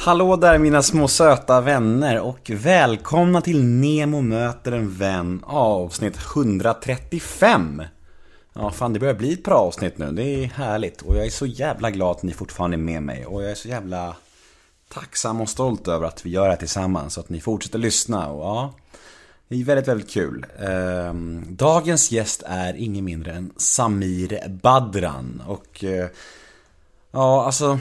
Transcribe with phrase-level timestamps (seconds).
[0.00, 7.82] Hallå där mina små söta vänner och välkomna till Nemo möter en vän avsnitt 135.
[8.52, 10.12] Ja, fan det börjar bli ett bra avsnitt nu.
[10.12, 11.02] Det är härligt.
[11.02, 13.26] Och jag är så jävla glad att ni fortfarande är med mig.
[13.26, 14.16] Och jag är så jävla
[14.88, 17.14] tacksam och stolt över att vi gör det här tillsammans.
[17.14, 18.28] Så att ni fortsätter lyssna.
[18.28, 18.74] Och ja,
[19.48, 20.46] det är väldigt, väldigt kul.
[20.58, 25.42] Ehm, dagens gäst är ingen mindre än Samir Badran.
[25.46, 26.08] Och eh,
[27.10, 27.78] ja, alltså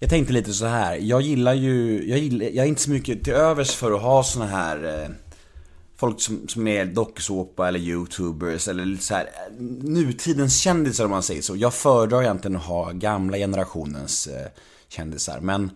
[0.00, 0.96] jag tänkte lite så här.
[0.96, 4.22] Jag gillar ju, jag, gillar, jag är inte så mycket till övers för att ha
[4.22, 5.10] såna här eh,
[5.96, 11.10] Folk som, som är dokusåpa eller youtubers eller lite så här eh, Nutidens kändisar om
[11.10, 11.56] man säger så.
[11.56, 14.46] Jag föredrar egentligen att ha gamla generationens eh,
[14.88, 15.40] kändisar.
[15.40, 15.70] Men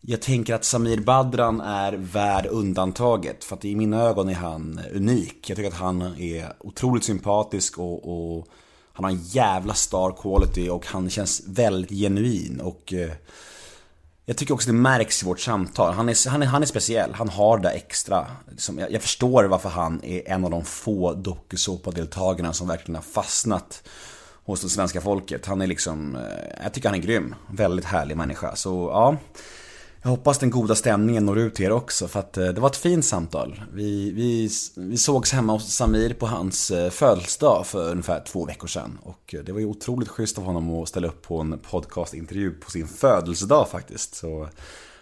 [0.00, 3.44] jag tänker att Samir Badran är värd undantaget.
[3.44, 5.50] För att i mina ögon är han unik.
[5.50, 8.46] Jag tycker att han är otroligt sympatisk och, och
[8.96, 13.12] han har en jävla star quality och han känns väldigt genuin och eh,
[14.24, 15.94] jag tycker också det märks i vårt samtal.
[15.94, 18.26] Han är, han är, han är speciell, han har det extra.
[18.50, 23.02] Liksom, jag, jag förstår varför han är en av de få dokusåpadeltagarna som verkligen har
[23.02, 23.88] fastnat
[24.44, 25.46] hos det svenska folket.
[25.46, 27.34] Han är liksom, eh, jag tycker han är grym.
[27.50, 28.56] Väldigt härlig människa.
[28.56, 29.16] Så ja,
[30.06, 32.68] jag hoppas den goda stämningen når ut till er också för att eh, det var
[32.68, 33.62] ett fint samtal.
[33.72, 38.68] Vi, vi, vi sågs hemma hos Samir på hans eh, födelsedag för ungefär två veckor
[38.68, 38.98] sedan.
[39.02, 42.50] Och eh, det var ju otroligt schysst av honom att ställa upp på en podcastintervju
[42.50, 44.14] på sin födelsedag faktiskt.
[44.14, 44.48] Så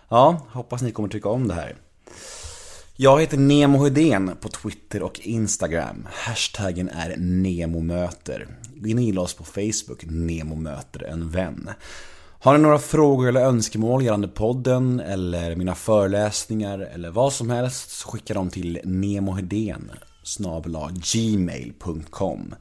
[0.09, 1.77] ja, hoppas ni kommer tycka om det här.
[2.97, 6.09] Jag heter Nemo Hedén på Twitter och Instagram.
[6.13, 8.49] Hashtaggen är NEMOMÖTER.
[8.75, 11.71] Gå in och gilla oss på Facebook, Nemo möter en vän.
[12.45, 17.91] Har ni några frågor eller önskemål gällande podden eller mina föreläsningar eller vad som helst
[17.91, 19.91] så skicka dem till nemohedén
[21.13, 22.55] gmail.com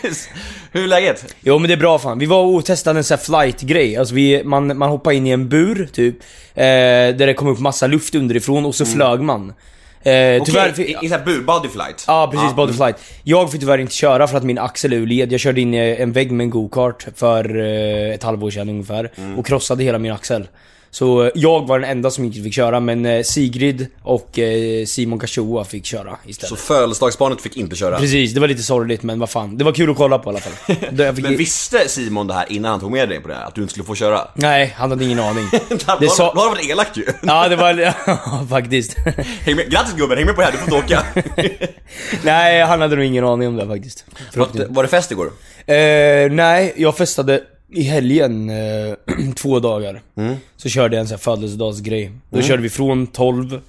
[0.72, 1.34] Hur är läget?
[1.40, 2.18] Jo men det är bra fan.
[2.18, 3.96] Vi var och testade en sån här flight-grej.
[3.96, 6.14] Alltså vi, man, man hoppade in i en bur typ.
[6.54, 9.52] Eh, där det kom upp massa luft underifrån och så flög man.
[10.06, 12.04] Eh, tyvärr, Okej, i, i såhär bu- body flight?
[12.06, 12.96] Ja precis, body flight.
[13.24, 15.32] Jag fick tyvärr inte köra för att min axel är ur led.
[15.32, 19.10] Jag körde in i en vägg med en go-kart för eh, ett halvår sedan ungefär.
[19.36, 20.48] Och krossade hela min axel.
[20.98, 24.86] Så eh, jag var den enda som inte fick köra, men eh, Sigrid och eh,
[24.86, 26.48] Simon Kashua fick köra istället.
[26.48, 27.98] Så födelsedagsbarnet fick inte köra?
[27.98, 29.58] Precis, det var lite sorgligt men vad fan.
[29.58, 31.12] Det var kul att kolla på i alla fall.
[31.22, 33.44] Men visste Simon det här innan han tog med dig på det här?
[33.44, 34.28] Att du inte skulle få köra?
[34.34, 35.44] Nej, han hade ingen aning.
[36.00, 36.32] Det sa...
[36.34, 37.04] Då har varit elakt ju!
[37.22, 37.74] Ja, det var...
[38.06, 38.96] Ja, faktiskt.
[39.40, 41.06] Häng med, grattis gubben, häng med på det här, du får inte åka!
[42.22, 44.04] Nej, han hade nog ingen aning om det faktiskt.
[44.34, 45.26] var, var det fest igår?
[45.66, 47.40] Eh, nej, jag festade
[47.70, 48.94] i helgen eh,
[49.36, 50.02] två dagar.
[50.56, 52.12] Så körde jag en sån här födelsedagsgrej.
[52.30, 53.60] Då körde vi från 12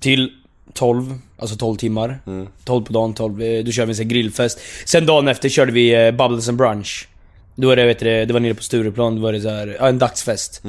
[0.00, 0.32] till
[0.72, 2.18] 12, alltså 12 timmar.
[2.64, 4.60] 12 på dagen, 12, eh, då körde vi en sån här grillfest.
[4.84, 7.08] Sen dagen efter körde vi eh, Bubbles and Brunch.
[7.54, 9.76] Då är det, vet du, det var nere på Stureplan, då var det så här,
[9.80, 10.62] ja, en dagsfest.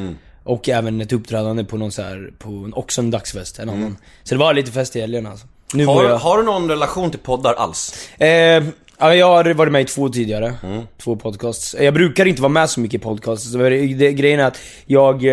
[0.44, 3.98] Och även ett uppträdande på någon så här, på en, också en dagsfest, en annan.
[4.24, 5.48] Så det var lite fest i helgen alltså.
[5.74, 6.18] Nu var Har, jag...
[6.18, 8.10] har du någon relation till poddar alls?
[8.20, 8.64] Eh,
[8.98, 10.54] Ja, jag har varit med i två tidigare.
[10.64, 10.82] Mm.
[10.98, 11.76] Två podcasts.
[11.80, 13.56] Jag brukar inte vara med så mycket i podcasts.
[13.56, 15.26] Grejen är att jag...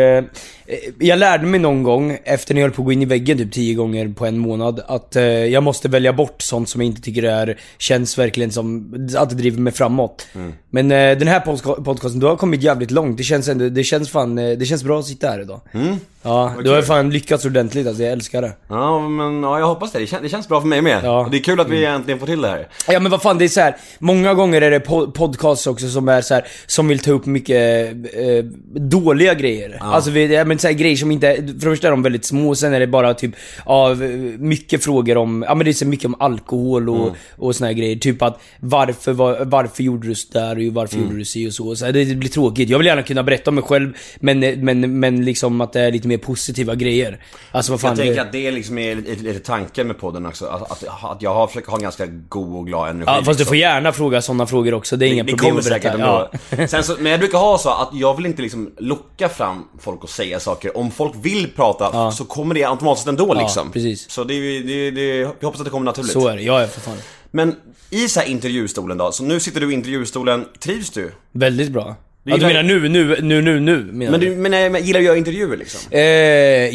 [0.73, 3.05] Eh, jag lärde mig någon gång, efter när jag höll på att gå in i
[3.05, 6.81] väggen typ tio gånger på en månad, att eh, jag måste välja bort sånt som
[6.81, 10.27] jag inte tycker är, känns verkligen som, att det driver mig framåt.
[10.35, 10.53] Mm.
[10.71, 13.17] Men eh, den här podca- podcasten, du har kommit jävligt långt.
[13.17, 15.61] Det känns ändå, det känns fan, eh, det känns bra att sitta här idag.
[15.73, 15.97] Mm.
[16.25, 18.53] Ja, du har fan lyckats ordentligt alltså, jag älskar det.
[18.69, 19.99] Ja, men ja, jag hoppas det.
[19.99, 21.01] Det, kän- det känns bra för mig med.
[21.05, 21.29] Ja.
[21.31, 22.69] Det är kul att vi äntligen får till det här.
[22.89, 23.77] Ja men vad fan, det är så här.
[23.99, 27.27] många gånger är det po- podcasts också som är så här, som vill ta upp
[27.27, 28.45] mycket eh,
[28.75, 29.79] dåliga grejer.
[29.81, 32.25] Alltså vi, ja, men så här, grejer som inte, för det första är de väldigt
[32.25, 33.31] små, sen är det bara typ,
[33.67, 33.95] ja,
[34.39, 37.75] mycket frågor om, ja men det är så mycket om alkohol och, och såna här
[37.75, 37.97] grejer.
[37.97, 41.77] Typ att varför, var, varför gjorde du sådär och varför gjorde du si och så.
[41.77, 42.69] så här, det, det blir tråkigt.
[42.69, 45.93] Jag vill gärna kunna berätta om mig själv, men, men, men liksom att det är
[45.93, 47.25] lite mer positiva grejer.
[47.53, 47.91] Alltså vad fan.
[47.91, 50.47] Jag tänker det, att det liksom är lite, tanken med podden också.
[50.47, 53.05] Att, att, att jag har försökt ha en ganska god och glad energi.
[53.07, 53.47] ja, fast du liksom.
[53.47, 56.29] får gärna fråga sådana frågor också, det är inga det problem kommer att berätta.
[56.49, 56.69] säkert ändå.
[56.69, 60.05] Sen så, men jag brukar ha så att jag vill inte liksom locka fram folk
[60.05, 60.52] att säga saker.
[60.75, 63.73] Om folk vill prata så kommer det automatiskt ändå liksom.
[63.73, 64.11] precis.
[64.11, 66.13] Så det, det, det, jag hoppas att det kommer naturligt.
[66.13, 66.97] Så är det, ja ja, för fan.
[67.31, 67.57] Men
[67.91, 71.13] i så här intervjustolen då, så nu sitter du i intervjustolen, trivs du?
[71.33, 71.97] Väldigt bra.
[72.25, 74.27] Du Ja, du menar nu, nu, nu, nu, nu menar Men du?
[74.31, 75.81] du men, eh, men gillar du att göra intervjuer liksom?
[75.91, 76.01] Eh,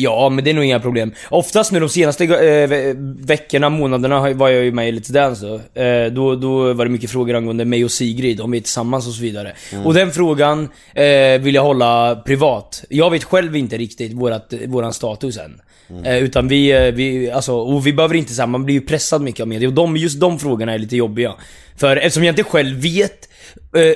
[0.04, 1.12] ja, men det är nog inga problem.
[1.30, 2.30] Oftast nu de senaste eh,
[2.70, 5.82] ve- veckorna, månaderna var jag ju med i Let's Dance då.
[5.82, 6.36] Eh, då.
[6.36, 9.22] Då var det mycket frågor angående mig och Sigrid, om vi är tillsammans och så
[9.22, 9.54] vidare.
[9.86, 12.84] Och den frågan eh, vill jag hålla privat.
[12.90, 15.62] Jag vet själv inte riktigt vårat, våran status än.
[16.06, 19.22] Eh, utan vi, eh, vi, alltså, och vi behöver inte säga, man blir ju pressad
[19.22, 19.68] mycket av media.
[19.68, 21.34] Och de, just de frågorna är lite jobbiga.
[21.78, 23.27] För eftersom jag inte själv vet,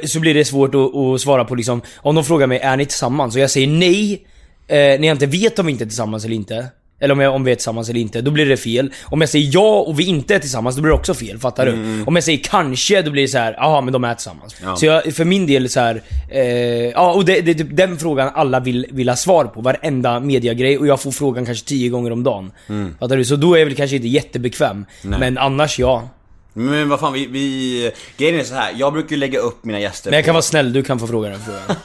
[0.05, 2.85] så blir det svårt att, att svara på liksom, om de frågar mig, är ni
[2.85, 3.35] tillsammans?
[3.35, 4.25] Och jag säger nej,
[4.67, 6.67] eh, när jag inte vet om vi inte är tillsammans eller inte.
[6.99, 8.91] Eller om, jag, om vi är tillsammans eller inte, då blir det fel.
[9.03, 11.39] Om jag säger ja och vi inte är tillsammans, då blir det också fel.
[11.39, 12.03] Fattar du?
[12.05, 14.55] Om jag säger kanske, då blir det så här, jaha men de är tillsammans.
[14.63, 14.75] Ja.
[14.75, 16.43] Så jag, för min del så här, eh,
[16.89, 19.61] ja och det, det är typ den frågan alla vill, vill ha svar på.
[19.61, 20.77] Varenda mediagrej.
[20.77, 22.51] Och jag får frågan kanske tio gånger om dagen.
[22.99, 23.25] Fattar du?
[23.25, 24.85] Så då är jag väl kanske inte jättebekväm.
[25.19, 26.09] Men annars ja.
[26.53, 27.91] Men vad fan, vi, vi...
[28.17, 28.73] Grejen är så här.
[28.75, 30.99] jag brukar ju lägga upp mina gäster Men jag på- kan vara snäll, du kan
[30.99, 31.77] få fråga den frågan.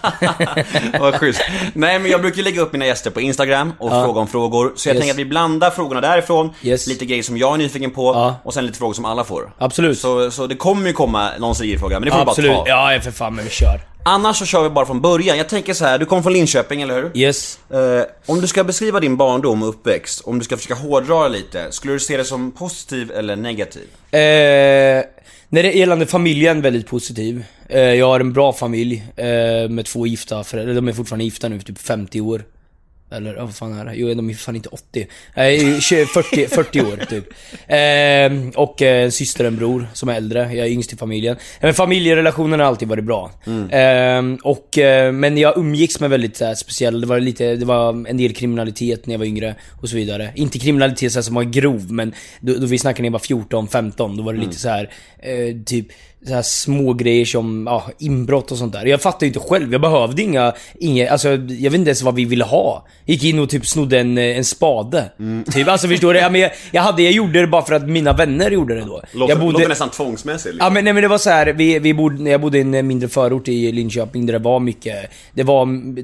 [1.00, 1.40] Vad schysst.
[1.74, 4.72] Nej men jag brukar ju lägga upp mina gäster på Instagram och fråga om frågor.
[4.76, 5.00] Så jag Yes.
[5.02, 6.86] tänker att vi blandar frågorna därifrån, Yes.
[6.86, 8.36] lite grejer som jag är nyfiken på Ja.
[8.44, 9.52] och sen lite frågor som alla får.
[9.58, 9.98] Absolut.
[9.98, 12.50] Så, så det kommer ju komma någon fråga men det får Absolut.
[12.50, 12.68] du bara ta.
[12.70, 13.80] Ja, ja, för fan, men vi kör.
[14.08, 15.38] Annars så kör vi bara från början.
[15.38, 17.10] Jag tänker så här, du kommer från Linköping, eller hur?
[17.14, 17.58] Yes.
[17.70, 21.72] Eh, om du ska beskriva din barndom och uppväxt, om du ska försöka hårdra lite,
[21.72, 23.82] skulle du se det som positiv eller negativ?
[24.10, 25.04] Eh,
[25.48, 27.44] när det gällande familjen, väldigt positiv.
[27.68, 30.74] Eh, jag har en bra familj eh, med två gifta föräldrar.
[30.74, 32.44] De är fortfarande gifta nu, typ 50 år.
[33.10, 33.94] Eller vad fan är det?
[33.94, 35.06] Jo, de är fan inte 80.
[35.36, 37.24] Nej, 20 40, 40 år typ.
[37.66, 40.40] Eh, och eh, en syster och en bror som är äldre.
[40.40, 41.36] Jag är yngst i familjen.
[41.60, 43.30] Men familjerelationen har alltid varit bra.
[43.70, 48.08] Eh, och, eh, men jag umgicks med väldigt så speciella, det var lite, det var
[48.08, 50.32] en del kriminalitet när jag var yngre och så vidare.
[50.34, 53.68] Inte kriminalitet så som var grov, men då, då vi snackade när jag var 14,
[53.68, 55.86] 15, då var det lite så här eh, typ
[56.26, 58.86] så här små grejer som ja, inbrott och sånt där.
[58.86, 62.14] Jag fattar ju inte själv, jag behövde inga, inga, alltså jag vet inte ens vad
[62.14, 62.86] vi ville ha.
[63.04, 65.10] Gick in och typ snodde en, en spade.
[65.52, 66.20] Typ, alltså förstår du?
[66.20, 68.80] Ja, men jag, jag, hade, jag gjorde det bara för att mina vänner gjorde det
[68.80, 69.02] då.
[69.12, 70.54] Låter, jag låter nästan tvångsmässigt.
[70.54, 70.66] Liksom.
[70.66, 72.86] Ja men, nej, men det var så här, vi, vi bodde, jag bodde i en
[72.86, 75.96] mindre förort i Linköping där det var mycket, det var mm,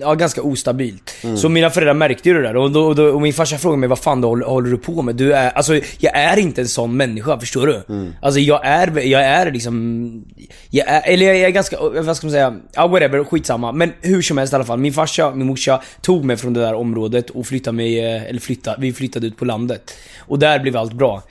[0.00, 1.14] ja, ganska ostabilt.
[1.36, 3.80] Så mina föräldrar märkte ju det där och, då, och, då, och min farsa frågade
[3.80, 5.14] mig vad fan då håller, håller du på med?
[5.14, 7.82] Du är, alltså jag är inte en sån människa, förstår du?
[8.22, 10.24] Alltså jag är, jag är liksom, Liksom,
[10.70, 13.72] jag är, eller jag är ganska, vad ska man säga, ja whatever, skitsamma.
[13.72, 16.60] Men hur som helst i alla fall, min farsa, min morsa tog mig från det
[16.60, 19.94] där området och flyttade mig, eh, eller flyttade, vi flyttade ut på landet.
[20.18, 21.22] Och där blev allt bra.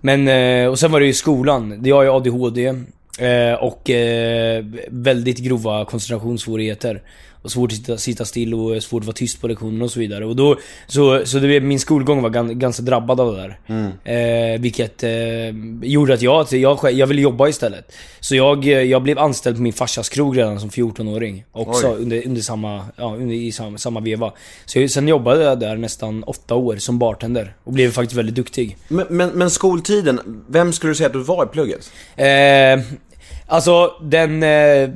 [0.00, 1.80] Men, eh, och sen var det ju skolan.
[1.84, 2.74] Jag har ju ADHD.
[3.18, 3.90] Eh, och
[4.88, 7.02] väldigt grova koncentrationssvårigheter.
[7.44, 10.00] Och svårt att sitta, sitta still och svårt att vara tyst på lektionen och så
[10.00, 10.26] vidare.
[10.26, 13.58] Och då, så, så det, min skolgång var gan, ganska drabbad av det där.
[14.54, 15.10] Eh, vilket eh,
[15.82, 17.92] gjorde att jag, jag, jag ville jobba istället.
[18.20, 21.44] Så jag, eh, jag blev anställd på min farsas krog redan som 14-åring.
[21.52, 22.02] Också Oj.
[22.02, 24.32] under, under samma, ja, under, i samma, samma veva.
[24.64, 27.54] Så jag, sen jobbade jag där nästan åtta år som bartender.
[27.64, 28.76] Och blev faktiskt väldigt duktig.
[28.88, 31.90] Men, men, men skoltiden, vem skulle du säga att du var i plugget?
[32.16, 32.26] Eh,
[33.46, 34.90] alltså den, eh,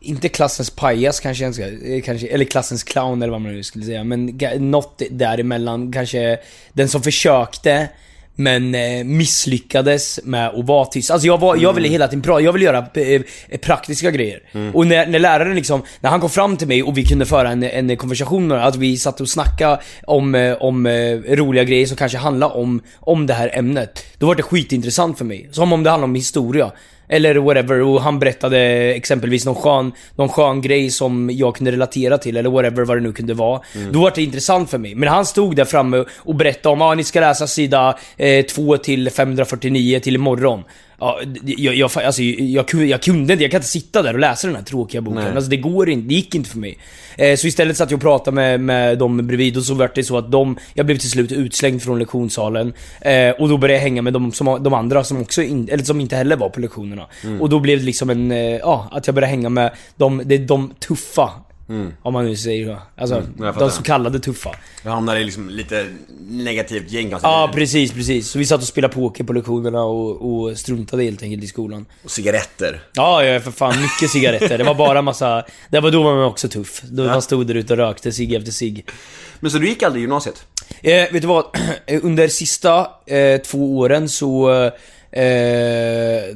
[0.00, 4.04] inte klassens pajas kanske eh, kanske, eller klassens clown eller vad man nu skulle säga.
[4.04, 5.92] Men något däremellan.
[5.92, 6.38] Kanske
[6.72, 7.88] den som försökte
[8.36, 11.10] men eh, misslyckades med att vara tyst.
[11.10, 13.22] Alltså jag, var, jag ville hela tiden prata, jag ville göra eh,
[13.60, 14.42] praktiska grejer.
[14.72, 17.50] Och när, när läraren liksom, när han kom fram till mig och vi kunde föra
[17.50, 21.86] en, en konversation med att vi satt och snackade om, eh, om eh, roliga grejer
[21.86, 24.04] som kanske handlade om, om det här ämnet.
[24.18, 25.48] Då var det skitintressant för mig.
[25.52, 26.72] Som om det handlade om historia.
[27.08, 28.58] Eller whatever, och han berättade
[28.94, 33.00] exempelvis någon skön, någon skön grej som jag kunde relatera till, eller whatever vad det
[33.00, 33.60] nu kunde vara.
[33.90, 34.94] Då var det intressant för mig.
[34.94, 38.76] Men han stod där framme och berättade om, ah, ni ska läsa sida eh, 2
[38.76, 40.64] till 549 till imorgon.
[41.04, 44.20] Ja, jag, jag, alltså, jag, kunde- jag kunde inte, jag kan inte sitta där och
[44.20, 45.22] läsa den här tråkiga boken.
[45.24, 45.32] Nej.
[45.34, 46.78] Alltså det går inte, det gick inte för mig.
[47.16, 50.04] Eh, så istället satt jag och pratade med, med dem bredvid och så vart det
[50.04, 52.72] så att de, jag blev till slut utslängd från lektionssalen.
[53.00, 55.84] Eh, och då började jag hänga med de, som, de andra som också in, eller
[55.84, 57.06] som inte heller var på lektionerna.
[57.40, 60.38] Och då blev det liksom en, eh, ja, att jag började hänga med de, är
[60.38, 61.30] de tuffa.
[62.02, 62.78] Om man nu säger så.
[62.96, 63.60] Alltså, fattar.
[63.60, 64.50] de så kallade tuffa.
[64.82, 65.86] Jag hamnar i liksom lite
[66.28, 68.30] negativt gäng kan man Ja, precis, precis.
[68.30, 71.86] Så vi satt och spelade poker på lektionerna och, och struntade helt enkelt i skolan.
[72.04, 72.82] Och cigaretter.
[72.92, 74.58] Ja, ja för fan mycket cigaretter.
[74.58, 75.44] Det var bara massa...
[75.70, 76.82] Det var då var man också tuff.
[76.82, 78.86] Då man stod där ute och rökte cigg efter cigg.
[79.40, 80.46] Men så du gick aldrig i gymnasiet?
[80.82, 81.44] Eh, vet du vad?
[82.02, 84.52] Under sista eh, två åren så...
[84.52, 84.72] Eh,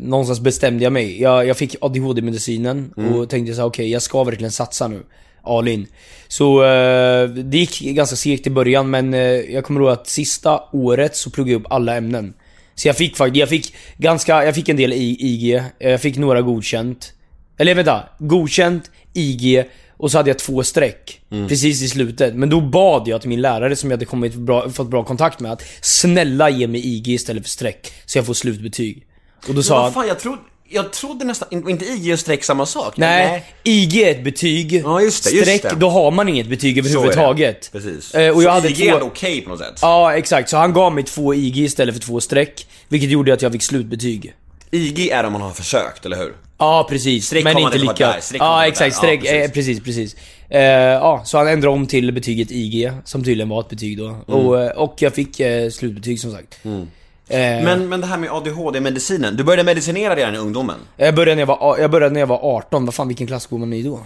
[0.00, 1.22] någonstans bestämde jag mig.
[1.22, 5.02] Jag, jag fick ADHD-medicinen och tänkte så här: okej jag ska verkligen satsa nu.
[5.42, 5.86] All in.
[6.28, 10.60] Så eh, det gick ganska segt i början men eh, jag kommer ihåg att sista
[10.72, 12.34] året så pluggade jag upp alla ämnen.
[12.74, 16.00] Så jag fick faktiskt, jag fick ganska, jag fick en del i IG, eh, jag
[16.00, 17.12] fick några godkänt.
[17.58, 19.64] Eller vänta, godkänt, IG
[19.98, 21.20] och så hade jag två streck.
[21.48, 22.34] Precis i slutet.
[22.34, 25.40] Men då bad jag till min lärare som jag hade kommit bra, fått bra kontakt
[25.40, 27.92] med att snälla ge mig IG istället för streck.
[28.06, 29.06] Så jag får slutbetyg.
[29.48, 30.38] Och då sa han, fan, jag trodde,
[30.68, 32.96] jag trodde nästan, in- inte IG och streck samma sak?
[32.96, 34.72] nej, IG är ett betyg.
[34.84, 35.80] Ja, just det, just streck, det.
[35.80, 37.72] då har man inget betyg är överhuvudtaget.
[37.72, 38.14] Precis.
[38.14, 38.94] Eh, och jag så hade IG är två...
[38.94, 39.78] ändå okej på något sätt?
[39.82, 40.50] Ja, exakt.
[40.50, 42.66] Så han gav mig två IG istället för två streck.
[42.88, 44.34] Vilket gjorde att jag fick slutbetyg.
[44.70, 46.32] IG är om man har försökt, eller hur?
[46.58, 47.26] Ja, precis.
[47.26, 48.14] Streck men inte lika.
[48.32, 48.94] Ja, exakt.
[48.96, 50.16] Streck, Ja, eh, precis, precis.
[50.48, 54.06] Eh, ja, så han ändrade om till betyget IG, som tydligen var ett betyg då.
[54.06, 54.22] Mm.
[54.26, 56.58] Och, eh, och jag fick eh, slutbetyg som sagt.
[56.64, 60.76] Eh, Men, men det här med ADHD-medicinen, du började medicinera redan i ungdomen?
[60.96, 63.46] jag, började när jag, var, jag började när jag var 18, vad fan vilken klass
[63.46, 64.00] går man i då?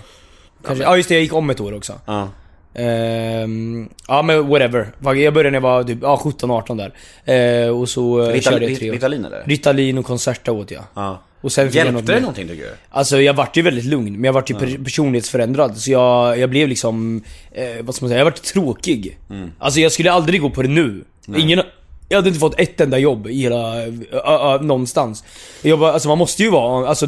[0.66, 1.92] Kanske, ja just det, jag gick om ett år också.
[2.06, 2.28] Ja.
[2.74, 4.92] Ehm, ja men whatever.
[4.98, 6.90] Jag började när jag var typ, ja, 17-18
[7.24, 7.64] där.
[7.64, 8.94] Eh, och så Rital, körde jag tre år.
[8.94, 9.42] Ritalin eller?
[9.46, 10.82] Ritalin och Concerta åt jag.
[10.94, 11.22] Ja.
[11.42, 12.20] Och sen jag något Hjälpte det mer.
[12.20, 12.70] någonting tycker du?
[12.90, 15.76] Alltså jag vart ju väldigt lugn, men jag vart ju per- personlighetsförändrad.
[15.78, 17.22] Så jag, jag blev liksom,
[17.52, 19.18] eh, vad ska man säga, jag vart tråkig.
[19.58, 21.04] Alltså jag skulle aldrig gå på det nu.
[21.36, 21.62] Ingen,
[22.08, 25.24] jag hade inte fått ett enda jobb i hela, ö, ö, någonstans.
[25.62, 27.06] Jag bara, alltså man måste ju vara, alltså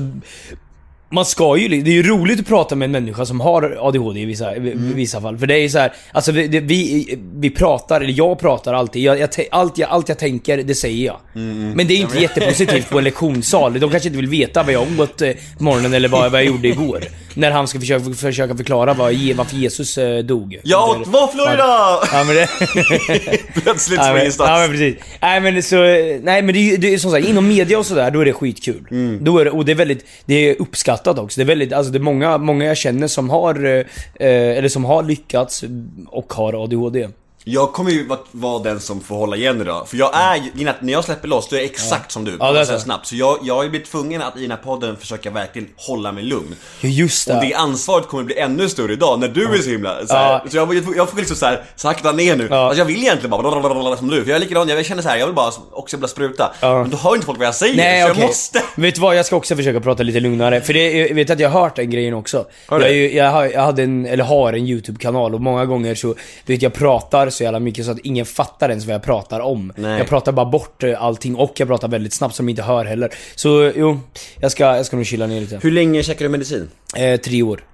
[1.15, 4.21] man ska ju, det är ju roligt att prata med en människa som har ADHD
[4.21, 5.39] i vissa, i vissa fall.
[5.39, 8.75] För det är ju så här, alltså vi, det, vi, vi pratar, eller jag pratar
[8.75, 11.17] alltid, jag, jag, allt, jag, allt jag tänker, det säger jag.
[11.77, 13.81] Men det är inte jättepositivt på en lektionssal.
[13.81, 16.47] De kanske inte vill veta vad jag åt eh, på morgonen eller vad, vad jag
[16.47, 17.01] gjorde igår.
[17.35, 20.61] När han ska försöka, försöka förklara vad, varför Jesus eh, dog.
[20.63, 21.57] Jag åt våfflorna!
[22.13, 22.49] Ja men det...
[23.63, 24.97] Plötsligt Ja men, ja men precis.
[25.21, 25.77] Nej men så,
[26.23, 28.87] nej men det det är som sagt, inom media och sådär, då är det skitkul.
[28.91, 29.25] Mm.
[29.25, 31.41] Då är det, och det är väldigt, det är uppskattat också.
[31.41, 33.87] Det är väldigt, alltså det är många, många jag känner som har, eh,
[34.59, 35.65] eller som har lyckats
[36.07, 37.09] och har ADHD.
[37.47, 39.89] Jag kommer ju vara, den som får hålla igen idag.
[39.89, 42.37] För jag är ju, när jag släpper loss, då är jag exakt som du.
[42.41, 42.79] Ja, det är så.
[42.79, 43.07] snabbt.
[43.07, 46.13] Så jag, jag har ju blivit tvungen att i den här podden försöka verkligen hålla
[46.13, 46.55] mig lugn.
[46.81, 47.35] Ja, Just det.
[47.35, 50.33] Och det ansvaret kommer bli ännu större idag när du är så himla så, här,
[50.45, 50.51] Ja.
[50.51, 52.49] så jag, jag får liksom så här, sakta ner nu.
[52.55, 55.09] Alltså jag vill egentligen bara blablabla som du, för jag är likadan, jag känner så
[55.09, 56.55] här, jag vill bara också vilja spruta.
[56.61, 56.83] Ja.
[56.83, 58.21] Men då hör inte folk vad jag säger, Nej så okej.
[58.23, 58.63] jag måste.
[58.77, 60.61] Vet du vad, jag ska också försöka prata lite lugnare.
[60.61, 62.47] För det, jag vet att jag har hört den grejen också.
[62.67, 62.85] Har du?
[62.85, 65.95] jag, är ju- jag, har, jag hade en, eller har en YouTube-kanal och många gånger
[65.95, 66.15] så,
[66.47, 69.73] vet jag pratar så jävla mycket så att ingen fattar ens vad jag pratar om.
[69.77, 69.99] Nej.
[69.99, 72.85] Jag pratar bara bort eh, allting och jag pratar väldigt snabbt som de inte hör
[72.85, 73.15] heller.
[73.35, 74.01] Så jo,
[74.41, 75.59] jag ska, jag ska nog chilla ner lite.
[75.63, 76.71] Hur länge käkar du medicin?
[76.97, 77.65] Eh, tre år.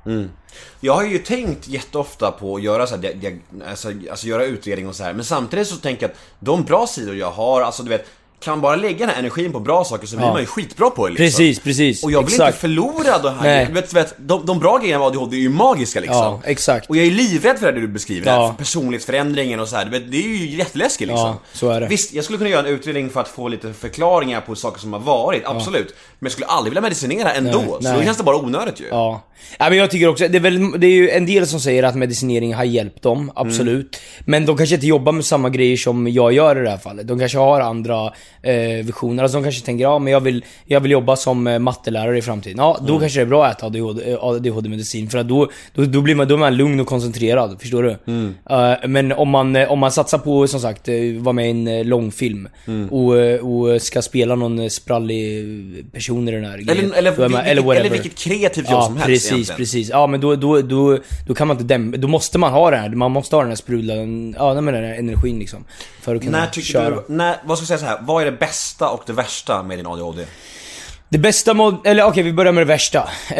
[0.81, 3.39] Jag har ju tänkt jätteofta på att göra så här,
[3.69, 5.13] alltså, alltså göra utredning och så här.
[5.13, 8.07] Men samtidigt så tänker jag att de bra sidor jag har, alltså du vet
[8.41, 10.33] kan bara lägga den här energin på bra saker så blir Ja.
[10.33, 11.25] man ju skitbra på det liksom.
[11.27, 12.05] Precis, precis.
[12.05, 12.49] Och jag vill exakt.
[12.49, 13.43] inte förlora det här.
[13.43, 13.69] Nej.
[13.73, 16.17] Vet, vet, de, de bra grejerna med ADHD är ju magiska liksom.
[16.17, 16.91] Ja, exakt.
[16.91, 18.43] Och jag är livrädd för det du beskriver, Ja.
[18.43, 19.85] här, för personlighetsförändringen och så här.
[20.11, 21.27] Det är ju jätteläskigt liksom.
[21.27, 21.87] Ja, så är det.
[21.87, 24.93] Visst, jag skulle kunna göra en utredning för att få lite förklaringar på saker som
[24.93, 25.95] har varit, absolut.
[26.19, 27.99] Men jag skulle aldrig vilja medicinera ändå, Nej, så nej.
[27.99, 28.85] då känns det bara onödigt ju.
[28.91, 29.23] Ja.
[29.59, 31.83] ja men jag tycker också, det är, väl, det är ju en del som säger
[31.83, 34.01] att medicinering har hjälpt dem, absolut.
[34.25, 37.09] Men de kanske inte jobbar med samma grejer som jag gör i det här fallet.
[37.09, 39.23] De kanske har andra eh, visioner.
[39.23, 42.23] Alltså de kanske tänker, ja men jag vill, jag vill jobba som eh, mattelärare i
[42.23, 42.59] framtiden.
[42.59, 45.11] Ja, då kanske det är bra att äta ADHD, eh, ADHD-medicin.
[45.11, 47.91] För att då, då, då, blir man, då är man lugn och koncentrerad, förstår du?
[48.51, 52.49] Eh, men om man, om man satsar på, som sagt, vara med i en långfilm
[52.91, 55.45] och, eh, och ska spela någon sprallig
[55.93, 56.93] person i den här grejen.
[56.93, 57.91] Eller, eller, då är man- vilket, eller, whatever.
[57.91, 59.57] vilket kreativt jobb Ja, som helst precis, egentligen.
[59.57, 59.89] precis.
[59.91, 62.77] Ja, men då, då, då, då kan man inte dämpa, då måste man ha det
[62.77, 65.65] här, man måste ha den här sprudlande, ja den här energin liksom.
[66.01, 66.91] För att kunna När tycker köra.
[66.91, 69.63] du, när, vad ska jag säga så här, vad är det bästa och det värsta
[69.63, 70.25] med din ADHD?
[71.09, 71.87] Det bästa mod...
[71.87, 72.99] Eller okej, vi börjar med det värsta.
[73.31, 73.37] Eh,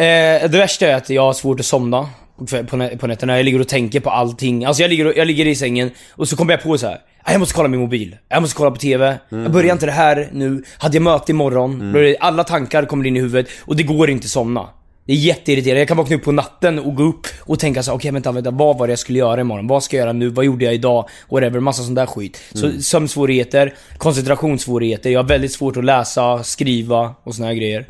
[0.49, 2.09] det värsta är att jag har svårt att somna
[2.49, 3.37] på, på, nä- på nätterna.
[3.37, 4.65] Jag ligger och tänker på allting.
[4.65, 6.97] Alltså jag ligger, och- jag ligger i sängen och så kommer jag på så här.
[7.23, 8.17] "Ah, Jag måste kolla min mobil.
[8.29, 9.17] Jag måste kolla på TV.
[9.29, 10.63] Jag börjar inte det här nu.
[10.77, 11.93] Hade jag möte imorgon?
[11.93, 14.67] Det- Alla tankar kommer in i huvudet och det går inte att somna.
[15.05, 15.79] Det är jätteirriterande.
[15.81, 18.31] Jag kan vakna upp på natten och gå upp och tänka så här, okej vänta,
[18.31, 19.67] vänta, vad var det jag skulle göra imorgon?
[19.67, 20.29] Vad ska jag göra nu?
[20.29, 21.09] Vad gjorde jag idag?
[21.29, 22.41] Whatever, massa sån där skit.
[22.53, 27.85] Så sömnsvårigheter, koncentrationssvårigheter, jag har väldigt svårt att läsa, skriva och såna här grejer.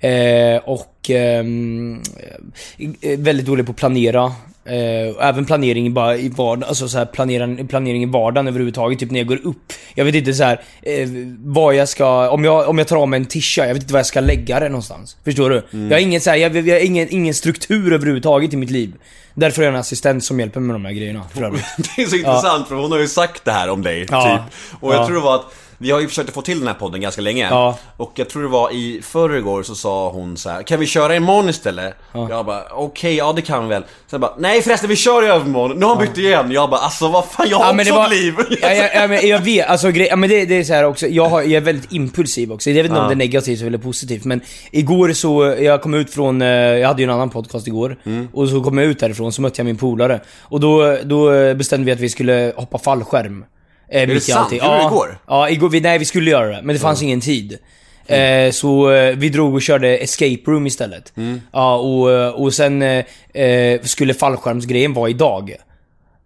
[0.00, 2.02] Eh, och ehm,
[3.00, 4.32] eh, väldigt dålig på att planera.
[4.68, 9.10] Eh, även planering bara i vardagen, alltså så här planera, planering i vardagen överhuvudtaget, typ
[9.10, 9.72] när jag går upp.
[9.94, 11.08] Jag vet inte så här, eh,
[11.38, 13.92] vad jag ska, om jag, om jag tar av mig en tisha, jag vet inte
[13.92, 15.16] var jag ska lägga det någonstans.
[15.24, 15.62] Förstår du?
[15.70, 18.92] Jag har ingen så här, jag, jag har ingen, ingen struktur överhuvudtaget i mitt liv.
[19.34, 21.64] Därför är jag en assistent som hjälper mig med de här grejerna, för övrigt.
[21.96, 24.22] Det är så intressant för hon har ju sagt det här om dig, Ja.
[24.48, 24.56] typ.
[24.82, 25.06] Och jag Ja.
[25.06, 27.22] tror det var att vi har ju försökt att få till den här podden ganska
[27.22, 27.48] länge.
[27.50, 27.78] Ja.
[27.96, 31.16] Och jag tror det var i förrgår så sa hon så här: Kan vi köra
[31.16, 31.94] imorgon istället?
[32.12, 33.84] Jag bara, okej, ja det kan vi väl.
[34.06, 35.78] Sen bara, nej förresten vi kör i övermorgon.
[35.78, 36.52] Nu har han bytt igen.
[36.52, 38.34] Jag bara, alltså vad fan, jag har också ett liv.
[38.62, 40.84] ja, ja, ja, men jag vet, alltså grej, ja, men det, det är så här
[40.84, 42.70] också, jag, har, jag är väldigt impulsiv också.
[42.70, 44.40] Jag vet inte om det är negativt eller positivt men
[44.70, 47.96] igår så, jag kom ut från, eh, jag hade ju en annan podcast igår.
[48.04, 48.28] Mm.
[48.32, 50.20] Och så kom jag ut därifrån så mötte jag min polare.
[50.42, 53.44] Och då, då bestämde vi att vi skulle hoppa fallskärm.
[53.88, 54.38] Eh, mitt i sant?
[54.38, 54.58] allting.
[54.58, 55.18] Gjorde det ja, igår?
[55.26, 57.58] Ja, igår, vi, nej vi skulle göra det, men det fanns ingen tid.
[58.06, 61.12] Eh, så eh, vi drog och körde escape room istället.
[61.52, 65.54] Ja, och, eh, och sen eh, eh, skulle fallskärmsgrejen vara idag.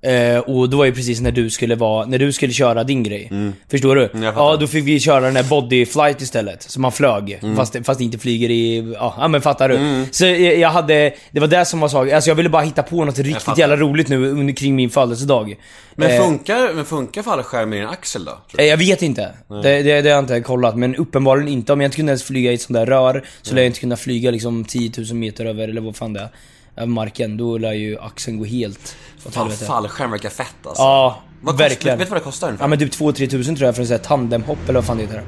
[0.03, 3.03] Eh, och då var ju precis när du skulle vara, när du skulle köra din
[3.03, 3.31] grej.
[3.71, 4.11] Förstår du?
[4.15, 6.63] jag ja, då fick vi köra den här body flight istället.
[6.63, 7.41] Så man flög.
[7.57, 10.05] Fast, fast det inte flyger i, ja, men fattar du?
[10.11, 12.15] Så jag, jag hade, det var det som var saken.
[12.15, 15.57] Alltså jag ville bara hitta på något riktigt jävla roligt nu under, kring min födelsedag.
[15.95, 18.33] Men Eh, funkar, men funkar fallskärm i din axel då?
[18.57, 18.63] du?
[18.63, 19.33] Eh, Jag vet inte.
[19.49, 21.73] Det, det, det har jag inte kollat, men uppenbarligen inte.
[21.73, 23.81] Om jag inte kunde ens flyga i ett sånt där rör, så lär jag inte
[23.81, 26.29] kunna flyga liksom 10 000 meter över, eller vad fan det är,
[26.77, 27.37] över marken.
[27.37, 28.97] Då lär ju axeln gå helt
[29.27, 29.65] åt helvete.
[29.65, 30.83] fallskärm verkar fett alltså.
[30.83, 31.99] Ja, Vad kostar- verkligen.
[31.99, 32.65] Vet du vad det kostar ungefär?
[32.65, 34.97] Ja men typ 2-3 tusen tror jag för en sån här tandemhopp eller vad fan
[34.97, 35.23] det heter.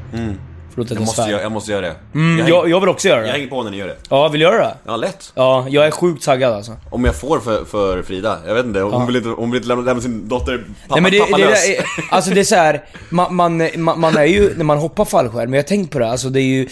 [0.74, 1.30] Förlåt att jag, jag måste svär.
[1.30, 1.94] göra, jag måste göra det.
[2.14, 3.32] Mm, jag, jag, jag vill också göra jag det.
[3.32, 3.96] hänger på när ni gör det.
[4.10, 4.74] Ja, vill du göra det?
[4.86, 5.32] Ja, lätt.
[5.34, 6.76] Ja, jag är sjukt taggad alltså.
[6.90, 8.38] Om jag får för, för Frida.
[8.46, 11.02] Jag vet inte, hon vill inte, hon vill inte lämna, lämna sin dotter pappa, Nej
[11.02, 11.66] men det, pappa det, lös.
[11.66, 14.78] det är, alltså det är så här, man, man, man, man är ju, när man
[14.78, 16.68] hoppar fallskärm, men jag har tänkt på det, alltså det är ju,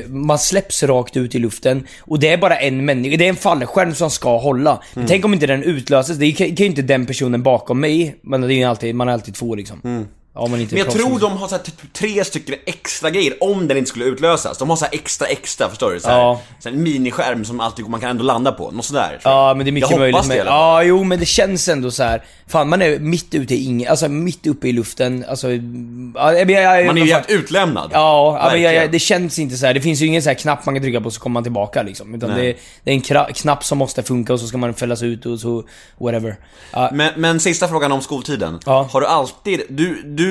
[0.00, 3.28] eh, man släpps rakt ut i luften och det är bara en människa, det är
[3.28, 4.70] en fallskärm som ska hålla.
[4.70, 4.82] Mm.
[4.94, 8.16] Men tänk om inte den utlöses, det kan, kan ju inte den personen bakom mig,
[8.22, 10.06] men det är ju alltid, man är alltid två liksom.
[10.36, 10.68] Ja, Mm.
[10.70, 13.90] Men jag tror de har så här, typ tre stycken extra grejer om den inte
[13.90, 14.58] skulle utlösas.
[14.58, 16.00] De har så här extra extra, förstår du?
[16.00, 16.40] Så här, Ja.
[16.60, 18.70] så här en miniskärm som alltid, man kan ändå landa på.
[18.70, 19.20] Något sådär.
[19.22, 20.44] Ja men det är mycket jag möjligt med, det.
[20.44, 22.22] Ja jo men det känns ändå så här.
[22.48, 25.50] Fan man är mitt ute i ingen, alltså mitt uppe i luften, alltså...
[25.50, 27.90] Ja, jag, jag, jag, Man är ju helt utlämnad.
[27.92, 29.74] Ja, ja men det känns inte så här.
[29.74, 31.82] Det finns ju ingen så här knapp man kan trycka på så kommer man tillbaka
[31.82, 32.14] liksom.
[32.14, 35.26] Utan det, det är en knapp som måste funka och så ska man fällas ut
[35.26, 35.64] och så,
[35.98, 36.36] whatever.
[36.72, 38.60] Ja, Men, men sista frågan om skoltiden.
[38.66, 38.88] Ja.
[38.92, 40.25] Har du alltid, du, du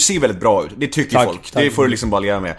[0.00, 1.50] ser väldigt bra ut, det tycker Tack, folk.
[1.52, 1.62] tack.
[1.62, 2.50] Det får du liksom bara leva med.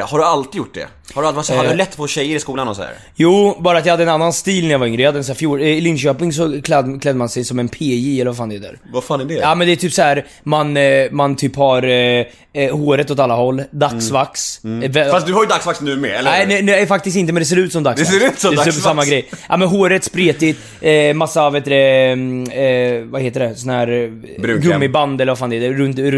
[0.00, 0.86] Eh, har du alltid gjort det?
[1.14, 1.76] Har du, alltid, varit så- har du Eh.
[1.76, 2.92] lätt få tjejer i skolan och så här?
[3.16, 5.02] Jo, bara att jag hade en annan stil när jag var yngre.
[5.02, 7.68] Jag hade en sån här fjol, I Linköping så kläd, klädde man sig som en
[7.68, 8.78] PJ eller vad fan det heter.
[8.92, 9.34] Vad fan är det?
[9.34, 13.10] Ja men det är typ så här man, eh, man typ har eh, eh, håret
[13.10, 14.60] åt alla håll, dagsvax.
[14.64, 17.32] Eh, vä- Fast du har ju dagsvax nu med, eller Nej, nej, nej faktiskt inte
[17.32, 18.10] men det ser ut som dagsvax.
[18.10, 18.84] Det ser ut som det är typ dagsvax.
[18.84, 19.28] samma grej.
[19.48, 23.88] Ja men håret spretigt, eh, massa vet du, mm, eh, vad heter det, sån här
[23.88, 24.10] eh,
[24.42, 24.70] Brunkräm.
[24.70, 26.17] gummiband eller vad fan det är, runt, runt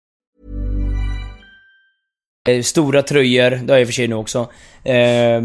[2.49, 4.49] Eh, Stora tröjor, det har jag i och för sig nu också.
[4.83, 5.41] Eh,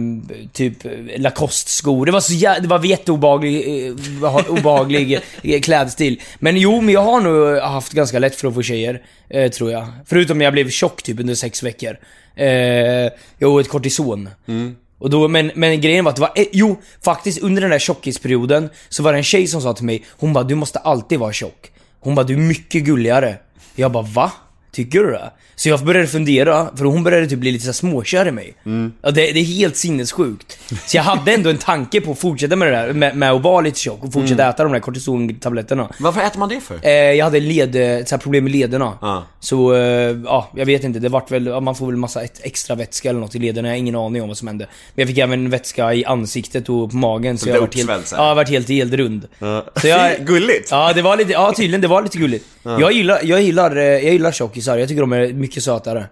[0.53, 0.77] typ
[1.17, 2.07] Lacoste-skor.
[2.07, 6.21] Det var så jä- det var jätteobehaglig, eh, ha- obehaglig eh, klädstil.
[6.39, 9.71] Men jo, men jag har nog haft ganska lätt för att få tjejer, eh, tror
[9.73, 9.87] jag.
[10.07, 11.97] Förutom när jag blev tjock typ under sex veckor.
[12.37, 14.29] Eh, jo, ett kortison.
[14.99, 17.79] Och då, men, men grejen var att det var, eh, jo, faktiskt under den där
[17.79, 21.19] tjockisperioden så var det en tjej som sa till mig, hon bara 'Du måste alltid
[21.19, 23.35] vara tjock' Hon bara 'Du är mycket gulligare'
[23.75, 24.33] Jag bara 'Va?
[24.73, 28.29] Tycker du det?' Så jag började fundera, för hon började typ bli lite så småkär
[28.29, 28.55] i mig.
[29.03, 30.59] Ja, det, det är helt sinnessjukt.
[30.87, 33.43] Så jag hade ändå en tanke på att fortsätta med det där, med, med att
[33.43, 35.89] vara lite tjock och fortsätta äta de där kortisontabletterna.
[35.99, 36.79] Varför äter man det för?
[36.83, 38.93] Eh, jag hade led, så problem med lederna.
[39.01, 39.25] Ja.
[39.41, 40.99] Så, eh, ja, jag vet inte.
[40.99, 43.69] Det vart väl, man får väl massa extra vätska eller något i lederna.
[43.69, 44.67] Jag har ingen aning om vad som hände.
[44.95, 47.39] Men jag fick även vätska i ansiktet och på magen.
[47.39, 49.29] Så, Så jag vart helt, ja, jag vart helt, helt rund.
[49.39, 49.65] Ja.
[49.77, 50.71] Så jag, Gulligt!
[50.71, 52.45] Ja, det var lite, ja tydligen, det var lite gulligt.
[52.63, 54.79] Jag gillar, jag gillar, eh, jag gillar tjockisar.
[54.79, 56.07] Jag tycker de är mycket sötare.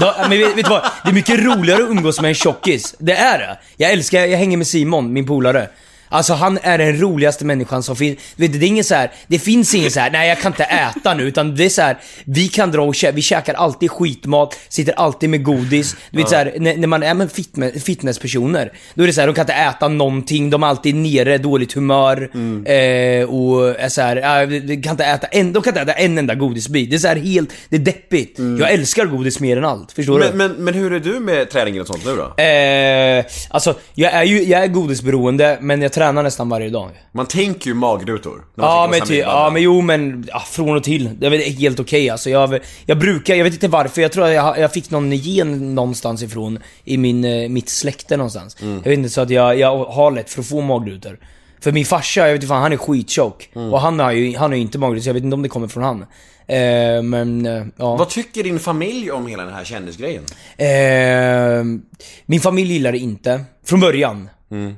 [0.00, 0.82] Då, men vet, vet du vad?
[1.04, 2.94] Det är mycket roligare att umgås med en tjockis.
[2.98, 3.58] Det är det.
[3.76, 5.68] Jag älskar, jag hänger med Simon, min polare.
[6.08, 8.18] Alltså han är den roligaste människan som finns.
[8.36, 10.52] Vet du, det är ingen så här, det finns ingen så här, nej jag kan
[10.52, 11.22] inte äta nu.
[11.22, 14.92] Utan det är så här, vi kan dra och käka, vi käkar alltid skitmat, sitter
[14.92, 15.96] alltid med godis.
[16.10, 19.20] Du vet så här, när, när man är med fitme- fitnesspersoner, då är det så
[19.20, 22.30] här, de kan inte äta någonting, de är alltid nere, dåligt humör.
[22.68, 25.92] Eh, och är så här, ja, de kan inte äta en, de kan inte äta
[25.92, 26.90] en enda godisbit.
[26.90, 28.38] Det är så här helt, det är deppigt.
[28.38, 30.24] Jag älskar godis mer än allt, förstår du?
[30.26, 32.42] Men, men, men hur är du med träningen och sånt nu då?
[32.42, 36.90] Eh, alltså, jag är ju, jag är godisberoende, men jag tränar nästan varje dag.
[37.12, 38.44] Man tänker ju magrutor.
[38.54, 41.10] Ja men, ty, ja men jo men, ja, från och till.
[41.18, 42.30] Det är väl helt okej alltså.
[42.30, 45.74] Jag, jag brukar, jag vet inte varför, jag tror att jag, jag fick någon gen
[45.74, 48.56] någonstans ifrån i min, eh, mitt släkte någonstans.
[48.62, 48.74] Mm.
[48.74, 51.18] Jag vet inte, så att jag, jag har lätt för att få magrutor.
[51.60, 53.50] För min farsa, jag vet inte fan, han är skиttjock.
[53.54, 53.72] Mm.
[53.72, 55.48] Och han har ju, han har ju inte magrutor, så jag vet inte om det
[55.48, 56.02] kommer från han.
[56.46, 57.96] Eh, men, eh, ja.
[57.96, 60.24] Vad tycker din familj om hela den här kändisgrejen?
[60.56, 61.80] Eh,
[62.26, 63.44] min familj gillar det inte.
[63.64, 64.28] Från början.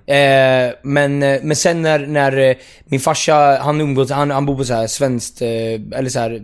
[0.07, 4.57] Eh, men, eh, men sen när, när eh, min farsa, han umgås, han, han bor
[4.57, 5.49] på så här svenskt, eh,
[5.99, 6.43] eller så här,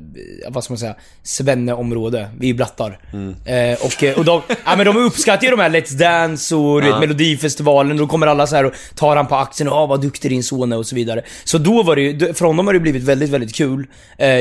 [0.48, 2.28] vad ska man säga, svenneområde.
[2.38, 2.98] Vi är blattar.
[3.44, 6.86] Eh, och, och de, ja, men de uppskattar ju de här Let's Dance och du
[6.86, 7.96] vet, Melodifestivalen.
[7.96, 10.42] Då kommer alla så här och tar han på axeln och ah, vad duktig din
[10.42, 11.22] son är och så vidare.
[11.44, 13.86] Så då var det ju, för honom har det blivit väldigt, väldigt kul.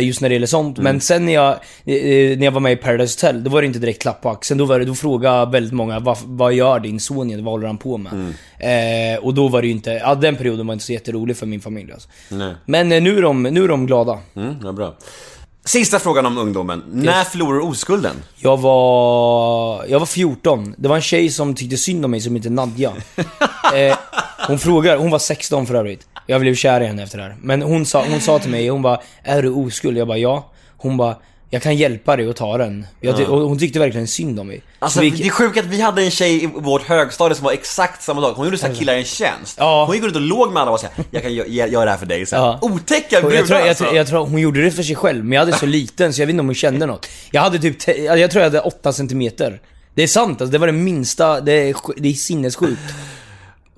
[0.02, 0.78] Just när det gäller sånt.
[0.78, 3.80] Men sen när jag, när jag var med i Paradise Hotel, då var det inte
[3.80, 4.58] direkt klapp på axeln.
[4.58, 7.44] Då, var det, då frågade väldigt många, vad, vad gör din son?
[7.44, 8.34] Vad håller han på med?
[8.74, 11.46] Eh, och då var det ju inte, ja den perioden var inte så jätterolig för
[11.46, 12.10] min familj alltså.
[12.30, 12.56] Nej.
[12.66, 14.20] Men eh, nu är de, nu är de glada.
[14.36, 14.96] Mm, ja, bra.
[15.66, 16.84] Sista frågan om ungdomen.
[16.92, 18.16] När förlorar du oskulden?
[18.36, 20.76] Jag var, jag var 14.
[20.78, 22.94] Det var en tjej som tyckte synd om mig som hette Nadja.
[23.76, 23.98] eh,
[24.48, 26.08] hon frågar, hon var 16 för övrigt.
[26.28, 27.36] Jag blev kär i henne efter det här.
[27.42, 30.50] Men hon sa, hon sa till mig, hon bara 'Är du oskuld?' Jag bara 'Ja'
[30.78, 31.16] Hon bara
[31.54, 34.48] 'Jag kan hjälpa dig att ta den' jag, ty- och Hon tyckte verkligen synd om
[34.48, 34.62] mig.
[34.80, 37.44] Alltså, Så vi- det är sjukt att vi hade en tjej i vårt högstadie som
[37.46, 38.34] var exakt samma dag.
[38.34, 39.56] Hon gjorde så här killar en tjänst.
[39.60, 39.86] Ja.
[39.86, 42.06] Hon gick runt och låg med alla och sa jag kan göra det här för
[42.06, 42.26] dig.
[42.26, 42.44] Så här.
[42.44, 42.60] Ja.
[42.62, 43.84] Otäcka brudar jag, tror, jag, alltså.
[43.84, 46.22] tror, jag tror hon gjorde det för sig själv, men jag hade så liten så
[46.22, 47.08] jag vet inte om hon kände något.
[47.32, 49.62] Jag hade typ, jag tror jag hade 8 centimeter.
[49.96, 52.82] Det är sant alltså, det var det minsta, det är, det är sinnessjukt.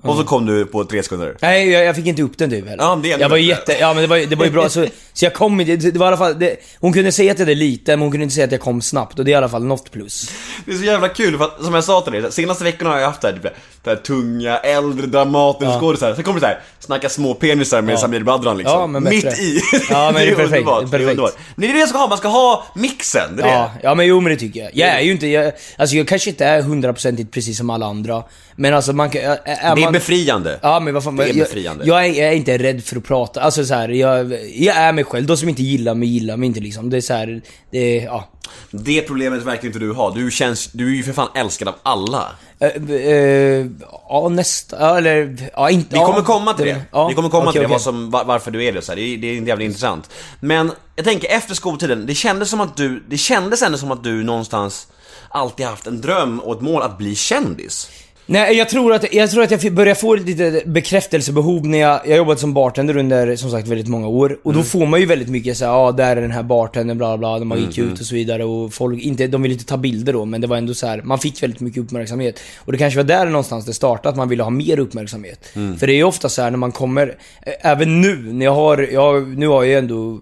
[0.02, 1.36] Och så kom du på tre sekunder.
[1.42, 2.84] Nej, jag, jag fick inte upp den typ heller.
[2.84, 4.86] Ja, det jag var jätte, ja men det var, det var ju bra, så,
[5.16, 7.46] så jag kom det, det var i alla fall, det, hon kunde säga att jag
[7.46, 9.36] hade lite, men hon kunde inte säga att jag kom snabbt och det är i
[9.36, 10.30] alla fall något plus.
[10.66, 12.98] Det är så jävla kul för att, som jag sa till dig, senaste veckorna har
[12.98, 13.52] jag haft det här, typ,
[13.82, 15.80] det här tunga, äldre Dramaten Ja.
[15.80, 16.14] skådisar.
[16.14, 17.98] Sen kommer det så här, snacka små penisar med Ja.
[17.98, 18.80] Samir Badran liksom.
[18.80, 19.16] Ja, men bättre.
[19.30, 19.60] Mitt i.
[19.90, 21.10] Ja, men det är perfekt, underbart, det är perfekt.
[21.10, 21.34] underbart.
[21.54, 23.36] Men det är det jag ska ha, man ska ha mixen.
[23.36, 23.80] Det är Ja, det.
[23.82, 24.70] ja men jo men det tycker jag.
[24.74, 28.22] Jag är ju inte, jag, alltså jag kanske inte är hundraprocentigt precis som alla andra.
[28.58, 30.58] Men alltså man kan, är, är Det är man, befriande.
[30.62, 31.84] Ja men vad fan, Det är jag, befriande.
[31.86, 34.92] Jag, är, jag är inte rädd för att prata, alltså så här, jag, jag är
[34.92, 35.26] mig själv.
[35.26, 36.90] De som inte gillar mig gillar mig inte liksom.
[36.90, 38.28] Det är så här, det är, ja.
[38.70, 40.14] Det problemet verkar inte du ha.
[40.14, 42.28] Du känns, du är ju för fan älskad av alla.
[42.58, 43.66] Eh, eh,
[44.08, 46.82] ja nästa, eller, ja inte, Vi kommer komma till det.
[46.92, 47.72] Ja, Vi kommer komma okej, till det, okej.
[47.74, 48.96] vad som, var, varför du är det så här.
[48.96, 50.10] Det, är, det är jävligt intressant.
[50.40, 54.04] Men jag tänker efter skoltiden, det kändes som att du, det kändes ändå som att
[54.04, 54.88] du någonstans
[55.28, 57.90] alltid haft en dröm och ett mål att bli kändis.
[58.28, 62.16] Nej, jag tror att jag, tror att jag börjar få lite bekräftelsebehov när jag, jag
[62.16, 64.38] jobbat som bartender under som sagt väldigt många år.
[64.42, 67.18] Och då får man ju väldigt mycket såhär, ja där är den här bartendern, bla
[67.18, 68.44] bla man gick ut och så vidare.
[68.44, 71.02] Och folk, inte, de ville inte ta bilder då, men det var ändå så här,
[71.02, 72.40] man fick väldigt mycket uppmärksamhet.
[72.58, 75.48] Och det kanske var där någonstans det startade, att man ville ha mer uppmärksamhet.
[75.78, 77.14] För det är ju ofta så här när man kommer,
[77.60, 80.20] även nu, när jag har, jag, nu har jag ju ändå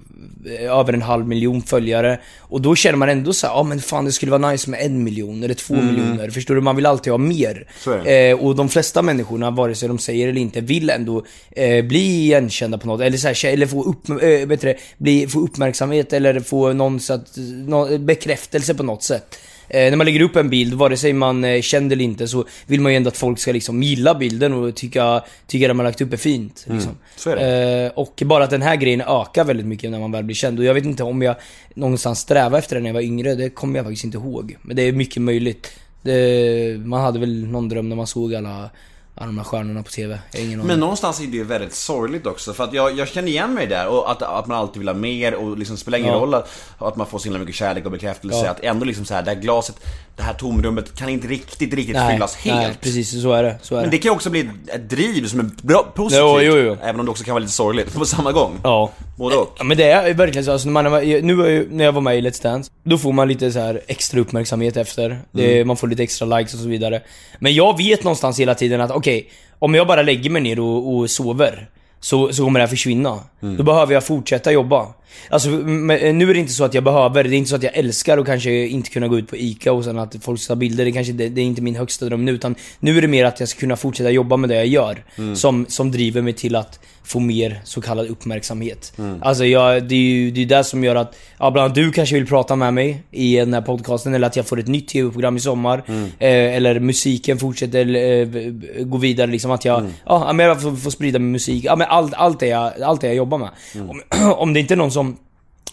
[0.61, 2.21] över en halv miljon följare.
[2.39, 5.05] Och då känner man ändå så ja men fan det skulle vara nice med en
[5.05, 6.31] miljon eller två miljoner.
[6.31, 6.61] Förstår du?
[6.61, 7.67] Man vill alltid ha mer.
[8.07, 12.25] Eh, och de flesta människorna, vare sig de säger eller inte, vill ändå eh, bli
[12.25, 13.01] igenkända på något.
[13.01, 16.73] Eller, så här, eller få, upp, eh, vet du, det, bli, få uppmärksamhet eller få
[16.73, 19.39] någon, så att, någon bekräftelse på något sätt.
[19.69, 22.45] Eh, när man lägger upp en bild, vare sig man är känd eller inte, så
[22.67, 25.87] vill man ju ändå att folk ska liksom gilla bilden och tycka, tycka det man
[25.87, 26.67] lagt upp är fint.
[26.69, 26.93] Liksom.
[27.17, 30.25] så är Eh, och bara att den här grejen ökar väldigt mycket när man väl
[30.25, 30.59] blir känd.
[30.59, 31.37] Och jag vet inte om jag
[31.75, 34.57] någonstans strävade efter det när jag var yngre, det kommer jag faktiskt inte ihåg.
[34.63, 35.71] Men det är mycket möjligt.
[36.03, 38.71] Det, man hade väl någon dröm när man såg alla,
[39.17, 40.19] alla de här stjärnorna på TV.
[40.33, 40.67] Jag har ingen aning.
[40.67, 43.67] Men någonstans är det ju väldigt sorgligt också för att jag, jag känner igen mig
[43.67, 46.19] där och att, att man alltid vill ha mer och liksom spelar ingen Ja.
[46.19, 46.49] roll att,
[46.79, 48.51] att man får så himla mycket kärlek och bekräftelse Ja.
[48.51, 49.77] att ändå liksom så här, det här glaset,
[50.17, 52.57] det här tomrummet kan inte riktigt, riktigt nej, fyllas helt.
[52.57, 53.59] nej, precis så är det.
[53.63, 53.99] Så är Men det.
[53.99, 56.21] kan ju också bli ett, driv som är bra, positivt.
[56.25, 56.77] Jo, jo, jo.
[56.83, 58.59] Även om det också kan vara lite sorgligt på samma gång.
[58.63, 58.91] Ja.
[59.17, 59.55] Både och.
[59.59, 62.21] Ja men det är verkligen så, alltså, när man, nu när jag var med i
[62.21, 65.21] Let's Dance, då får man lite så här extra uppmärksamhet efter.
[65.33, 67.03] Det, Man får lite extra likes och så vidare.
[67.39, 70.95] Men jag vet någonstans hela tiden att okej, om jag bara lägger mig ner och,
[70.95, 71.69] och sover,
[72.01, 73.21] så, så kommer det här försvinna.
[73.41, 74.87] Då behöver jag fortsätta jobba.
[75.29, 77.63] Alltså men, nu är det inte så att jag behöver, det är inte så att
[77.63, 80.55] jag älskar att kanske inte kunna gå ut på ICA och sen att folk ska
[80.55, 82.33] ta bilder, det, kanske, det, det är inte min högsta dröm nu.
[82.33, 85.05] Utan nu är det mer att jag ska kunna fortsätta jobba med det jag gör.
[85.35, 88.93] Som, som driver mig till att få mer så kallad uppmärksamhet.
[89.21, 91.93] Alltså jag, det är ju det är det som gör att, ja bland annat du
[91.93, 94.89] kanske vill prata med mig i den här podcasten, eller att jag får ett nytt
[94.89, 95.83] TV-program i sommar.
[96.19, 100.91] Eh, eller musiken fortsätter eh, gå vidare liksom, att jag, ja men jag får, får
[100.91, 101.65] sprida min musik.
[101.65, 103.51] Ja men allt, allt, det jag, allt det jag jobbar med.
[103.89, 104.03] Om,
[104.37, 105.04] om det inte är någon som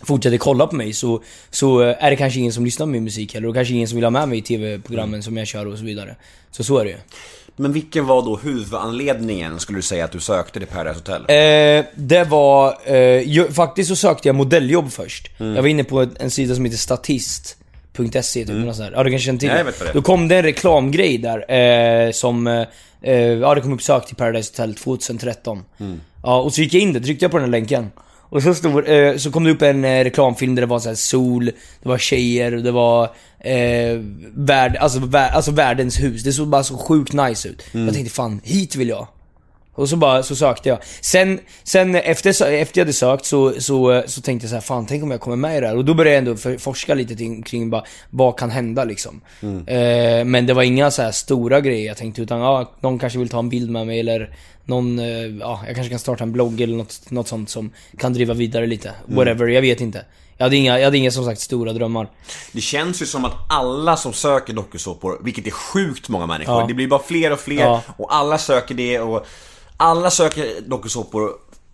[0.04, 3.34] fortsätter kolla på mig så, så är det kanske ingen som lyssnar på min musik
[3.34, 5.78] heller och kanske ingen som vill ha med mig i TV-programmen som jag kör och
[5.78, 6.16] så vidare.
[6.52, 6.98] Så så är det ju.
[7.56, 11.22] Men vilken var då huvudanledningen skulle du säga att du sökte till Paradise Hotel?
[11.22, 15.40] Eh, det var, eh, ju, faktiskt så sökte jag modelljobb först.
[15.40, 15.56] Mm.
[15.56, 18.90] Jag var inne på en sida som heter statist.se typ, något sånt.
[18.94, 19.94] Ja du kanske känner till jag det?
[19.94, 22.68] Då kom det en reklamgrej där, eh, som, eh,
[23.02, 25.64] eh, ja det kom upp sök till Paradise Hotel 2013.
[25.80, 26.02] Mm.
[26.24, 27.92] Ja, och så gick jag in där, tryckte jag på den här länken.
[28.32, 30.96] Och så, stod, eh, så kom det upp en eh, reklamfilm där det var så
[30.96, 31.46] sol,
[31.84, 33.04] det var tjejer, det var
[33.40, 34.00] eh,
[34.34, 36.24] värld, alltså, vär, alltså världens hus.
[36.24, 37.64] Det såg bara så sjukt nice ut.
[37.74, 37.86] Mm.
[37.86, 39.08] Jag tänkte fan, hit vill jag.
[39.76, 40.78] Och så bara, så sökte jag.
[41.02, 44.86] Sen, sen efter, efter jag hade sökt så, så, så tänkte jag så här, fan
[44.86, 45.76] tänk om jag kommer med i det här.
[45.78, 49.22] Och då började jag ändå för, forska lite kring, kring bara, vad kan hända liksom.
[49.68, 53.20] Eh, men det var inga så här stora grejer jag tänkte, utan ja, någon kanske
[53.20, 55.06] vill ta en bild med mig eller någon, eh,
[55.40, 58.68] ja, jag kanske kan starta en blogg eller något, något sånt som kan driva vidare
[58.68, 58.92] lite.
[59.06, 60.06] Whatever, jag vet inte.
[60.38, 62.08] Jag hade inga, jag hade inga som sagt stora drömmar.
[62.52, 66.66] Det känns ju som att alla som söker dokusåpor, vilket är sjukt många människor, Ja.
[66.68, 67.82] det blir bara fler och fler Ja.
[67.98, 69.26] och alla söker det och
[69.82, 71.32] alla söker dokusåpor.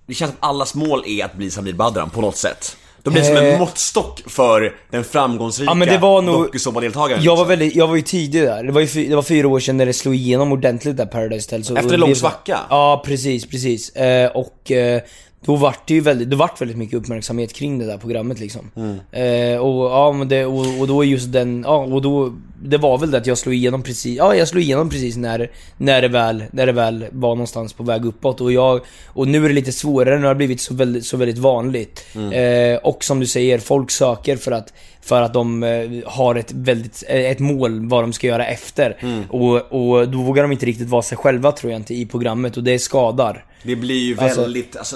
[0.08, 2.78] Det känns som att allas mål är att bli Samir Badran på något sätt.
[3.04, 3.60] De blir som en Eh.
[3.60, 6.36] måttstock för den framgångsrika Ja men det var nog...
[6.44, 7.24] dokusåpadeltagaren.
[7.24, 7.50] Jag var liksom.
[7.50, 8.64] väldigt, jag var ju tidig där.
[8.64, 11.46] Det var ju det var fyra år sedan när det slog igenom ordentligt där Paradise
[11.48, 11.64] Hotel.
[11.64, 12.60] Så Efter en lång svacka?
[12.70, 13.90] Ja precis, precis.
[13.90, 15.02] Eh, och eh,
[15.48, 18.72] då vart det ju väldigt, det vart väldigt mycket uppmärksamhet kring det där programmet liksom.
[18.76, 19.00] Mm.
[19.12, 22.34] Eh, och ja men det, och, och då just den, ja och då,
[22.64, 25.52] det var väl det att jag slog igenom precis, ja jag slog igenom precis när,
[25.78, 28.42] när det väl, när det väl var någonstans på väg uppåt.
[28.42, 31.18] Och jag, och nu är det lite svårare, nu har det blivit så väldigt, så
[31.18, 32.06] väldigt vanligt.
[32.16, 32.74] Mm.
[32.74, 36.52] Eh, och som du säger, folk söker för att för att de eh, har ett
[36.52, 38.98] väldigt, eh, ett mål vad de ska göra efter.
[39.00, 39.24] Mm.
[39.30, 42.58] Och, och då vågar de inte riktigt vara sig själva tror jag inte i programmet
[42.58, 43.46] och det skadar.
[43.68, 44.96] Det blir ju Alltså- väldigt, alltså,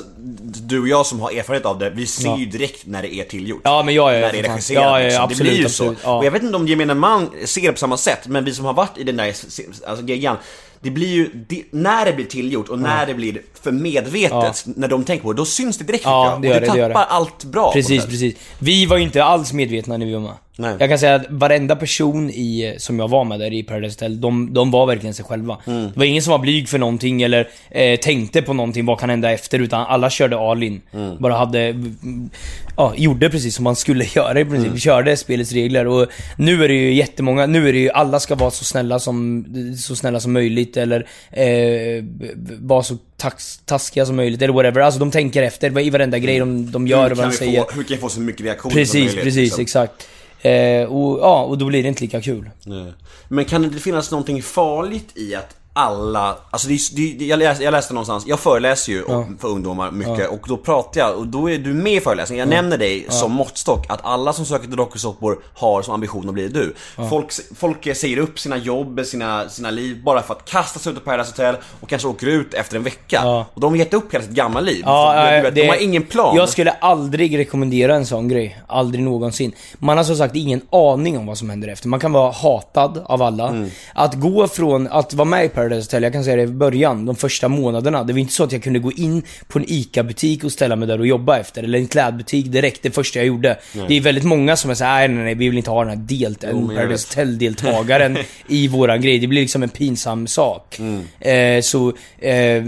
[0.68, 2.38] du och jag som har erfarenhet av det, vi ser Ja.
[2.38, 3.62] ju direkt när det är tillgjort.
[3.64, 5.24] Ja, men ja, ja, När det är regisserat Ja, ja, liksom.
[5.24, 6.08] absolut, Det blir ju absolut, så.
[6.08, 6.18] ja.
[6.18, 8.74] Och jag vet inte om gemene man ser på samma sätt, men vi som har
[8.74, 9.26] varit i den där
[9.88, 10.38] alltså, geggan,
[10.84, 14.88] det blir ju, det, när det blir tillgjort och när det blir för medvetet, när
[14.88, 16.54] de tänker på det, då syns det direkt Ja, det jag.
[16.56, 17.06] gör och det, det tappar det.
[17.06, 18.36] allt bra Precis, precis.
[18.60, 20.34] Vi var ju inte alls medvetna när vi var med.
[20.56, 20.76] Nej.
[20.80, 24.22] Jag kan säga att varenda person i, som jag var med där i Paradise Hotel,
[24.22, 25.58] de, de var verkligen sig själva.
[25.68, 25.84] Mm.
[25.84, 29.10] Det var ingen som var blyg för någonting eller eh, tänkte på någonting, vad kan
[29.10, 29.60] hända efter?
[29.60, 30.82] Utan alla körde all in.
[30.94, 31.18] Mm.
[31.20, 32.30] Bara hade, mm,
[32.78, 34.68] ja, gjorde precis som man skulle göra i princip.
[34.68, 34.80] Mm.
[34.80, 38.36] Körde spelets regler och nu är det ju jättemånga, nu är det ju, alla ska
[38.36, 39.46] vara så snälla som,
[39.78, 42.04] så snälla som möjligt eller eh,
[42.60, 44.82] vara så tax, taskiga som möjligt eller whatever.
[44.82, 47.62] Alltså de tänker efter i varenda grej de, de gör och kan, vad de säger.
[47.62, 49.24] få, hur kan vi få så mycket reaktioner som Precis, möjligt?
[49.24, 49.62] precis, liksom?
[49.62, 50.08] exakt.
[50.42, 52.50] Eh, och, ja, och då blir det inte lika kul.
[52.66, 52.94] Nej.
[53.28, 57.64] Men kan det finnas någonting farligt i att alla, alltså det, är- det, jag, läste,
[57.64, 61.28] jag läste någonstans, jag föreläser ju om, för ungdomar mycket och då pratar jag, och
[61.28, 64.68] då är du med i föreläsningen, jag nämner dig som måttstock att alla som söker
[64.68, 66.74] till dokusåpor har som ambition att bli du.
[67.10, 70.98] Folk, folk säger upp sina jobb, sina, sina liv bara för att kasta sig ut
[71.00, 73.22] på Paradise Hotel och kanske åker ut efter en vecka.
[73.24, 73.46] Ja.
[73.54, 74.84] Och de har gett upp hela sitt gamla liv.
[74.86, 76.36] Ja, vet, det- de har ingen plan.
[76.36, 78.62] Jag skulle aldrig rekommendera en sån grej.
[78.68, 79.52] Aldrig någonsin.
[79.80, 81.88] Man har som sagt ingen aning om vad som händer efter.
[81.88, 83.48] Man kan vara hatad av alla.
[83.48, 83.70] Mm.
[83.96, 87.06] Att gå från att vara med i Paradise Hotel, jag kan säga det i början,
[87.06, 88.04] de första månaderna.
[88.04, 90.88] Det var inte så att jag kunde gå in på en ICA-butik och ställa mig
[90.88, 91.64] där och jobba efter.
[91.64, 93.60] Eller en klädbutik direkt, det första jag gjorde.
[93.88, 95.90] Det är väldigt många som är såhär, nej nej nej, vi vill inte ha den
[95.90, 97.08] här delt, jag Paradise.
[97.08, 99.20] Hotel-deltagaren i våran grej.
[99.20, 100.80] Det blir liksom en pinsam sak.
[100.80, 101.04] Mm.
[101.20, 102.64] Eh, så, eh,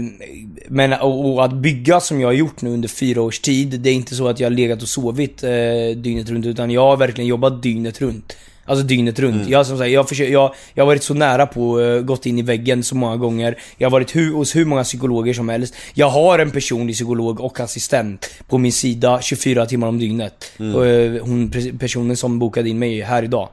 [0.68, 3.90] men och, och att bygga som jag har gjort nu under fyra års tid, det
[3.90, 5.50] är inte så att jag har legat och sovit eh,
[5.96, 8.36] dygnet runt, utan jag har verkligen jobbat dygnet runt.
[8.64, 9.34] Alltså dygnet runt.
[9.34, 9.48] Mm.
[9.48, 12.38] Jag, som sagt, jag, försöker, jag, jag har varit så nära på, uh, gått in
[12.38, 13.58] i väggen så många gånger.
[13.78, 15.74] Jag har varit hu hos hur många psykologer som helst.
[15.94, 20.52] Jag har en personlig psykolog och assistent på min sida 24 timmar om dygnet.
[20.58, 20.82] Mm.
[20.82, 23.48] Eh, hon, personen som bokade in mig här idag.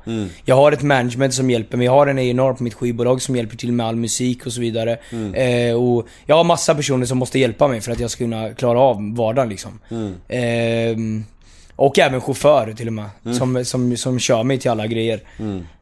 [0.45, 1.85] Jag har ett management som hjälper mig.
[1.85, 4.61] Jag har en A&R på mitt skivbolag som hjälper till med all musik och så
[4.61, 4.97] vidare.
[5.33, 8.49] Eh, och jag har massa personer som måste hjälpa mig för att jag ska kunna
[8.53, 9.79] klara av vardagen liksom.
[11.75, 13.09] Och även chaufför till och med.
[13.37, 15.19] Som, som, som kör mig till alla grejer.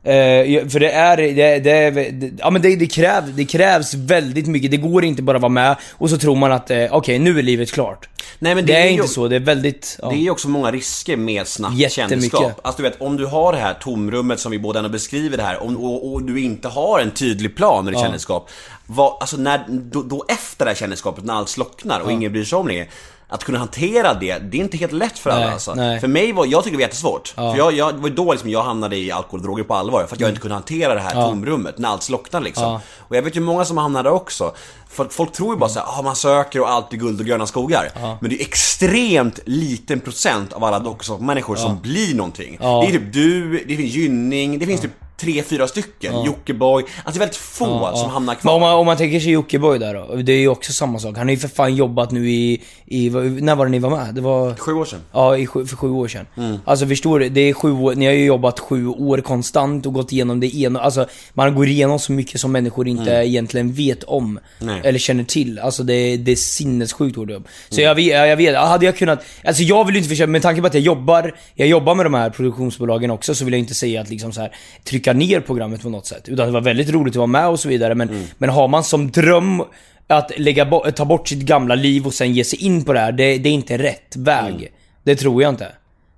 [0.03, 3.45] Eh, ja, för det är, det, det, är- det, ja men det, det, kräv, det
[3.45, 4.71] krävs väldigt mycket.
[4.71, 7.39] Det går inte bara att vara med och så tror man att eh, okej nu
[7.39, 8.09] är livet klart.
[8.39, 9.97] Nej, men det, är ju- inte så, det är väldigt...
[10.01, 10.09] Ja.
[10.09, 12.41] Det är ju också många risker med snabbt kändisskap.
[12.63, 15.43] Alltså du vet, om du har det här tomrummet som vi båda ändå beskriver det
[15.43, 18.49] här, om, och, och du inte har en tydlig plan med ditt kändisskap.
[18.85, 22.43] Vad, alltså när, då, då efter det här kändisskapet, när allt slocknar och ingen bryr
[22.45, 22.87] sig om det.
[23.31, 25.73] Att kunna hantera det, det är inte helt lätt för alla Nej, alltså.
[25.73, 25.99] nej.
[25.99, 27.27] För mig var, jag tyckte det var jättesvårt.
[27.27, 30.05] För jag, jag, det var då liksom jag hamnade i alkohol och droger på allvar.
[30.07, 32.63] För att jag inte kunde hantera det här tomrummet när allt slocknar liksom.
[32.63, 32.81] Ja.
[32.97, 34.53] Och jag vet ju många som hamnar där också.
[34.89, 37.45] För folk tror ju bara såhär, ah, man söker och allt är guld och gröna
[37.47, 37.89] skogar.
[38.21, 42.57] Men det är extremt liten procent av alla dokusåpamänniskor som blir någonting.
[42.61, 42.81] Ja.
[42.81, 46.23] Det är typ du, det finns Gynning, det finns typ tre, fyra stycken.
[46.25, 46.83] Jockiboi.
[46.83, 48.53] Alltså det är väldigt få som hamnar Men kvar.
[48.53, 51.17] om man, om man tänker sig Jockiboi där då, det är ju också samma sak.
[51.17, 54.15] Han har ju för fan jobbat nu i, i när var det ni var med?
[54.15, 54.55] Det var...
[54.55, 54.99] Sju år sedan.
[55.11, 56.25] Ja, i för sju år sedan.
[56.37, 56.57] Mm.
[56.65, 57.29] Alltså förstår du?
[57.29, 60.55] Det är sju år, ni har ju jobbat sju år konstant och gått igenom det
[60.55, 64.25] ena, alltså man går igenom så mycket som människor inte egentligen vet om.
[64.25, 64.39] Mm.
[64.59, 64.81] Nej.
[64.83, 65.59] Eller känner till.
[65.59, 67.47] Alltså det, det är sinnessjukt hårt jobb.
[67.69, 70.41] Så jag vet, jag vet, hade jag kunnat, alltså jag vill ju inte försöka, med
[70.41, 73.59] tanke på att jag jobbar, jag jobbar med de här produktionsbolagen också så vill jag
[73.59, 76.29] inte säga att liksom så här trycka ner programmet på något sätt.
[76.29, 78.23] Utan det var väldigt roligt att vara med och så vidare men, Mm.
[78.37, 79.63] men har man som dröm
[80.07, 82.99] att lägga bo- ta bort sitt gamla liv och sen ge sig in på det
[82.99, 84.53] här, det, det är inte rätt väg.
[84.55, 84.67] Mm.
[85.03, 85.67] Det tror jag inte.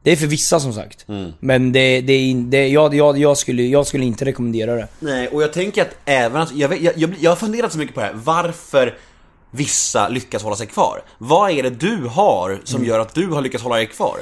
[0.04, 1.06] Det är för vissa som sagt.
[1.40, 4.88] Men det, det det, jag, jag, jag, skulle, jag skulle inte rekommendera det.
[5.00, 7.96] Nej, och jag tänker att även, att- jag, jag, jag, jag har funderat så mycket
[7.96, 8.94] på det här, varför
[9.52, 11.02] vissa lyckas hålla sig kvar.
[11.18, 14.18] Vad är det du har som gör att du har lyckats hålla dig kvar?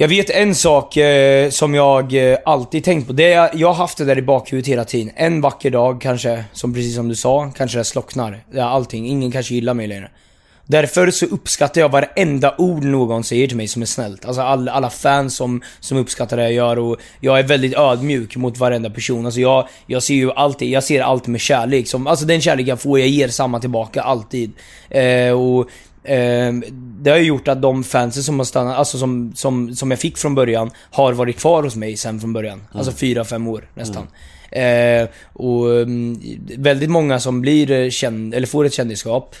[0.00, 3.12] Jag vet en sak eh, som jag eh, alltid tänkt på.
[3.12, 5.12] Det är, jag har haft det där i bakhuvudet hela tiden.
[5.16, 8.44] En vacker dag kanske, som precis som du sa, kanske det slocknar.
[8.52, 9.06] Ja, allting.
[9.06, 10.10] Ingen kanske gillar mig längre.
[10.66, 14.24] Därför så uppskattar jag varenda ord någon säger till mig som är snällt.
[14.24, 18.36] Alltså all, alla fans som, som uppskattar det jag gör och jag är väldigt ödmjuk
[18.36, 19.26] mot varenda person.
[19.26, 21.88] Alltså jag, jag ser ju alltid, jag ser allt med kärlek.
[21.88, 24.52] Som, alltså den kärlek jag får, jag ger samma tillbaka alltid.
[24.90, 25.68] Eh, och
[26.08, 26.64] Ehm,
[27.02, 30.00] det har ju gjort att de fansen som har stannat, alltså som, som, som jag
[30.00, 32.62] fick från början, har varit kvar hos mig sen från början.
[32.72, 34.06] Alltså fyra, fem år nästan.
[34.50, 36.20] Eh, och mm,
[36.56, 39.34] väldigt många som blir eh, känd, eller får ett kändisskap,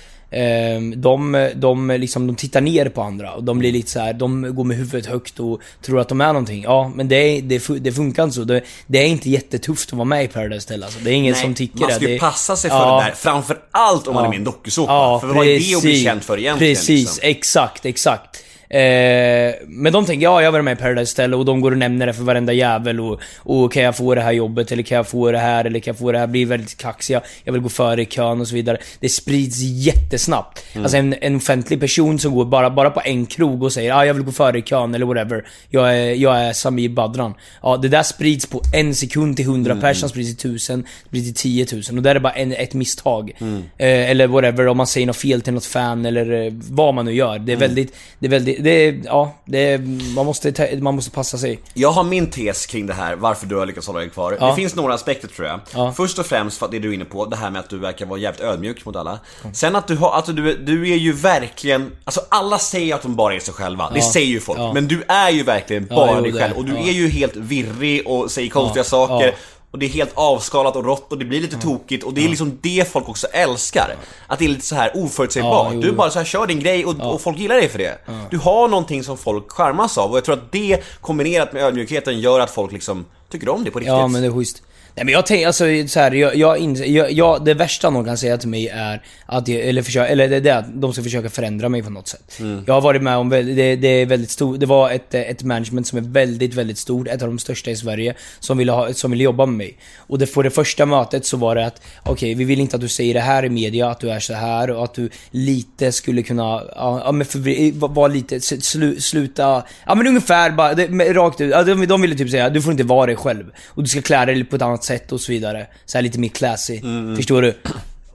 [0.96, 4.54] de, de, liksom, de tittar ner på andra och de blir lite så här, de
[4.54, 6.62] går med huvudet högt och tror att de är någonting.
[6.62, 8.44] Ja, men det, det, det funkar inte så.
[8.44, 10.98] Det, det är inte jättetufft att vara med i Paradise Hotel alltså.
[11.02, 11.94] Det är ingen som tycker man det.
[11.94, 13.00] ska ju passa sig för Ja.
[13.00, 14.92] det där, framför allt om man är med i en dokusåpa.
[14.92, 16.74] Ja, för vad är det att bli känd för egentligen?
[16.74, 17.18] Precis, Liksom?
[17.22, 18.44] exakt, exakt.
[18.70, 21.78] Eh, men de tänker, ja jag var med i Paradise Hotel och de går och
[21.78, 24.96] nämner det för varenda jävel och, och kan jag få det här jobbet eller kan
[24.96, 27.62] jag få det här eller kan jag få det här, blir väldigt kaxiga, jag vill
[27.62, 28.78] gå före i kön och så vidare.
[29.00, 30.64] Det sprids jättesnabbt.
[30.72, 30.84] Mm.
[30.84, 33.96] Alltså en, en offentlig person som går bara, bara på en krog och säger, ja
[33.96, 35.44] ah, jag vill gå före i kön eller whatever.
[35.70, 37.34] Jag är, jag är Samir Badran.
[37.62, 39.82] Ja det där sprids på en sekund till hundra Mm.
[39.82, 43.32] personer, sprids till tusen, sprids till tiotusen och där är det bara en, ett misstag.
[43.40, 43.56] Mm.
[43.78, 47.04] Eh, eller whatever, om man säger något fel till något fan eller eh, vad man
[47.04, 47.38] nu gör.
[47.38, 47.68] Det är Mm.
[47.68, 49.80] väldigt, det är väldigt, det ja, det
[50.14, 51.60] man måste, man måste passa sig.
[51.74, 54.36] Jag har min tes kring det här, varför du har lyckats hålla dig kvar.
[54.40, 54.46] Ja.
[54.46, 55.60] Det finns några aspekter tror jag.
[55.74, 55.92] Ja.
[55.96, 57.78] Först och främst för att det du är inne på, det här med att du
[57.78, 59.18] verkar vara jävligt ödmjuk mot alla.
[59.52, 63.16] Sen att du har, alltså du, du är ju verkligen, alltså alla säger att de
[63.16, 63.90] bara är sig själva.
[63.94, 64.58] Det säger ju folk.
[64.58, 64.72] Ja.
[64.72, 66.56] Men du är ju verkligen bara dig själv.
[66.56, 66.78] Och du ja.
[66.78, 69.34] är ju helt virrig och säger konstiga saker.
[69.70, 69.72] Ja.
[69.72, 72.28] och det är helt avskalat och rått och det blir lite tokigt och det är
[72.28, 73.96] liksom det folk också älskar.
[74.26, 75.74] Att det är lite så här oförutsägbart.
[75.74, 77.98] Ja, du bara så här kör din grej och, och folk gillar dig för det.
[78.30, 82.20] Du har någonting som folk charmas av och jag tror att det kombinerat med ödmjukheten
[82.20, 83.92] gör att folk liksom tycker om det på riktigt.
[83.92, 84.62] Ja men det är schysst.
[84.98, 88.18] Nej men jag tänker, alltså så här, jag, jag, jag, jag, det värsta någon kan
[88.18, 91.02] säga till mig är att jag, eller försöka, eller det, det är att de ska
[91.02, 92.40] försöka förändra mig på något sätt.
[92.66, 95.86] Jag har varit med om, det, det är väldigt stort, det var ett, ett management
[95.86, 99.10] som är väldigt, väldigt stort, ett av de största i Sverige, som ville, ha, som
[99.10, 99.78] ville jobba med mig.
[99.96, 102.82] Och det, på det första mötet så var det att, okej vi vill inte att
[102.82, 105.92] du säger det här i media, att du är så här och att du lite
[105.92, 111.40] skulle kunna, ja men för, vara lite, slu, sluta, ja men ungefär bara, det, rakt
[111.40, 113.44] ut, de, de ville typ säga, du får inte vara dig själv.
[113.66, 115.66] Och du ska klä dig på ett annat sätt och så vidare.
[115.86, 116.80] Så här lite mer classy.
[117.16, 117.54] Förstår du?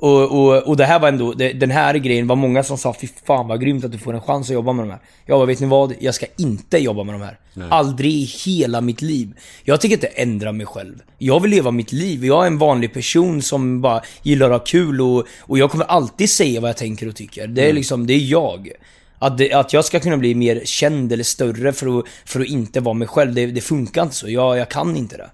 [0.03, 2.95] Och, och, och det här var ändå, det, den här grejen var många som sa
[3.01, 4.99] Fy fan vad grymt att du får en chans att jobba med de här.
[5.25, 5.93] Jag bara, vet ni vad?
[5.99, 7.39] Jag ska inte jobba med de här.
[7.69, 9.33] Aldrig i hela mitt liv.
[9.63, 10.95] Jag tänker inte ändra mig själv.
[11.17, 12.25] Jag vill leva mitt liv.
[12.25, 15.85] Jag är en vanlig person som bara gillar att ha kul och, och jag kommer
[15.85, 17.47] alltid säga vad jag tänker och tycker.
[17.47, 18.69] Det är liksom, det är jag.
[19.23, 22.47] Att, det, att jag ska kunna bli mer känd eller större för att, för att
[22.47, 24.29] inte vara mig själv, det, det funkar inte så.
[24.29, 25.29] Jag, jag kan inte det.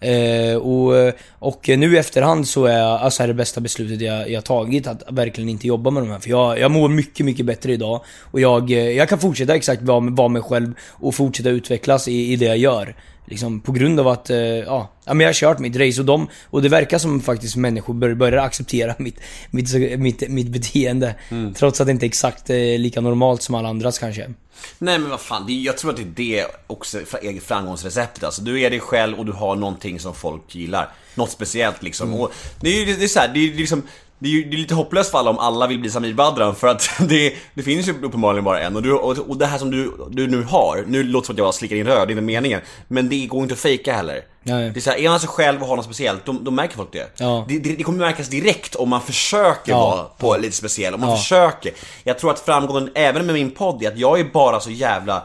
[0.00, 4.44] Eh, och, och nu i efterhand så är alltså är det bästa beslutet jag, jag
[4.44, 6.18] tagit att verkligen inte jobba med de här.
[6.18, 8.00] För jag, jag mår mycket, mycket bättre idag.
[8.20, 12.36] Och jag, jag kan fortsätta exakt vara, vara mig själv och fortsätta utvecklas i, i
[12.36, 12.94] det jag gör.
[13.30, 16.28] Liksom på grund av att, eh, ja, men jag har kört mitt race och de,
[16.44, 19.20] och det verkar som faktiskt människor bör, börjar acceptera mitt,
[19.50, 21.14] mitt, mitt, mitt beteende.
[21.54, 24.30] Trots att det inte är exakt eh, lika normalt som alla andras kanske.
[24.78, 28.42] Nej men vad fan, det, jag tror att det är det också eget framgångsrecept alltså.
[28.42, 30.88] Du är dig själv och du har någonting som folk gillar.
[31.14, 32.14] Något speciellt liksom.
[32.14, 33.82] Och det är ju det är så här, det är liksom
[34.18, 36.54] det är ju det är lite hopplöst för alla om alla vill bli Samir Badran
[36.54, 39.58] för att det, det finns ju uppenbarligen bara en och, du, och, och det här
[39.58, 42.12] som du, du nu har, nu låter det som att jag slickar in röd, det
[42.12, 44.70] är inte meningen Men det går inte att fejka heller Nej.
[44.70, 46.92] Det är såhär, är man sig själv och har något speciellt, då, då märker folk
[46.92, 47.12] det.
[47.18, 47.44] Ja.
[47.48, 49.78] det, det Det kommer märkas direkt om man försöker Ja.
[49.80, 51.16] vara på lite speciell, om man Ja.
[51.16, 51.72] försöker
[52.04, 55.22] Jag tror att framgången, även med min podd, är att jag är bara så jävla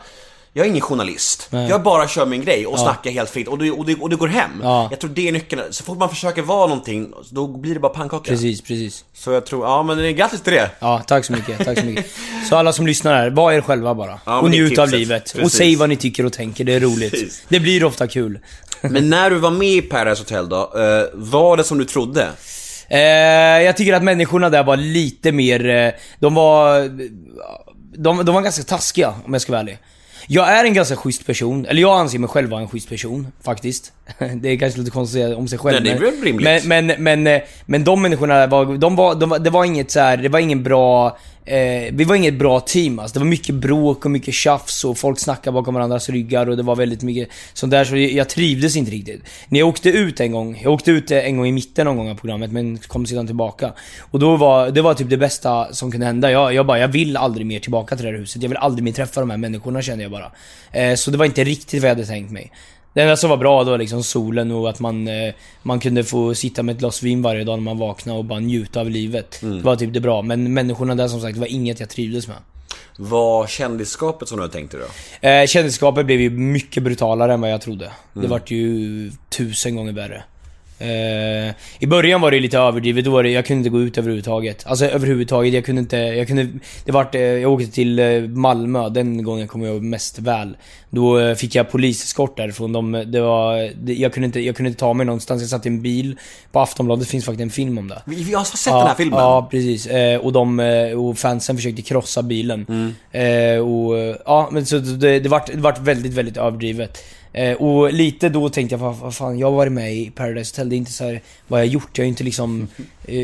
[0.56, 1.48] jag är ingen journalist.
[1.52, 4.16] Jag bara kör min grej och snackar helt fritt och det, och, det, och det
[4.16, 4.52] går hem.
[4.64, 4.88] Ja.
[4.92, 5.62] Jag tror det är nyckeln.
[5.72, 8.32] Så fort man försöker vara någonting, då blir det bara pannkaka.
[8.32, 9.06] Precis, precis.
[9.14, 10.70] Så jag tror, ja men grattis till det.
[10.80, 11.66] Ja, tack så mycket.
[11.66, 12.06] Tack så mycket.
[12.50, 14.20] Så alla som lyssnar här, var er själva bara.
[14.26, 15.32] Ja, och njut av livet.
[15.32, 15.58] Och Precis.
[15.58, 17.12] säg vad ni tycker och tänker, det är roligt.
[17.12, 17.46] Precis.
[17.50, 18.40] Det blir ofta kul.
[18.82, 22.30] Men när du var med i Paradise Hotel då, eh, var det som du trodde?
[22.90, 23.00] Eh,
[23.66, 26.80] jag tycker att människorna där var lite mer, eh, de var...
[27.98, 29.78] De, de var ganska taskiga om jag ska vara ärlig.
[30.28, 33.28] Jag är en ganska schysst person, eller jag anser mig själv vara en schysst person,
[33.42, 33.94] faktiskt.
[34.36, 35.84] Det är kanske lite konstigt att säga om sig själv.
[35.84, 36.66] Nej, det är väl rimligt.
[36.66, 39.92] men, men, men, eh, men de människorna var, de var, de var, det var inget
[39.92, 43.14] så här, det var ingen bra, eh, vi var inget bra team alltså.
[43.14, 46.64] Det var mycket bråk och mycket tjafs och folk snackade bakom varandras ryggar och det
[46.64, 49.22] var väldigt mycket sånt där så jag, trivdes inte riktigt.
[49.48, 51.98] När jag åkte ut en gång, jag åkte ut eh, en gång i mitten någon
[51.98, 53.74] gång av programmet men kom sedan tillbaka.
[54.00, 56.32] Och då var, det var typ det bästa som kunde hända.
[56.32, 58.42] Jag, jag bara, jag vill aldrig mer tillbaka till det här huset.
[58.42, 60.32] Jag vill aldrig mer träffa de här människorna kände jag bara.
[60.72, 62.52] Eh, så det var inte riktigt vad jag hade tänkt mig.
[62.94, 65.34] Det enda som var bra då var liksom solen och att man, eh,
[65.64, 68.40] man kunde få sitta med ett glas vin varje dag när man vaknade och bara
[68.40, 69.40] njuta av livet.
[69.42, 70.22] Det var typ det bra.
[70.22, 72.38] Men människorna där som sagt, det var inget jag trivdes med.
[72.98, 74.82] Var kändisskapet som du hade tänkt dig
[75.22, 75.28] då?
[75.28, 77.92] Eh, kändisskapet blev ju mycket brutalare än vad jag trodde.
[78.14, 80.24] Det vart ju tusen gånger värre.
[80.84, 83.98] Eh, I början var det lite överdrivet, då var det, jag kunde inte gå ut
[83.98, 84.64] överhuvudtaget.
[84.68, 86.48] Alltså överhuvudtaget, jag kunde inte, jag kunde,
[86.86, 90.58] det vart, eh, jag åkte till eh, Malmö, den gången kommer jag mest väl.
[90.90, 94.68] Då eh, fick jag poliseskort därifrån, de, det var, det, jag, kunde inte, jag kunde
[94.68, 96.18] inte ta mig någonstans, jag satt i en bil.
[96.52, 98.02] På Aftonbladet finns faktiskt en film om det.
[98.06, 99.20] Vi har sett den här filmen.
[99.20, 99.88] Ja, precis.
[99.88, 100.60] Eh, och, de,
[100.98, 102.66] och fansen försökte krossa bilen.
[102.70, 102.94] Mm.
[103.12, 107.04] Eh, och, ja, men så det, det, vart, det vart väldigt, väldigt överdrivet.
[107.36, 110.52] Eh, och lite då tänkte jag, vad, vad fan, jag har varit med i Paradise
[110.54, 111.98] Hotel, det är inte så här, vad jag har gjort.
[111.98, 112.68] Jag har inte liksom,
[113.06, 113.22] eh,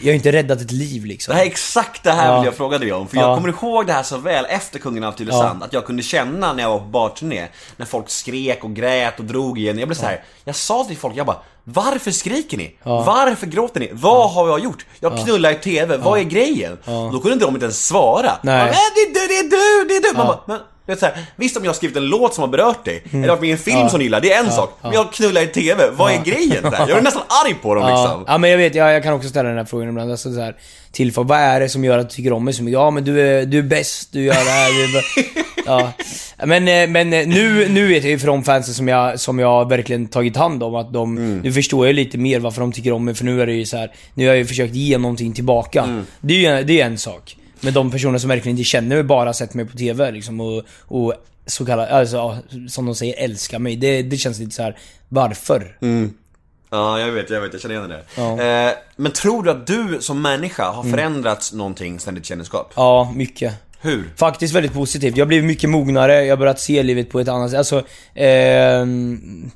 [0.00, 1.32] jag har inte räddat ett liv liksom.
[1.32, 2.36] Det här är exakt det här Ja.
[2.38, 3.08] vill jag fråga dig om.
[3.08, 3.22] För Ja.
[3.22, 5.62] jag kommer ihåg det här så väl efter Kungen av Tylösand.
[5.62, 9.24] Att jag kunde känna när jag var på barturné, när folk skrek och grät och
[9.24, 9.78] drog igen.
[9.78, 10.24] Jag blev så här.
[10.44, 12.76] jag sa till folk, jag bara varför skriker ni?
[12.82, 13.90] Varför gråter ni?
[13.92, 14.86] Vad har jag gjort?
[15.00, 16.78] Jag knullar i TV, vad är grejen?
[16.84, 18.32] Då kunde inte de inte ens svara.
[18.42, 18.60] Nej.
[18.68, 20.16] "Äh, det är du, det är du, det är du!
[20.18, 22.42] Man bara, men, det är så här, visst om jag har skrivit en låt som
[22.42, 24.52] har berört dig, eller varit med i en film som du gillar, det är en
[24.52, 24.78] sak.
[24.82, 26.64] Men jag knullar i TV, vad är grejen?
[26.64, 28.24] Här, Jag är nästan arg på dem Ja, liksom.
[28.26, 30.10] ja men jag vet, jag, jag kan också ställa den här frågan ibland.
[30.10, 30.56] Alltså så här,
[30.92, 32.72] till folk, vad är det som gör att du tycker om mig så mycket?
[32.78, 35.04] Ja men du är, du är bäst, du gör det här, du är
[35.66, 35.92] ja.
[36.46, 39.68] Men, eh, men eh, nu, nu vet jag ju från fansen som jag, som jag
[39.68, 43.04] verkligen tagit hand om att de, nu förstår jag lite mer varför de tycker om
[43.04, 45.32] mig för nu är det ju så här, nu har jag ju försökt ge någonting
[45.32, 46.02] tillbaka.
[46.20, 47.36] Det är ju det är en sak.
[47.66, 50.62] Men de personer som verkligen inte känner mig, bara sett mig på TV liksom och,
[50.80, 51.14] och
[51.46, 52.38] så kallat, alltså ja,
[52.68, 53.76] som de säger, älskar mig.
[53.76, 54.78] Det, det känns lite så här.
[55.08, 55.76] varför?
[56.70, 58.68] Ja, jag vet, jag vet, jag känner igen det där.
[58.68, 62.72] Eh, men tror du att du som människa har förändrats någonting sen ditt kändisskap?
[62.76, 63.54] Ja, mycket.
[63.80, 64.04] Hur?
[64.16, 65.16] Faktiskt väldigt positivt.
[65.16, 67.58] Jag har blivit mycket mognare, jag har börjat se livet på ett annat sätt.
[67.58, 69.50] Alltså, ehm,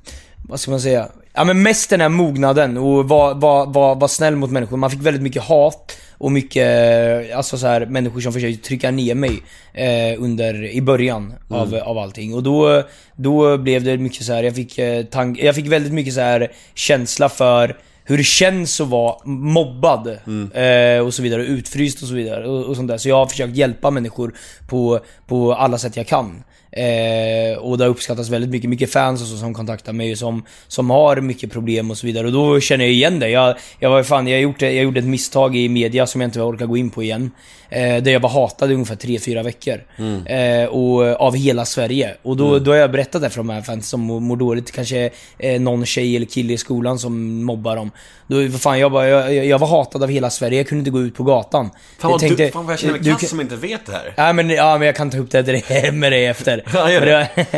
[0.48, 1.08] vad ska man säga?
[1.40, 4.76] Ja men mest den här mognaden och vara var, var, var snäll mot människor.
[4.76, 9.14] Man fick väldigt mycket hat och mycket, alltså så här, människor som försökte trycka ner
[9.14, 9.42] mig
[9.74, 12.34] eh, under, i början av, av allting.
[12.34, 12.82] Och då,
[13.16, 16.20] då blev det mycket så här, jag fick, eh, tank, jag fick väldigt mycket så
[16.20, 20.08] här känsla för hur det känns att vara mobbad
[20.54, 22.98] eh, och så vidare, utfryst och så vidare och, och sånt där.
[22.98, 24.34] Så jag har försökt hjälpa människor
[24.68, 26.42] på, på alla sätt jag kan.
[26.72, 30.44] Eh, och det har uppskattats väldigt mycket, mycket fans och så som kontaktar mig som,
[30.68, 32.26] som har mycket problem och så vidare.
[32.26, 33.28] Och då känner jag igen det.
[33.28, 36.40] Jag, jag var fan, jag, gjort, jag gjorde ett misstag i media som jag inte
[36.40, 37.30] orkar gå in på igen.
[37.70, 39.80] Eh, där jag var hatad i ungefär 3-4 veckor.
[40.26, 42.14] Eh, och, av hela Sverige.
[42.22, 44.72] Och då, då har jag berättat det för de här fans som mår dåligt.
[44.72, 47.90] Kanske eh, någon tjej eller kille i skolan som mobbar dem.
[48.26, 51.00] Då, fan, jag, bara, jag, jag var hatad av hela Sverige, jag kunde inte gå
[51.00, 51.70] ut på gatan.
[51.98, 54.12] Fan vad, tänkte- du, fan vad jag känner mig kass som inte vet det här.
[54.16, 56.64] Ja men, ja men jag kan ta upp det dig- med dig efter.
[56.74, 57.06] Ja, gör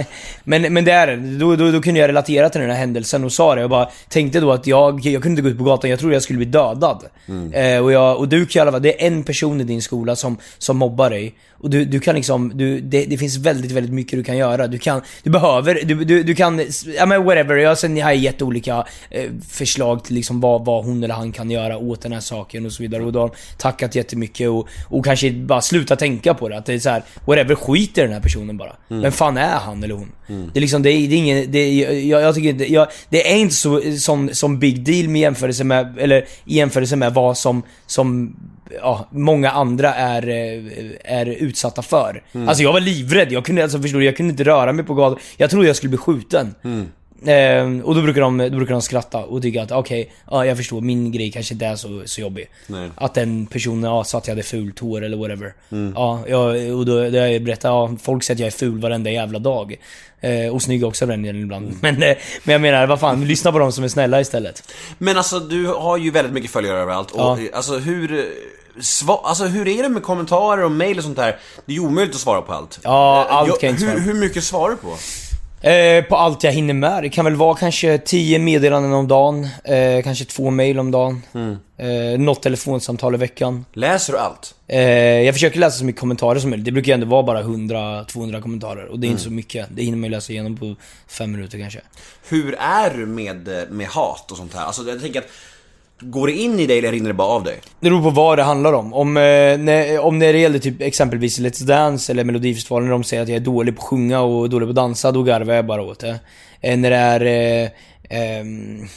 [0.45, 1.39] men, men, det är det.
[1.39, 3.61] Då, då, då kunde jag relatera till den här händelsen och sa det.
[3.61, 6.15] Jag bara tänkte då att jag, jag kunde inte gå ut på gatan, jag trodde
[6.15, 7.05] jag skulle bli dödad.
[7.53, 10.37] Eh, och, jag, och du fall, det är en person i din skola skola som,
[10.59, 11.35] som mobbar dig.
[11.63, 14.67] Och du, du kan liksom, du, det, det finns väldigt, väldigt mycket du kan göra.
[14.67, 16.61] Du kan, du behöver, du, du, du kan,
[16.97, 17.57] ja men whatever.
[17.57, 21.33] Jag, sen, jag har gett olika eh, förslag till liksom vad, vad hon eller han
[21.33, 23.03] kan göra åt den här saken och så vidare.
[23.03, 26.59] Och då har de tackat jättemycket och, och kanske bara sluta tänka på det.
[26.59, 28.77] Att det är så här, whatever, skit i den här personen bara.
[28.89, 30.13] Vem fan är han eller hon?
[30.27, 31.73] Det är liksom, det är, det är ingen, det
[32.09, 35.65] jag, jag tycker inte, jag, det är inte så, som, som big deal med jämförelse
[35.65, 38.37] med, eller i jämförelse med vad som, som
[38.81, 42.23] ja, många andra är, eh, är utsatta för.
[42.49, 44.95] Alltså jag var livrädd, jag kunde, alltså förstår du, jag kunde inte röra mig på
[44.95, 45.19] gatan.
[45.37, 46.55] Jag trodde jag skulle bli skjuten.
[47.27, 50.57] Eh, och då brukar, de, då brukar de skratta och tycka att okej, ja jag
[50.57, 52.49] förstår, min grej kanske inte är så, så jobbig.
[52.67, 52.91] Nej.
[52.95, 55.55] Att den personen ja, sa att jag hade fult hår eller whatever.
[55.95, 59.11] Ja, jag, och då, då jag berättat, ja, folk säger att jag är ful varenda
[59.11, 59.77] jävla dag.
[60.21, 61.75] Eh, och snygg också den ibland.
[61.81, 64.73] Men, eh, men jag menar, vad fan, lyssna på de som är snälla istället.
[64.99, 67.39] Men alltså du har ju väldigt mycket följare överallt och Ja.
[67.53, 68.33] alltså hur...
[68.81, 71.37] Sva, alltså hur är det med kommentarer och mail och sånt där?
[71.67, 72.81] Det är ju omöjligt att svara på allt.
[72.83, 74.11] Ja, Eh, allt jag- kan jag inte hur, svara på.
[74.13, 74.97] hur mycket svarar du på?
[75.69, 77.03] Eh, på allt jag hinner med.
[77.03, 81.23] Det kan väl vara kanske 10 meddelanden om dagen, eh, kanske två mail om dagen,
[81.79, 83.65] eh, något telefonsamtal i veckan.
[83.73, 84.55] Läser du allt?
[84.69, 84.81] Eh,
[85.21, 86.65] jag försöker läsa så mycket kommentarer som möjligt.
[86.65, 89.67] Det brukar ändå vara bara 100-200 kommentarer och det är inte så mycket.
[89.71, 90.75] Det hinner man ju läsa igenom på
[91.09, 91.81] fem minuter kanske.
[92.29, 94.65] Hur är du med, eh, med hat och sånt här?
[94.65, 95.27] Alltså jag tänker att,
[96.03, 97.61] går det in i dig eller rinner det bara av dig?
[97.81, 98.95] Det beror på vad det handlar om.
[98.95, 99.23] Om, eh,
[99.59, 103.29] när, om när det gäller typ exempelvis Let's Dance eller Melodifestivalen när de säger att
[103.29, 105.83] jag är dålig på att sjunga och dålig på att dansa, då garvar jag bara
[105.83, 106.21] åt det.
[106.61, 107.65] Eh, när det är...
[107.65, 107.71] Eh,
[108.11, 108.89] ehm,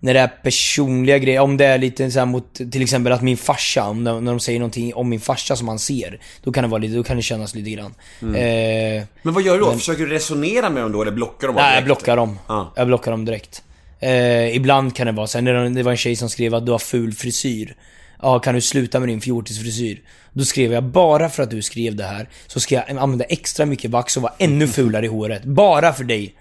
[0.00, 3.36] när det är personliga grejer, om det är lite så mot till exempel att min
[3.36, 6.62] farsa, om de, när de säger någonting om min farsa som han ser, då kan
[6.64, 7.94] det vara lite, då kan det kännas lite grann.
[8.20, 9.72] Eh, Men vad gör du då?
[9.72, 12.38] Försöker du resonera med dem då eller blockar dem bara Nej, jag blockar dem.
[12.46, 12.72] Ja.
[12.76, 13.62] Jag blockar dem direkt.
[14.00, 16.66] Eh, ibland kan det vara så här, när det- var en tjej som skrev att
[16.66, 17.76] du har ful frisyr.
[18.22, 20.02] Ja, kan du sluta med din fjortisfrisyr?
[20.32, 23.66] Då skrev jag, bara för att du skrev det här, så ska jag använda extra
[23.66, 25.44] mycket vax och vara ännu fulare i håret.
[25.44, 26.34] Bara för dig.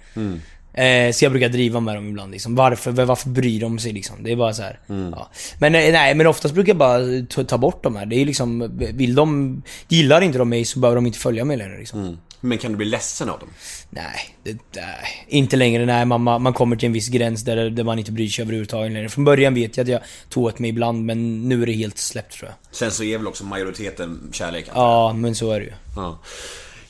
[0.73, 2.55] Eh, så jag brukar driva med dem ibland liksom.
[2.55, 4.15] Varför, varför bryr de sig liksom?
[4.23, 4.79] Det är bara så här.
[4.87, 5.29] Ja.
[5.59, 6.99] Men eh, nej, men oftast brukar jag bara
[7.29, 8.05] ta, ta bort de här.
[8.05, 11.57] Det är liksom, vill de, gillar inte de mig så behöver de inte följa mig
[11.57, 12.17] längre liksom.
[12.45, 13.49] Men kan du bli ledsen av dem?
[13.89, 15.85] Nej, det, nej, inte längre.
[15.85, 18.91] Nej, man, man kommer till en viss gräns där, där man inte bryr sig överhuvudtaget
[18.91, 19.09] längre.
[19.09, 21.97] Från början vet jag att jag tog åt mig ibland, men nu är det helt
[21.97, 22.75] släppt tror jag.
[22.75, 24.65] Sen så är väl också majoriteten kärlek?
[24.73, 25.73] Ja, men så är det ju.
[25.95, 26.19] Ja.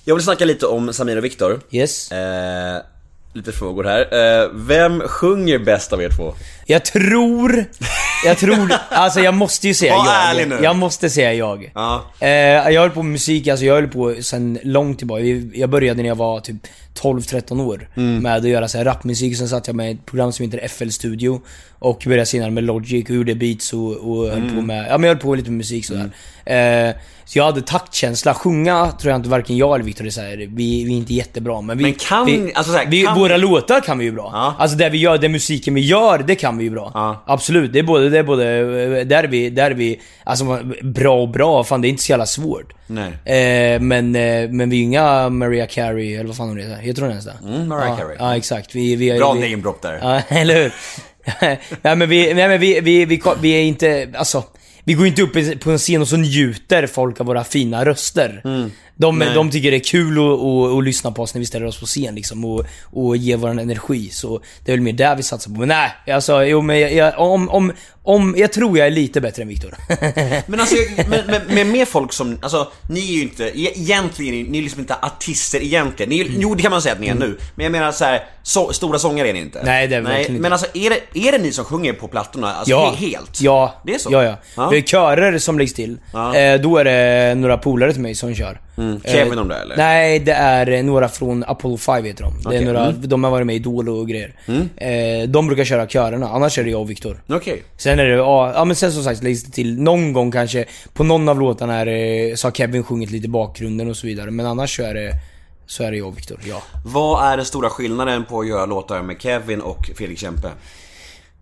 [0.03, 1.62] Jag vill snacka lite om Samir och Viktor.
[1.72, 2.12] Yes.
[2.12, 2.82] Eh,
[3.36, 4.01] lite frågor här.
[4.43, 6.33] Eh, vem sjunger bäst av er två?
[6.65, 7.65] Jag tror...
[8.25, 8.71] Jag tror...
[8.89, 10.29] Alltså jag måste ju säga Var jag.
[10.29, 10.59] ärlig nu.
[10.63, 11.71] Jag måste säga jag.
[11.75, 12.03] Ja.
[12.19, 15.23] Eh, jag höll på med musik, alltså jag höll på sen långt tillbaka.
[15.53, 16.55] Jag började när jag var typ
[17.01, 18.23] 12-13 år Mm.
[18.23, 19.37] med att göra så här rapmusik.
[19.37, 21.41] Sen satt jag med ett program som heter FL Studio
[21.79, 24.55] och började senare med Logic och gjorde beats och, och höll Mm.
[24.55, 26.09] på med, ja men jag höll på lite med musik sådär.
[26.45, 28.33] Eh, så jag hade taktkänsla.
[28.33, 30.47] Sjunga tror jag inte varken jag eller Victor är så här, vi,
[30.83, 31.83] vi är inte jättebra men vi...
[31.83, 34.29] Men kan- vi, alltså så här, vi, kan- Våra låtar kan vi ju bra.
[34.33, 34.55] Ja.
[34.59, 36.91] Alltså det vi gör, den musiken vi gör, det kan vi ju bra.
[36.93, 37.23] Ja.
[37.27, 38.43] Absolut, det är både, det är både,
[39.03, 42.11] där är vi, där är vi, alltså bra och bra, fan det är inte så
[42.11, 42.73] jävla svårt.
[42.88, 43.38] Nej.
[43.38, 46.75] Eh, men, eh, men vi är inga Mariah Carey, eller vad fan hon heter.
[46.75, 47.38] Heter hon ens det?
[47.43, 48.15] Mm, Mariah ja, Carey.
[48.19, 48.75] Ja, exakt.
[48.75, 49.99] Vi, vi, Bra vi, namedrop där.
[50.01, 50.73] Ja, eller hur?
[51.81, 54.43] nej men vi, nej, men vi, vi, vi, vi, är inte, alltså
[54.83, 58.41] vi går inte upp på en scen och så njuter folk av våra fina röster.
[58.97, 59.33] De, Nej.
[59.35, 61.79] de tycker det är kul att, att, att lyssna på oss när vi ställer oss
[61.79, 64.09] på scen liksom och, och ge vår energi.
[64.09, 65.59] Så det är väl mer där vi satsar på.
[65.59, 67.71] Men nej, alltså jo men jag, jag, om, om,
[68.03, 69.75] om, jag tror jag är lite bättre än Viktor.
[70.47, 70.75] Men alltså,
[71.27, 74.79] men, men med folk som, alltså ni är ju inte, e- egentligen ni, är liksom
[74.81, 76.09] inte artister egentligen.
[76.09, 78.05] Ni, är- Jo det kan man säga att ni är nu, men jag menar så
[78.05, 79.59] här, så, stora sångare är ni inte.
[79.59, 79.71] Mm.
[79.71, 80.41] Nej, det är verkligen inte.
[80.41, 82.53] Men alltså är det, är det ni som sjunger på plattorna?
[82.53, 82.95] Alltså Ja.
[82.97, 83.41] he- helt?
[83.41, 83.81] Ja.
[83.85, 84.09] Det är så?
[84.11, 84.35] Ja, ja.
[84.55, 84.69] Ja.
[84.69, 85.97] Vi har körer som läggs till.
[86.13, 86.35] Ja.
[86.35, 88.61] Eh, då är det några polare till mig som kör.
[88.78, 89.01] Mm.
[89.05, 89.78] Kevin Eh, de där, eller?
[89.78, 92.49] Nej, det är eh, några från Apollo 5 heter de.
[92.49, 93.09] Det är några, mm.
[93.09, 94.34] De har varit med i Idol och grejer.
[94.76, 97.21] Eh, de brukar köra körerna, annars är det jag och Viktor.
[97.28, 97.63] Okej.
[97.78, 101.03] Sen är det, ja, men sen som sagt läggs det till, någon gång kanske, på
[101.03, 104.32] någon av låtarna är det, så har Kevin sjungit lite i bakgrunden och så vidare.
[104.32, 105.11] Men annars så är det,
[105.65, 106.61] så är det jag och Viktor, ja.
[106.86, 110.49] Vad är den stora skillnaden på att göra låtar med Kevin och Fredrik Kempe?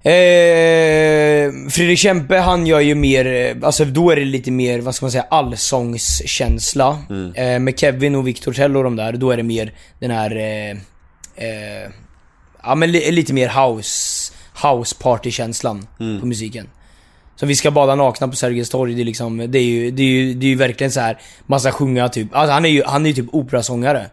[0.05, 4.95] Eh, Fredrik Kempe han gör ju mer, eh, alltså då är det lite mer, vad
[4.95, 6.99] ska man säga, allsångskänsla.
[7.35, 10.35] Eh, med Kevin och Victor Tell och de där, då är det mer den här,
[10.35, 10.71] eh,
[11.35, 11.89] eh,
[12.63, 14.33] ja men li, lite mer house,
[14.63, 15.87] house party-känslan
[16.19, 16.67] på musiken.
[17.35, 20.01] Så vi ska bada nakna på Sergels torg, det är liksom, det är ju, det
[20.03, 22.69] är ju, det är ju verkligen så här man ska sjunga typ, alltså han är
[22.69, 24.05] ju, han är ju typ operasångare.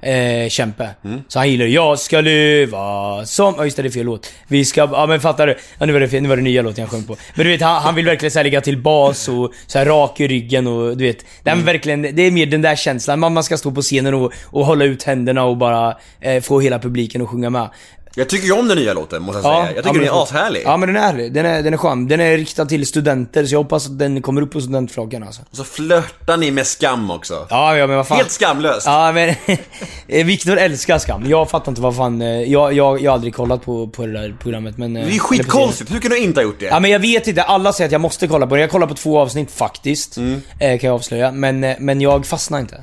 [0.00, 0.88] Eh, Kämpe.
[1.28, 2.80] Så han gillar 'Jag ska leva
[3.24, 4.32] som' Ja just det, det är fel låt.
[4.48, 5.56] Vi ska, ja men fattar du?
[5.78, 7.16] Ja nu var det fel, nu var det nya låten jag sjöng på.
[7.34, 9.86] Men du vet, han, han vill verkligen så här ligga till bas och så här
[9.86, 11.24] rak i ryggen och du vet.
[11.42, 14.14] Det är verkligen, det är mer den där känslan, man, man ska stå på scenen
[14.14, 17.68] och, och hålla ut händerna och bara eh, få hela publiken att sjunga med.
[18.16, 19.74] Jag tycker ju om den nya låten, måste jag säga.
[19.76, 20.62] Jag tycker men den är ashärlig.
[20.64, 22.08] Ja men den är härlig, den är, den är skön.
[22.08, 25.42] Den är riktad till studenter så jag hoppas att den kommer upp på studentflaken alltså.
[25.50, 27.46] Och så flörtar ni med skam också.
[27.50, 28.16] Ja, ja men vad fan.
[28.16, 28.86] Helt skamlöst.
[28.86, 29.28] Ja men,
[30.08, 31.24] eh, Viktor älskar Skam.
[31.26, 34.12] Jag fattar inte vad fan, eh, jag, jag, jag har aldrig kollat på, på det
[34.12, 34.96] där programmet men...
[34.96, 36.66] eh, Det är ju skitkonstigt, hur kan du inte ha gjort det?
[36.66, 38.60] Ja men jag vet inte, alla säger att jag måste kolla på det.
[38.60, 40.40] Jag kollar på två avsnitt faktiskt, Mm.
[40.60, 41.32] kan jag avslöja.
[41.32, 42.82] Men, men jag fastnar inte.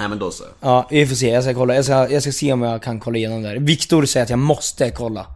[0.00, 0.44] Nej men då så.
[0.60, 1.28] Ja, vi får se.
[1.30, 1.74] Jag ska kolla.
[1.74, 3.56] Jag ska, jag ska se om jag kan kolla igenom det här.
[3.56, 5.26] Viktor säger att jag måste kolla.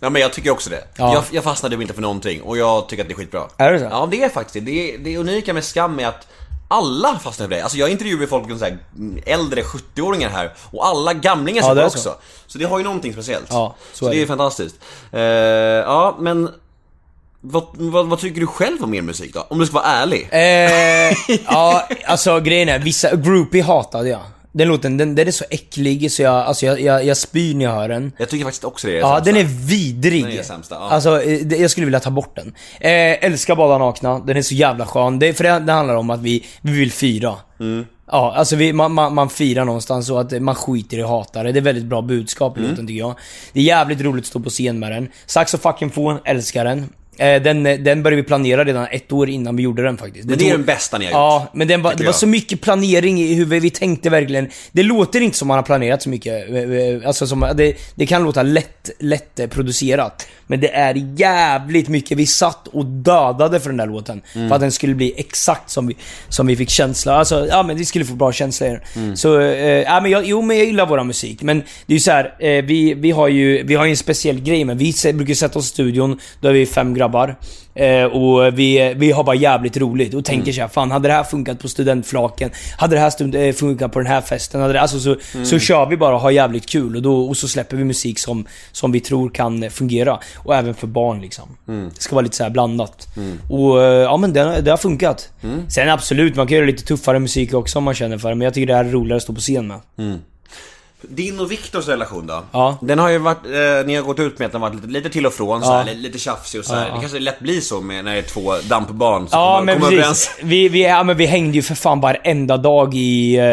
[0.00, 0.84] Ja men jag tycker också det.
[0.96, 1.12] Ja.
[1.14, 3.42] Jag, jag fastnade inte för någonting och jag tycker att det är skitbra.
[3.56, 3.84] Är det så?
[3.84, 4.60] Ja det är faktiskt det.
[4.72, 6.26] Det, är, det unika med skam är att
[6.68, 7.60] alla fastnar för det.
[7.62, 11.80] Alltså jag intervjuar folk, så här, mm, äldre 70-åringar här och alla gamlingar Ja, det
[11.80, 11.98] på är så.
[11.98, 12.14] också.
[12.46, 12.58] Så.
[12.58, 13.46] det har ju någonting speciellt.
[13.50, 14.26] Ja, så så är det är det.
[14.26, 14.76] fantastiskt.
[15.12, 16.48] Eh, ja men
[17.50, 19.46] vad, vad, vad tycker du själv om er musik då?
[19.50, 20.28] Om du ska vara ärlig.
[20.32, 24.20] Eh, ja, alltså grejen är, vissa, Groupie hatade jag.
[24.52, 27.64] Den låten, den, den är så äcklig så jag, alltså jag, jag, jag spyr när
[27.64, 28.12] jag hör den.
[28.18, 29.32] Jag tycker faktiskt också det är Ja, sämsta.
[29.32, 30.24] den är vidrig.
[30.24, 30.88] Den är sämsta, ja.
[30.90, 32.46] Alltså, eh, jag skulle vilja ta bort den.
[32.80, 35.18] Eh, älskar Bada Nakna, den är så jävla skön.
[35.18, 37.34] Det, för det, det handlar om att vi, vi vill fira.
[37.60, 37.86] Mm.
[38.10, 41.42] Ja, alltså vi, man, man, man firar någonstans och att man skiter i att hata
[41.42, 41.50] det.
[41.58, 42.70] Är väldigt bra budskap i Mm.
[42.70, 43.14] låten tycker jag.
[43.52, 45.08] Det är jävligt roligt att stå på scen med den.
[45.26, 46.88] Saxo fucking få, älskar den.
[47.18, 50.28] Eh, den, den började vi planera redan ett år innan vi gjorde den faktiskt.
[50.28, 52.26] Men det är den bästa ni har Ja, gjort, men den var, det var så
[52.26, 53.62] mycket planering i huvudet.
[53.64, 54.48] Vi tänkte verkligen...
[54.72, 56.50] Det låter inte som man har planerat så mycket.
[56.50, 60.26] eh, eh, Alltså som, det, det kan låta lätt, lätt eh, producerat.
[60.46, 62.18] Men det är jävligt mycket.
[62.18, 64.22] Vi satt och dödade för den där låten.
[64.34, 64.48] Mm.
[64.48, 65.96] För att den skulle bli exakt som vi,
[66.28, 67.14] som vi fick känsla.
[67.14, 68.80] Alltså, ja men vi skulle få bra känsla i den.
[68.96, 69.16] Mm.
[69.16, 71.42] Så, eh, ja men jag, jo men jag gillar våra musik.
[71.42, 73.96] Men det är ju så här, eh, vi, vi har ju, vi har ju en
[73.96, 77.05] speciell grej men vi brukar sätta oss i studion, då är vi fem grabbar.
[77.74, 81.24] Eh, och vi, vi har bara jävligt roligt och tänker såhär, fan hade det här
[81.24, 82.50] funkat på studentflaken?
[82.78, 84.60] Hade det här stund, eh, funkat på den här festen?
[84.60, 87.36] Hade det, alltså så, så kör vi bara och har jävligt kul och, då, och
[87.36, 90.18] så släpper vi musik som, som vi tror kan fungera.
[90.36, 91.56] Och även för barn liksom.
[91.94, 93.06] Det ska vara lite så här blandat.
[93.50, 95.30] Och eh, ja men det, det har funkat.
[95.68, 98.44] Sen absolut, man kan göra lite tuffare musik också om man känner för det, men
[98.44, 99.80] jag tycker det här är roligare att stå på scen med.
[101.08, 102.42] Din och Viktors relation då?
[102.52, 102.78] Ja.
[102.82, 105.10] Den har ju varit, eh, ni har gått ut med att den varit lite, lite
[105.10, 105.76] till och från så Ja.
[105.76, 106.84] här, lite, lite tjafsig och så här.
[106.94, 109.82] Det kanske lätt blir så med, när det är två dampbarn som Ja kommer, men
[109.82, 110.30] kommer precis.
[110.42, 113.44] Vi, vi, ja, men vi hängde ju för fan varenda dag i eh,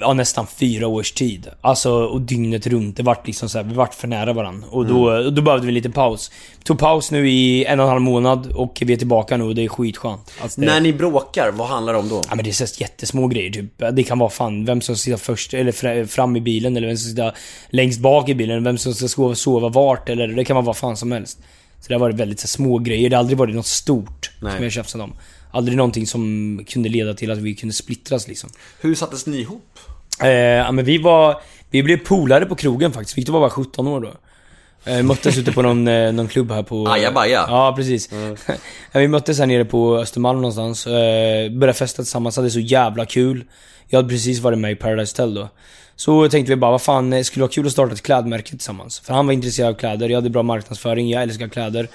[0.00, 1.46] ja, nästan fyra års tid.
[1.60, 2.96] Alltså, och dygnet runt.
[2.96, 4.66] Det vart liksom så här, vi vart för nära varandra.
[4.70, 5.34] Och då, Mm.
[5.34, 6.30] då behövde vi lite paus.
[6.64, 9.54] Tog paus nu i en och en halv månad och vi är tillbaka nu och
[9.54, 10.30] det är skitskönt.
[10.42, 12.22] Alltså, det, När ni bråkar, vad handlar det om då?
[12.28, 13.82] Ja men det är så jättesmå grejer typ.
[13.92, 16.96] Det kan vara fan vem som sitta först eller fra- fram i bilen eller vem
[16.96, 17.38] som ska sitta
[17.70, 18.64] längst bak i bilen.
[18.64, 21.38] Vem som ska sova, sova vart eller det kan vara vad fan som helst.
[21.80, 23.10] Så det har varit väldigt så, små grejer.
[23.10, 24.52] Det har aldrig varit något stort Nej.
[24.52, 25.12] som vi har tjafsat om.
[25.50, 28.50] Aldrig någonting som kunde leda till att vi kunde splittras liksom.
[28.80, 29.78] Hur sattes ni ihop?
[30.22, 31.40] Eh, ja men vi var...
[31.70, 33.18] Vi blev polare på krogen faktiskt.
[33.18, 34.12] Viktor var bara 17 år då.
[34.84, 36.88] Eh, möttes ute på någon, eh, någon klubb här på...
[36.88, 37.44] Ajabaja.
[37.48, 38.10] Ja, precis.
[38.92, 40.86] ja, vi möttes här nere på Östermalm någonstans.
[40.86, 43.44] Eh, började festa tillsammans, hade så jävla kul.
[43.88, 45.48] Jag hade precis varit med i Paradise Hotel då.
[46.04, 49.00] Så tänkte vi bara, vad fan, det skulle vara kul att starta ett klädmärke tillsammans.
[49.00, 51.88] För han var intresserad av kläder, jag hade bra marknadsföring, jag älskar kläder.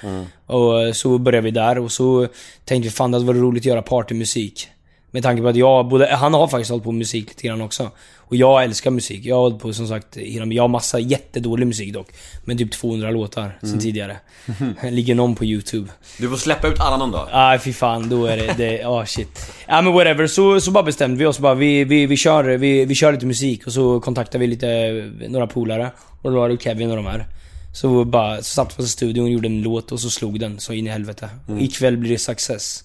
[0.45, 2.27] Och eh, så började vi där och så
[2.65, 4.67] tänkte vi, fan det hade varit roligt att göra partymusik.
[5.11, 7.61] Med tanke på att jag, både, han har faktiskt hållit på med musik lite grann
[7.61, 7.91] också.
[8.17, 9.25] Och jag älskar musik.
[9.25, 12.07] Jag har hållit på som sagt, jag har massa jättedålig musik dock.
[12.45, 14.17] Men typ 200 låtar sen tidigare.
[14.83, 15.89] Ligger någon på YouTube.
[16.17, 17.27] Du får släppa ut alla någon dag.
[17.31, 19.51] Nej fy fan, då är det, det ah shit.
[19.67, 22.85] Ja men whatever, så, så bara bestämde vi oss bara, vi, vi, vi, kör, vi,
[22.85, 24.67] vi kör lite musik och så kontaktade vi lite,
[25.27, 25.91] några polare.
[26.21, 27.25] Och då var det Kevin och de här.
[27.73, 30.59] Så bara, så satt vi i studion och gjorde en låt och så slog den
[30.59, 31.29] så in i helvete.
[31.47, 32.83] Och ikväll blir det success.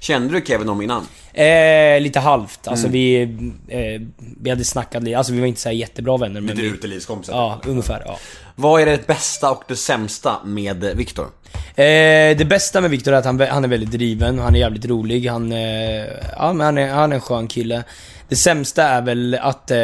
[0.00, 1.06] Kände du Kevin om innan?
[1.32, 2.68] Eh, lite halvt.
[2.68, 3.22] Alltså vi,
[3.68, 4.02] eh,
[4.40, 7.32] vi hade snackat lite, alltså vi var inte så jättebra vänner men Lite utelivskompisar?
[7.32, 8.02] Ja, ungefär.
[8.06, 8.18] Ja.
[8.56, 11.26] Vad är det bästa och det sämsta med Viktor?
[11.74, 14.86] Eh, det bästa med Viktor är att han, han är väldigt driven, han är jävligt
[14.86, 16.04] rolig, han, eh,
[16.36, 17.84] ja, men han, är, han är en skön kille.
[18.28, 19.78] Det sämsta är väl att eh,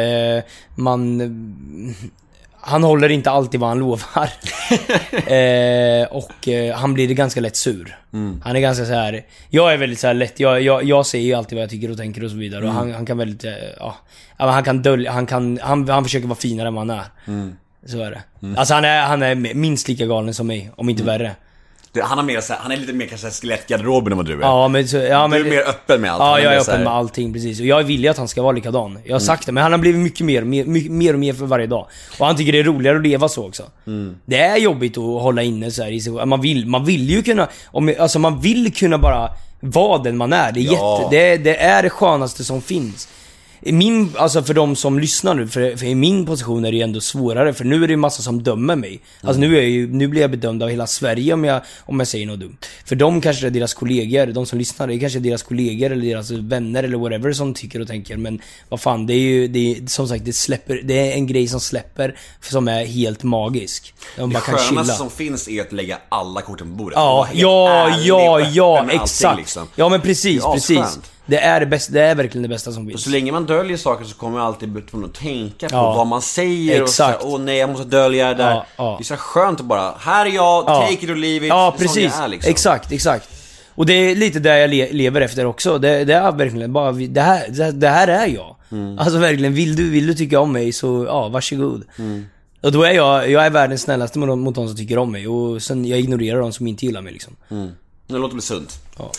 [0.75, 1.21] man...
[2.63, 4.29] Han håller inte alltid vad han lovar.
[5.31, 7.97] eh, och eh, han blir ganska lätt sur.
[8.43, 9.25] Han är ganska så här.
[9.49, 11.97] Jag är väldigt så lätt, jag, jag, jag säger ju alltid vad jag tycker och
[11.97, 12.65] tänker och så vidare.
[12.65, 13.95] Och han, han kan väldigt, eh, ja.
[14.37, 17.05] han kan dölja, han kan, han, han försöker vara finare än vad han är.
[17.85, 18.21] Så är det.
[18.57, 21.35] Alltså han är, han är minst lika galen som mig, om inte värre.
[21.99, 24.41] Han, har mer, så här, han är lite mer kanske skelettgarderoben än vad du är.
[24.41, 26.19] Ja men, så, ja, men du är mer öppen med allt.
[26.19, 27.59] Ja, jag mer är så här- öppen med allting precis.
[27.59, 28.99] Och jag vill ju att han ska vara likadan.
[29.03, 31.45] Jag har sagt det, men han har blivit mycket mer, mer, mer och mer för
[31.45, 31.87] varje dag.
[32.19, 33.63] Och han tycker det är roligare att leva så också.
[34.25, 36.25] Det är jobbigt att hålla inne så här i sig.
[36.25, 39.29] Man vill, man vill ju kunna, om, alltså man vill kunna bara
[39.59, 40.51] vara den man är.
[40.51, 40.97] Det är, Ja.
[41.01, 43.07] jätte, det, är- det är det skönaste som finns.
[43.63, 46.77] I Min, alltså för de som lyssnar nu, för, för i min position är det
[46.77, 48.99] ju ändå svårare för nu är det ju massa som dömer mig.
[49.21, 51.99] Alltså nu, är jag ju, nu blir jag bedömd av hela Sverige om jag, om
[51.99, 52.57] jag säger något dumt.
[52.85, 55.91] För de kanske det är deras kollegor, de som lyssnar, det är kanske deras kollegor
[55.91, 58.17] eller deras vänner eller whatever som tycker och tänker.
[58.17, 61.27] Men vad fan, det är ju, det är, som sagt, det släpper, det är en
[61.27, 63.93] grej som släpper, som är helt magisk.
[64.17, 64.83] De Det bara kan chilla.
[64.83, 66.95] som finns är att lägga alla korten på bordet.
[66.95, 69.37] Ja, ja, ja, ja, exakt.
[69.37, 69.67] liksom.
[69.75, 70.99] Ja men precis, Det är precis.
[71.25, 73.03] Det är det bästa, det är verkligen det bästa som finns.
[73.03, 75.93] Så länge man döljer saker så kommer man alltid bli tvungen att tänka på Ja.
[75.95, 77.23] vad man säger och så Exakt.
[77.25, 78.51] åh nej jag måste dölja det där.
[78.51, 78.95] Ja, ja.
[78.99, 80.81] Det är så skönt att bara, här är jag, Ja.
[80.81, 81.49] take it or leave it.
[81.49, 82.13] Ja, Det är precis.
[82.15, 82.49] jag är, liksom.
[82.51, 83.29] Exakt, exakt.
[83.75, 85.77] Och det är lite där jag le lever efter också.
[85.77, 88.55] Det, det är verkligen bara, det här, det, det här är jag.
[88.71, 88.99] Mm.
[88.99, 91.83] Alltså verkligen, vill du, vill du tycka om mig så, ja, varsågod.
[91.99, 92.25] Mm.
[92.61, 95.11] Och då är jag, jag är världens snällaste mot, de- mot de som tycker om
[95.11, 95.27] mig.
[95.27, 97.35] Och sen, jag ignorerar de som inte gillar mig liksom.
[98.07, 98.79] Det låter väl sunt.
[98.97, 99.11] Ja.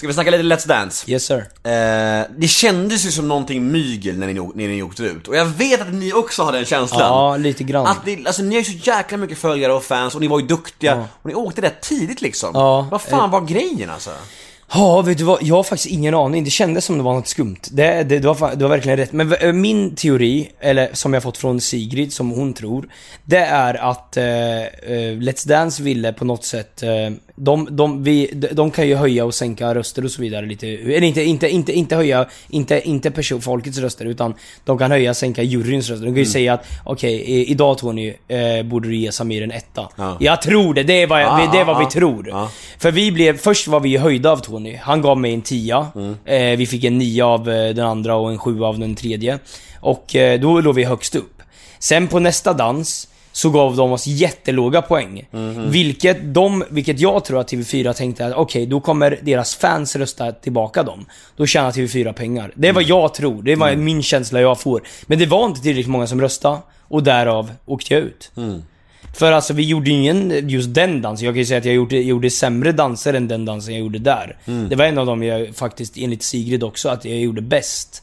[0.00, 1.10] Ska vi snacka lite Let's Dance?
[1.10, 1.36] Yes sir.
[1.64, 5.28] Eh, det kändes ju som någonting mygel när ni, när ni åkte ut.
[5.28, 7.00] Och jag vet att ni också har den känslan.
[7.00, 7.86] Ja, lite grann.
[7.86, 10.40] Att det, alltså ni har ju så jäkla mycket följare och fans och ni var
[10.40, 11.08] ju duktiga.
[11.22, 12.50] Och ni åkte rätt tidigt liksom.
[12.54, 12.88] Ja.
[12.90, 14.10] Vad fan var grejen alltså?
[14.74, 15.42] Ja, vet du vad?
[15.42, 16.44] Jag har faktiskt ingen aning.
[16.44, 17.56] Det kändes som det var något skumt.
[17.70, 19.12] Det, det, det, var, det var verkligen rätt.
[19.12, 22.88] Men v- min teori, eller som jag fått från Sigrid, som hon tror.
[23.24, 24.66] Det är att eh, eh,
[25.18, 26.82] Let's Dance ville på något sätt...
[26.82, 26.88] Eh,
[27.42, 30.68] de, de, vi, de, kan ju höja och sänka röster och så vidare lite.
[30.68, 34.34] Eller inte, inte, inte, inte höja, inte, inte person, folkets röster, utan
[34.64, 36.06] de kan höja och sänka juryns röster.
[36.06, 39.50] De kan ju säga att okej, i- idag Tony, eh, borde du ge Samir en
[39.50, 39.88] etta.
[39.96, 40.16] Ja.
[40.20, 41.90] Jag tror det, det är vad, jag, Ja, det är vad ja, vi ja.
[41.90, 42.28] tror.
[42.28, 42.50] Ja.
[42.78, 44.76] För vi blev, först var vi höjda av Tony.
[44.76, 45.86] Han gav mig en tia.
[46.24, 49.38] Eh, vi fick en nia av eh, den andra och en sju av den tredje.
[49.80, 51.42] Och eh, då låg vi högst upp.
[51.78, 55.28] Sen på nästa dans så gav de oss jättelåga poäng.
[55.70, 60.32] Vilket, de, vilket jag tror att TV4 tänkte att okej, då kommer deras fans rösta
[60.32, 61.06] tillbaka dem.
[61.36, 62.52] Då tjänar TV4 pengar.
[62.54, 64.82] Det är vad jag tror, det är vad min känsla jag får.
[65.06, 66.58] Men det var inte tillräckligt många som röstade
[66.88, 68.30] och därav åkte jag ut.
[69.18, 71.96] För alltså vi gjorde ingen, just den dansen, jag kan ju säga att jag gjorde,
[71.96, 74.36] gjorde sämre danser än den dansen jag gjorde där.
[74.68, 78.02] Det var en av dem jag faktiskt, enligt Sigrid också, att jag gjorde bäst.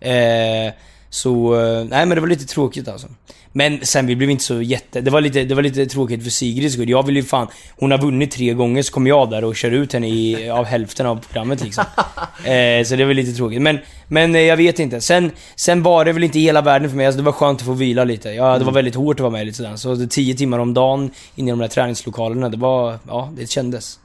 [0.00, 0.72] Eh,
[1.10, 3.08] så, eh, nej men det var lite tråkigt alltså.
[3.56, 6.30] Men sen vi blev inte så jätte, det var lite, det var lite tråkigt för
[6.30, 6.90] Sigrids skull.
[6.90, 9.70] Jag vill ju fan, hon har vunnit tre gånger så kommer jag där och kör
[9.70, 11.84] ut henne i, av hälften av programmet liksom.
[12.44, 13.62] eh, så det var lite tråkigt.
[13.62, 13.78] Men,
[14.08, 15.00] men eh, jag vet inte.
[15.00, 17.06] Sen, sen var det väl inte hela världen för mig.
[17.06, 18.28] Alltså, det var skönt att få vila lite.
[18.28, 19.76] Ja, det var väldigt hårt att vara med lite sådär.
[19.76, 23.98] Så tio timmar om dagen inne i de där träningslokalerna, det var, ja det kändes.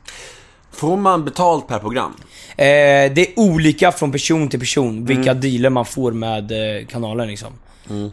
[0.72, 2.14] Får man betalt per program?
[2.58, 2.66] Eh,
[3.14, 7.54] det är olika från person till person vilka dealer man får med eh, kanalen liksom.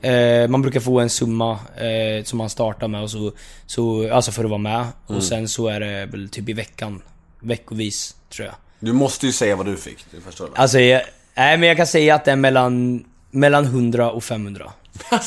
[0.03, 3.33] Eh, man brukar få en summa eh, som man startar med och så,
[3.67, 4.87] så, alltså för att vara med.
[5.07, 7.03] Och sen så är det väl typ i veckan,
[7.41, 8.55] veckovis tror jag.
[8.81, 10.53] Du måste ju säga vad du fick, det förstår du.
[10.55, 11.03] Alltså, jag,
[11.35, 14.73] nej men jag kan säga att det är mellan, mellan 100 och 500.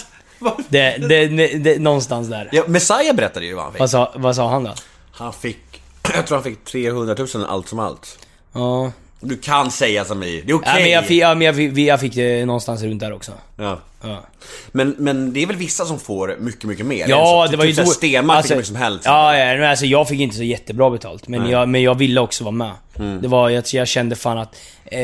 [0.69, 2.49] Det, det, det, det, någonstans där.
[2.51, 3.79] ja, Messiah berättade ju vad han fick.
[3.79, 4.73] Vad sa, vad sa han då?
[5.11, 5.81] Han fick,
[6.15, 8.19] jag tror han fick 300 000 allt som allt.
[8.53, 10.71] Ja, Du kan säga Samir, det är okej.
[10.73, 13.31] Ja, men jag, fick, ja, men jag, fick, jag fick det någonstans runt där också.
[13.61, 13.79] Ja.
[14.03, 14.23] Ja.
[14.71, 17.05] Men, men det är väl vissa som får mycket, mycket mer?
[17.07, 17.51] Ja, Än så.
[17.51, 17.91] det var ju typ då...
[17.91, 19.05] Stenmark fick hur mycket som helst.
[19.05, 21.27] Ja, ja alltså jag fick inte så jättebra betalt.
[21.27, 22.71] Men, jag, men jag ville också vara med.
[22.95, 23.21] Mm.
[23.21, 24.55] Det var, jag, jag kände fan att
[24.85, 24.99] eh,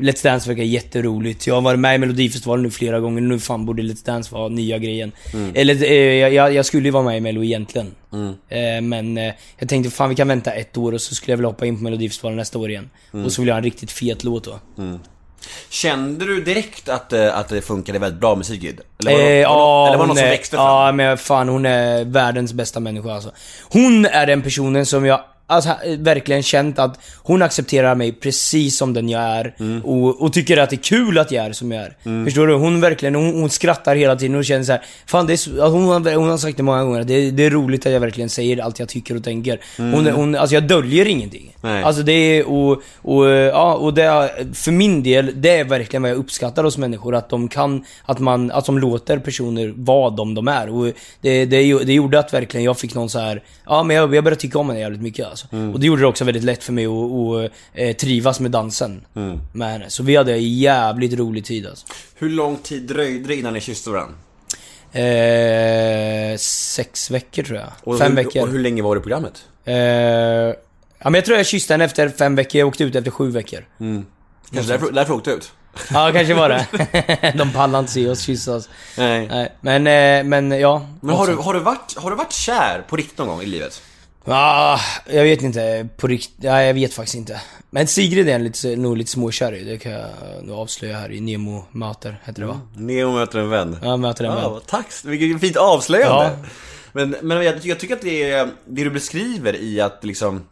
[0.00, 1.46] Let's Dance verkar jätteroligt.
[1.46, 3.20] Jag har varit med i Melodifestivalen nu flera gånger.
[3.20, 5.12] Nu fan borde Let's Dance vara nya grejen.
[5.32, 5.52] Mm.
[5.54, 7.94] Eller, eh, jag, jag skulle ju vara med i Mello egentligen.
[8.48, 11.36] Eh, men eh, jag tänkte fan vi kan vänta ett år och så skulle jag
[11.36, 12.90] vilja hoppa in på Melodifestivalen nästa år igen.
[13.12, 13.26] Mm.
[13.26, 14.58] Och så vill jag ha en riktigt fet låt då.
[15.68, 18.80] Kände du direkt att, att det funkade väldigt bra med Sigrid?
[19.00, 20.66] Eller var det, Eh, det, eller var det hon något som växte fram?
[20.66, 23.30] Ja, men fan hon är världens bästa människa alltså.
[23.62, 25.20] Hon är den personen som jag
[25.50, 29.54] alltså, verkligen känt att hon accepterar mig precis som den jag är.
[29.58, 29.84] Mm.
[29.84, 32.24] Och, och tycker att det är kul att jag är som jag är.
[32.24, 32.54] Förstår du?
[32.54, 35.50] Hon verkligen, hon, hon skrattar hela tiden och känner så här, Fan det är så,
[35.50, 38.30] alltså, hon, hon har sagt det många gånger, det, det är roligt att jag verkligen
[38.30, 39.60] säger allt jag tycker och tänker.
[39.76, 41.56] Hon, hon, alltså jag döljer ingenting.
[41.62, 41.74] Mm.
[41.74, 41.84] Nej.
[41.84, 46.10] Alltså det är, och, och, ja, och det för min del, det är verkligen vad
[46.10, 47.14] jag uppskattar hos människor.
[47.14, 50.68] Att de kan, att man, att de låter personer vara de de är.
[50.68, 50.84] Och
[51.20, 54.24] det, det, det gjorde att verkligen jag fick någon så här ja men jag, jag
[54.24, 55.39] började tycka om henne jävligt mycket alltså.
[55.50, 59.04] Och det gjorde det också väldigt lätt för mig att, att eh, trivas med dansen.
[59.52, 59.90] Med henne.
[59.90, 61.86] Så vi hade en jävligt rolig tid alltså.
[62.14, 64.14] Hur lång tid dröjde det innan ni kysste varandra?
[64.92, 67.68] Eh, sex veckor tror jag.
[67.84, 68.42] Och fem hur, veckor.
[68.42, 69.44] Och hur länge var det programmet?
[69.64, 70.54] Eh, ja
[71.04, 73.64] men jag tror jag kysste henne efter fem veckor, jag åkte ut efter sju veckor.
[74.52, 75.52] Kanske därför, därför åkte ut?
[75.90, 76.66] Ja, kanske var det.
[77.38, 78.68] De pallar inte se oss kyssas.
[78.98, 79.28] Nej.
[79.28, 80.86] Nej, men, eh, men ja.
[81.00, 83.46] Men har du, har, du varit, har du varit kär på riktigt någon gång i
[83.46, 83.82] livet?
[84.24, 87.40] Ah, jag vet inte, på riktigt, ja, jag vet faktiskt inte.
[87.70, 90.10] Men Sigrid är en lite, nog lite småkär i, det kan jag
[90.42, 92.60] nog avslöja här i Nemo möter, heter det va?
[92.76, 93.76] Neo möter en vän.
[93.82, 94.42] Ja, möter en vän.
[94.42, 96.24] Ja, tack, vilket fint avslöjande.
[96.24, 96.48] Ja.
[96.92, 100.46] Men, men jag, jag tycker att det, är, det du beskriver i att liksom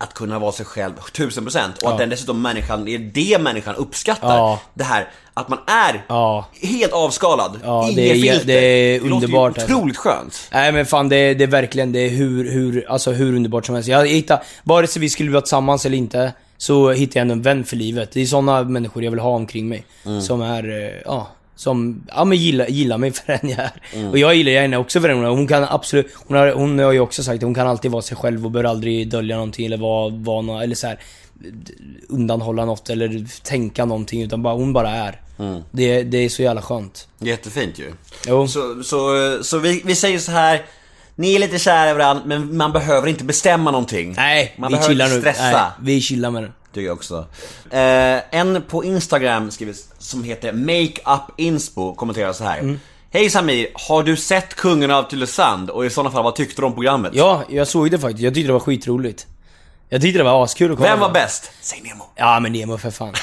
[0.00, 3.74] att kunna vara sig själv 1000% och att den dessutom människan, det är det människan
[3.74, 4.36] uppskattar.
[4.36, 4.60] Ja.
[4.74, 6.46] Det här att man är Ja.
[6.62, 8.46] helt avskalad, Ja, inget det är- filter.
[8.46, 9.74] det är låter ju underbart, alltså.
[9.76, 10.48] otroligt skönt.
[10.52, 13.66] Nej men fan det, är- det är verkligen, det är hur, hur, alltså hur underbart
[13.66, 13.88] som helst.
[13.90, 17.42] Jag hittar, vare sig vi skulle vara tillsammans eller inte, så hittar jag ändå en
[17.42, 18.12] vän för livet.
[18.12, 19.84] Det är såna människor jag vill ha omkring mig.
[20.22, 21.28] Som är, eh, ja,
[21.60, 24.10] som, ja men gillar, gillar mig för den jag är.
[24.10, 25.30] Och jag gillar henne också för den hon är.
[25.30, 28.02] Hon kan absolut, hon har, hon har ju också sagt att hon kan alltid vara
[28.02, 30.98] sig själv och bör aldrig dölja någonting eller vara, vara nå- eller så här
[32.08, 35.20] undanhålla något eller tänka någonting utan bara, hon bara är.
[35.70, 37.08] Det, det är så jävla skönt.
[37.18, 37.92] Jättefint ju.
[38.28, 38.48] Jo.
[38.48, 40.62] Så, så, så vi, vi säger så här.
[41.14, 44.14] Ni är lite kära i varandra, men man behöver inte bestämma någonting.
[44.16, 45.20] Nej, man vi behöver chillar inte nu.
[45.22, 45.50] stressa.
[45.52, 46.52] Nej, vi chillar med det.
[46.74, 47.26] Tycker jag också.
[47.70, 52.58] Eh, en på Instagram skriver, som heter Makeup Inspo kommenterar så här.
[52.58, 52.80] Mm.
[53.12, 55.70] Hej Samir, har du sett Kungen av Tylösand?
[55.70, 57.12] Och i sådana fall, vad tyckte du om programmet?
[57.14, 58.22] Ja, jag såg det faktiskt.
[58.22, 59.26] Jag tyckte det var skitroligt.
[59.88, 61.04] Jag tyckte det var askul att kolla Vem på.
[61.06, 61.50] var bäst?
[61.60, 62.04] Säg Nemo.
[62.16, 63.14] Ja men Nemo för fan.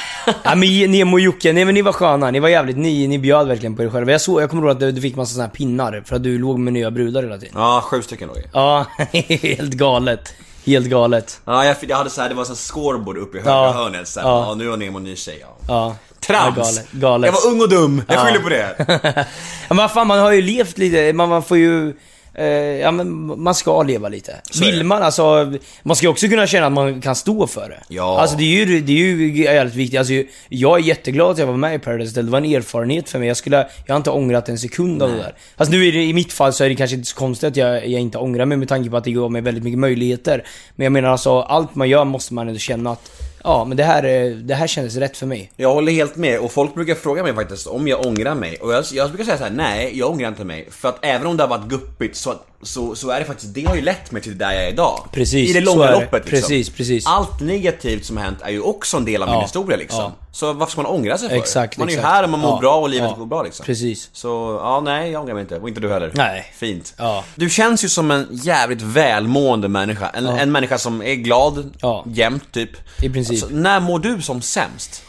[0.44, 2.32] ja men Nemo och Jocke, nej men ni var sköna.
[2.32, 4.12] Ni var jävligt, ni, ni bjöd verkligen på er själva.
[4.12, 6.24] Jag såg, jag kommer ihåg att du, du fick massa såna här pinnar för att
[6.24, 7.54] du låg med nya brudar hela tiden.
[7.58, 8.44] Ja, sju stycken då ju.
[8.54, 8.86] Ja,
[9.42, 10.34] helt galet.
[10.68, 11.42] Helt galet.
[11.46, 13.72] Ja, jag, jag hade så här, det var så här scoreboard uppe i högra Ja.
[13.72, 14.56] hörnet så här, Ja.
[14.56, 15.38] nu har Nemo en ny tjej.
[15.42, 15.58] Ja.
[15.68, 15.96] Ja.
[16.20, 16.58] Trams!
[16.58, 16.92] Ja, galet.
[16.92, 17.28] galet.
[17.34, 18.22] Jag var ung och dum, jag Ja.
[18.26, 19.26] skyller på det.
[19.68, 21.94] Men vad fan, man har ju levt lite, man, man får ju...
[22.38, 22.46] Eh,
[22.82, 24.36] ja men man ska leva lite.
[24.52, 24.66] Så.
[24.66, 27.80] Vill man alltså, man ska också kunna känna att man kan stå för det.
[27.88, 28.20] Ja.
[28.20, 30.00] Alltså det är ju, det är ju jävligt viktigt.
[30.00, 30.14] Alltså,
[30.50, 32.26] jag är jätteglad att jag var med i Paradise Hotel.
[32.26, 33.28] Det var en erfarenhet för mig.
[33.28, 35.36] Jag skulle, jag har inte ångrat en sekund av det där.
[35.56, 37.56] Alltså nu är det, i mitt fall så är det kanske inte så konstigt att
[37.56, 40.44] jag, jag inte ångrar mig med tanke på att det gav mig väldigt mycket möjligheter.
[40.76, 43.12] Men jag menar alltså, allt man gör måste man ändå känna att,
[43.44, 45.52] ja men det här, eh, det här kändes rätt för mig.
[45.56, 48.74] Jag håller helt med och folk brukar fråga mig faktiskt om jag ångrar mig och
[48.74, 50.68] jag, jag brukar säga så här: nej jag ångrar inte mig.
[50.72, 53.64] För att även om det har varit guppigt så, så, så är det faktiskt, det
[53.66, 55.08] har ju lett mig till där jag är idag.
[55.12, 55.92] Precis, I det långa det.
[55.92, 56.30] loppet liksom.
[56.42, 57.06] Precis, precis.
[57.08, 60.00] Allt negativt som har hänt är ju också en del av min Ja, historia liksom.
[60.00, 60.12] ja.
[60.32, 61.36] Så varför ska man ångra sig för?
[61.36, 62.14] Exakt, man är ju exakt.
[62.14, 63.66] här och man mår Ja, bra och livet går bra liksom.
[63.66, 64.10] Precis.
[64.14, 65.60] Så, ja nej jag ångrar mig inte.
[65.60, 66.12] Och inte du heller.
[66.14, 66.52] Nej.
[66.56, 66.96] Fint.
[67.36, 70.10] Du känns ju som en jävligt välmående människa.
[70.10, 72.04] En, en människa som är glad Ja.
[72.08, 72.70] jämt typ.
[73.04, 73.44] I princip.
[73.44, 75.04] Alltså, när mår du som sämst?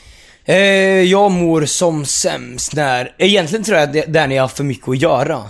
[0.45, 0.57] Eh,
[1.03, 3.15] jag mår som sämst när...
[3.19, 5.43] Egentligen tror jag att det är när jag har för mycket att göra.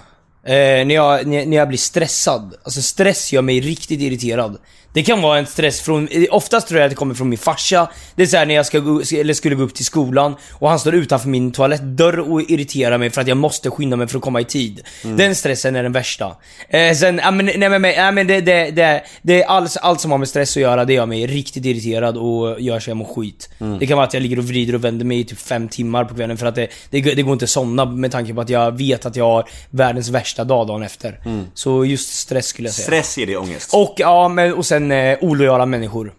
[0.45, 2.55] Eh, när, jag, när, när jag blir stressad.
[2.63, 4.59] Alltså stress gör mig riktigt irriterad.
[4.99, 6.09] Det kan vara en stress från...
[6.31, 7.91] Oftast tror jag att det kommer från min farsa.
[8.15, 10.69] Det är så här när jag ska gå, eller skulle gå upp till skolan och
[10.69, 14.19] han står utanför min toalettdörr och irriterar mig för att jag måste skynda mig för
[14.19, 14.81] att komma i tid.
[15.03, 16.37] Den stressen är den värsta.
[16.69, 20.01] Eh, sen, ja men, nej men, nej, men det, det, det, det är allt, allt
[20.01, 22.97] som har med stress att göra, det gör mig riktigt irriterad och gör så jag
[22.97, 23.49] mår skit.
[23.81, 26.05] Det kan vara att jag ligger och vrider och vänder mig i typ fem timmar
[26.05, 28.51] på kvällen för att det, det, det går inte att somna med tanke på att
[28.51, 31.21] jag vet att jag har världens värsta dag dagen efter.
[31.55, 32.87] Så just stress skulle jag säga.
[32.87, 33.75] Stress ger dig ångest.
[33.75, 36.13] Och ja, men, och sen eh, olojala människor.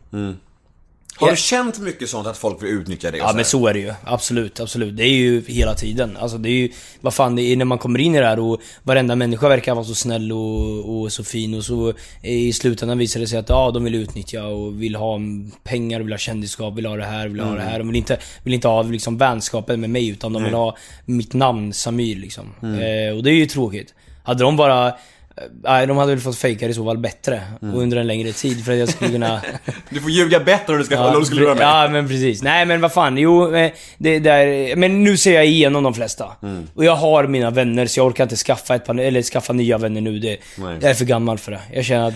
[1.19, 1.31] Har Ja.
[1.31, 3.43] du känt mycket sånt att folk vill utnyttja och Ja så men här?
[3.43, 3.93] så är det ju.
[4.03, 4.97] Absolut, absolut.
[4.97, 6.17] Det är ju hela tiden.
[6.17, 6.69] Alltså det är ju,
[7.01, 9.75] vad fan, det är när man kommer in i det här och varenda människa verkar
[9.75, 11.93] vara så snäll och, och så fin och så
[12.23, 15.19] i slutändan visar det sig att ja, de vill utnyttja och vill ha
[15.63, 17.77] pengar, vill ha kändisskap, vill ha det här, vill ha det här.
[17.79, 21.33] De vill inte, vill inte ha liksom vänskapen med mig utan de vill ha mitt
[21.33, 22.45] namn Samir liksom.
[22.61, 23.93] Eh, och det är ju tråkigt.
[24.23, 24.93] Hade de bara eh,
[25.63, 27.41] Nej, de hade väl fått fejka det i så fall bättre.
[27.61, 29.41] Och under en längre tid för att jag skulle kunna
[29.89, 31.63] Du får ljuga bättre om du ska Ja, om du skulle lura mig.
[31.63, 32.43] Ja men precis.
[32.43, 36.31] Nej men vad fan, jo, eh, det där, men nu ser jag igenom de flesta.
[36.43, 36.67] Mm.
[36.75, 39.77] Och jag har mina vänner så jag orkar inte skaffa ett par, eller skaffa nya
[39.77, 40.19] vänner nu.
[40.19, 40.77] Det, Nej.
[40.81, 41.61] jag är för gammal för det.
[41.73, 42.13] Jag känner att,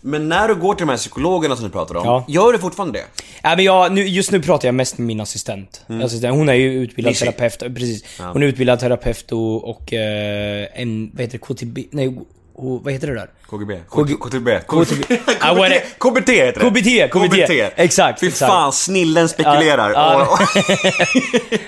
[0.00, 2.24] Men när du går till de här psykologerna som du pratar om, Ja.
[2.28, 3.04] gör du fortfarande det?
[3.44, 5.84] nej men jag, nu, just nu pratar jag mest med min assistent.
[6.04, 7.32] assistent hon är ju utbildad Lizzie.
[7.32, 8.04] terapeut, eh, precis.
[8.32, 12.18] Hon är utbildad terapeut och, och eh, en, vad heter det, KTB, nej,
[12.64, 13.30] och, vad heter det där?
[13.46, 13.78] KGB?
[13.88, 14.48] KG KTB?
[14.66, 15.04] KTB.
[15.40, 15.54] Ah,
[15.98, 16.70] KBT heter det.
[16.70, 17.72] KBT, KBT.
[17.76, 19.90] Exakt, Fy fan, snillen spekulerar.
[19.90, 20.40] Ja, Åh.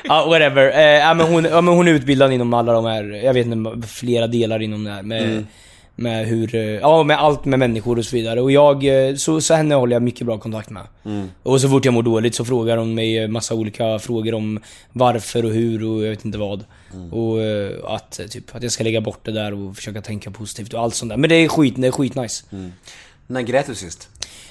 [0.04, 0.70] Ja, whatever.
[0.78, 3.46] Eh, ja, men hon, ja, men hon är utbildad inom alla de här, jag vet
[3.46, 5.02] inte, flera delar inom det här.
[5.02, 5.46] Med, Mm.
[5.96, 8.40] med hur, eh, ja med allt med människor och så vidare.
[8.40, 10.82] Och jag, eh, så, så henne håller jag mycket bra kontakt med.
[11.04, 11.28] Mm.
[11.42, 14.60] Och så fort jag mår dåligt så frågar hon mig massa olika frågor om
[14.92, 16.64] varför och hur och jag vet inte vad.
[16.94, 17.12] Mm.
[17.12, 20.30] Och eh, att, eh, typ, att jag ska lägga bort det där och försöka tänka
[20.30, 21.16] positivt och allt sånt där.
[21.16, 22.44] Men det är skit, det är skitnice.
[23.26, 24.08] När grät du sist?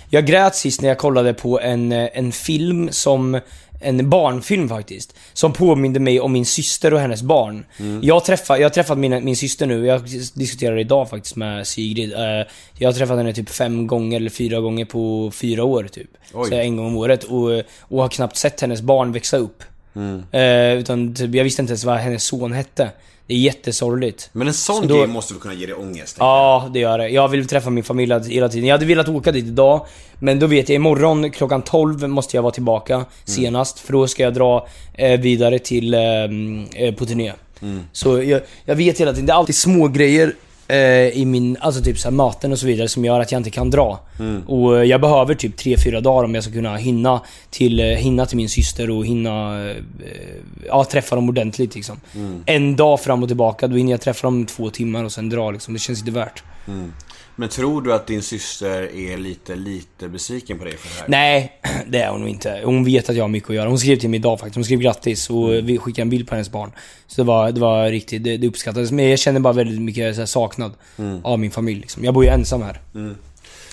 [0.10, 3.40] Jag grät sist när jag kollade på en, eh, en film som
[3.84, 5.16] en barnfilm faktiskt.
[5.34, 7.66] Som påminde mig om min syster och hennes barn.
[8.02, 10.02] Jag, träffar, jag har träffat min, min syster nu, jag
[10.34, 12.12] diskuterade idag faktiskt med Sigrid.
[12.78, 16.10] Jag har träffat henne typ fem gånger eller fyra gånger på fyra år typ.
[16.34, 16.50] Oj.
[16.50, 17.24] Så en gång om året.
[17.24, 19.64] Och, och har knappt sett hennes barn växa upp.
[20.32, 22.90] Eh, utan typ, jag visste inte ens vad hennes son hette.
[23.28, 24.30] Det är jättesorgligt.
[24.34, 26.16] Men en sån Så då- grej måste väl kunna ge dig ångest?
[26.20, 27.10] Ja, det gör det.
[27.10, 28.68] Jag vill träffa min familj hela tiden.
[28.68, 29.86] Jag hade velat åka dit idag,
[30.20, 33.80] men då vet jag imorgon klockan 12 måste jag vara tillbaka senast.
[33.80, 36.02] För då ska jag dra eh, vidare till eh,
[36.76, 37.34] eh, på turné.
[37.92, 40.34] Så jag, jag vet hela tiden, det är alltid små grejer
[41.14, 43.50] i min, alltså typ så här maten och så vidare som gör att jag inte
[43.50, 44.00] kan dra.
[44.48, 48.26] Och eh, jag behöver typ 3-4 dagar om jag ska kunna hinna till, eh, hinna
[48.26, 49.76] till min syster och hinna eh,
[50.68, 52.00] ja, träffa dem ordentligt liksom.
[52.46, 55.52] En dag fram och tillbaka, då hinner jag träffa dem två timmar och sen dra
[55.52, 55.74] liksom.
[55.74, 56.44] Det känns inte värt.
[57.42, 61.06] Men tror du att din syster är lite, lite besviken på dig för det här?
[61.08, 61.52] Nej,
[61.88, 62.62] det är hon nog inte.
[62.64, 63.70] Hon vet att jag har mycket att göra.
[63.70, 64.56] Hon skrev till mig idag faktiskt.
[64.56, 66.72] Hon skrev grattis och vi skickade en bild på hennes barn.
[67.08, 68.92] Så det var, det var riktigt, det, det uppskattades.
[68.92, 70.72] Men jag känner bara väldigt mycket så här, saknad
[71.24, 72.04] av min familj liksom.
[72.04, 72.82] Jag bor ju ensam här.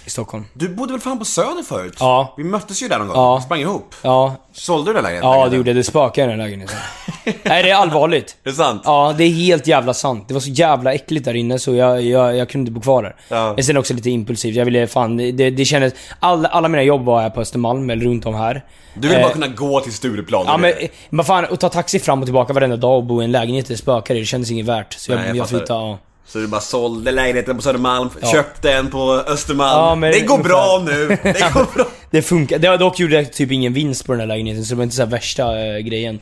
[0.08, 0.44] I Stockholm.
[0.54, 1.96] Du bodde väl fan på Söder förut?
[2.00, 2.34] Ja.
[2.36, 3.16] Vi möttes ju där någon gång.
[3.16, 3.40] Ja.
[3.44, 3.94] Sprang ihop.
[4.02, 5.30] Ja, Sålde du den lägenheten?
[5.30, 5.76] ja det gjorde jag.
[5.76, 6.76] Det spökar i den lägenheten.
[7.24, 8.36] Nej, det är allvarligt.
[8.44, 8.82] Är det sant?
[8.84, 10.24] Ja, det är helt jävla sant.
[10.28, 13.02] Det var så jävla äckligt där inne så jag, jag, jag kunde inte bo kvar
[13.02, 13.16] där.
[13.28, 13.52] Ja.
[13.54, 14.56] Men sen också lite impulsivt.
[14.56, 15.92] Jag ville fan, det, det kändes...
[16.20, 18.64] Alla, alla mina jobb var här på Östermalm eller runt om här.
[18.94, 20.44] Du vill Eh, bara kunna gå till Stureplan?
[20.46, 20.90] Ja men, vet.
[21.10, 23.68] men fan, att ta taxi fram och tillbaka varenda dag och bo i en lägenhet
[23.68, 24.92] det spökar i, det kändes inget värt.
[24.92, 25.98] Så jag, Nej, jag jag, flyttade, ja.
[26.28, 30.02] Så du bara sålde lägenheten på Södermalm, köpte en på Östermalm.
[30.02, 30.48] Ja, det går ungefär.
[30.48, 31.86] bra nu, det går bra.
[32.10, 32.58] Det funkar.
[32.58, 34.96] Det, dock gjorde jag typ ingen vinst på den här lägenheten så det var inte
[34.96, 36.20] så värsta eh, grejen.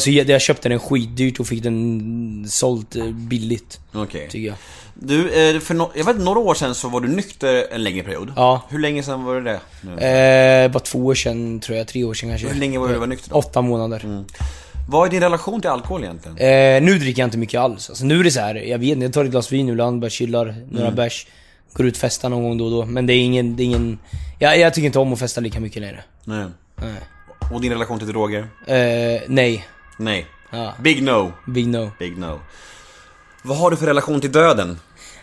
[0.00, 3.80] Så, jag köpte den skitdyrt och fick den sålt eh, billigt.
[3.92, 4.28] Okej.
[4.30, 4.56] Tycker jag.
[4.94, 8.02] Du, eh, för no jag vet några år sedan så var du nykter en längre
[8.02, 8.32] period.
[8.36, 8.62] Ja.
[8.68, 9.60] Hur länge sedan var det
[10.00, 10.64] det?
[10.64, 12.48] Eh, bara två år sedan tror jag, tre år sedan kanske.
[12.48, 13.36] Hur länge var du var nykter då?
[13.36, 14.24] Åtta månader.
[14.88, 16.36] Vad är din relation till alkohol egentligen?
[16.38, 17.88] Eh, nu dricker jag inte mycket alls.
[17.90, 20.00] Alltså, nu är det så här, jag vet inte, jag tar ett glas vin ibland,
[20.00, 20.94] bara chillar, några Mm.
[20.96, 21.26] bärs.
[21.72, 22.84] Går ut och festar någon gång då och då.
[22.86, 23.98] Men det är ingen, det är ingen...
[24.38, 26.04] Jag, jag tycker inte om att festa lika mycket längre.
[26.24, 26.46] Nej.
[26.76, 26.94] Nej.
[27.52, 28.48] Och din relation till droger?
[28.66, 29.66] Eh, nej.
[29.98, 30.26] Nej.
[30.50, 31.32] Ja, Big no.
[31.46, 31.90] big no.
[31.98, 32.40] Big no.
[33.42, 34.70] Vad har du för relation till döden?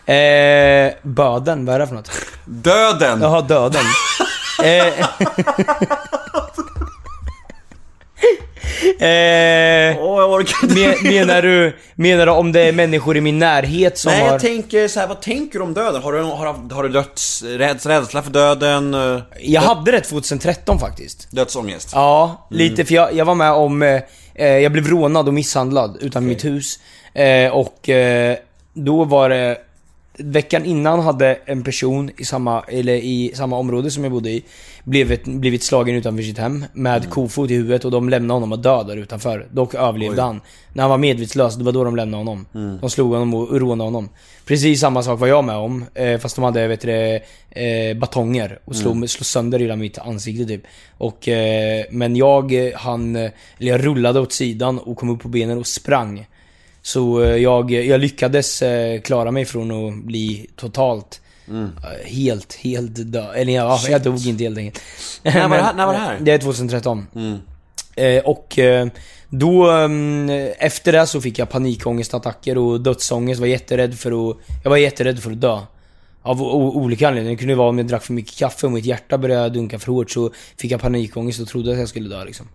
[0.06, 2.10] Eh, böden, vad är det för något?
[2.44, 3.20] Döden!
[3.20, 3.84] Jaha, döden.
[4.64, 5.06] eh,
[8.98, 10.96] eh, Åh, jag orkar inte.
[11.02, 14.28] men, menar, du, menar du om det är människor i min närhet som Nej, har...
[14.28, 16.02] jag tänker så här, vad tänker du om döden?
[16.02, 18.96] Har du, har, har du döds, räds, rädsla för döden?
[19.40, 21.30] Jag hade det 2013 faktiskt.
[21.30, 21.90] Dödsångest?
[21.92, 23.82] Ja, lite för jag, jag var med om...
[23.82, 24.02] Eh,
[24.34, 26.78] eh, jag blev rånad och misshandlad utanför mitt hus.
[27.14, 28.36] Eh, och eh,
[28.74, 29.58] då var det...
[30.18, 34.44] Veckan innan hade en person i samma, eller i samma område som jag bodde i
[34.84, 38.62] blivit, blivit slagen utanför sitt hem med kofot i huvudet och de lämnade honom att
[38.62, 39.46] dö där utanför.
[39.50, 40.40] Dock överlevde han.
[40.72, 42.46] När han var medvetslös, det var då de lämnade honom.
[42.80, 44.08] De slog honom och rånade honom.
[44.46, 48.58] Precis samma sak var jag med om, eh, fast de hade vet du, eh, batonger
[48.64, 50.62] och slog, slog sönder hela mitt ansikte typ.
[50.98, 55.58] Och, eh, men jag, han, eller jag rullade åt sidan och kom upp på benen
[55.58, 56.26] och sprang.
[56.82, 61.18] Så eh, jag, jag lyckades eh, klara mig från att bli totalt
[61.48, 63.30] Eh, Helt, helt död.
[63.34, 64.82] Eller ja, jag dog inte helt enkelt.
[65.22, 66.18] När var det här- när var det här?
[66.20, 67.06] Det är 2013.
[67.96, 68.58] Eh, och
[69.28, 73.40] då, mm, efter det så fick jag panikångestattacker och dödsångest.
[73.40, 75.58] Var jätterädd för att, jag var jätterädd för att dö.
[76.22, 77.36] Av olika anledningar.
[77.36, 79.92] Det kunde vara om jag drack för mycket kaffe och mitt hjärta började dunka för
[79.92, 82.46] hårt så fick jag panikångest och trodde att jag skulle dö liksom.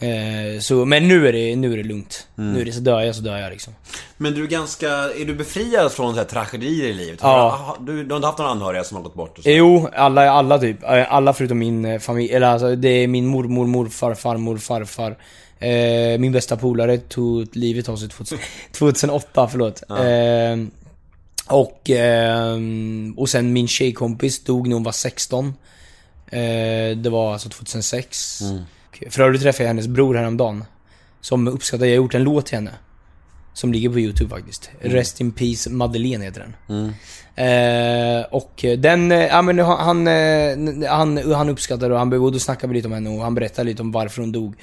[0.00, 2.26] Eh, så, men nu är det, nu är det lugnt.
[2.34, 3.74] Nu är det så dör jag så dör jag liksom.
[4.16, 7.18] Men du är ganska, är du befriad från så här tragedier i livet?
[7.22, 7.76] Ja.
[7.80, 9.50] Du, du har inte haft några anhöriga som har gått bort och så?
[9.50, 10.82] Jo, alla, alla typ.
[10.82, 12.32] Eh, Alla förutom min eh, familj.
[12.32, 15.16] Eller alltså, det är min mormor, morfar, farmor, farfar.
[15.58, 18.38] Eh, min bästa polare tog livet av sig 2000,
[18.72, 19.82] 2008, förlåt.
[19.90, 20.66] Eh,
[21.56, 25.54] och, ehm, och sen min tjejkompis dog när hon var 16.
[26.30, 28.40] Eh, det var alltså 2006.
[29.10, 30.64] För övrigt träffade jag hennes bror häromdagen.
[31.20, 32.70] Som uppskattar, jag har gjort en låt till henne.
[33.54, 34.70] Som ligger på youtube faktiskt.
[34.80, 36.92] Rest in Peace Madeleine heter den.
[37.34, 42.32] Eh, och den, eh, ja men han, han, eh, han, han uppskattade och han och
[42.32, 44.54] då snackade vi lite om henne och han berättade lite om varför hon dog.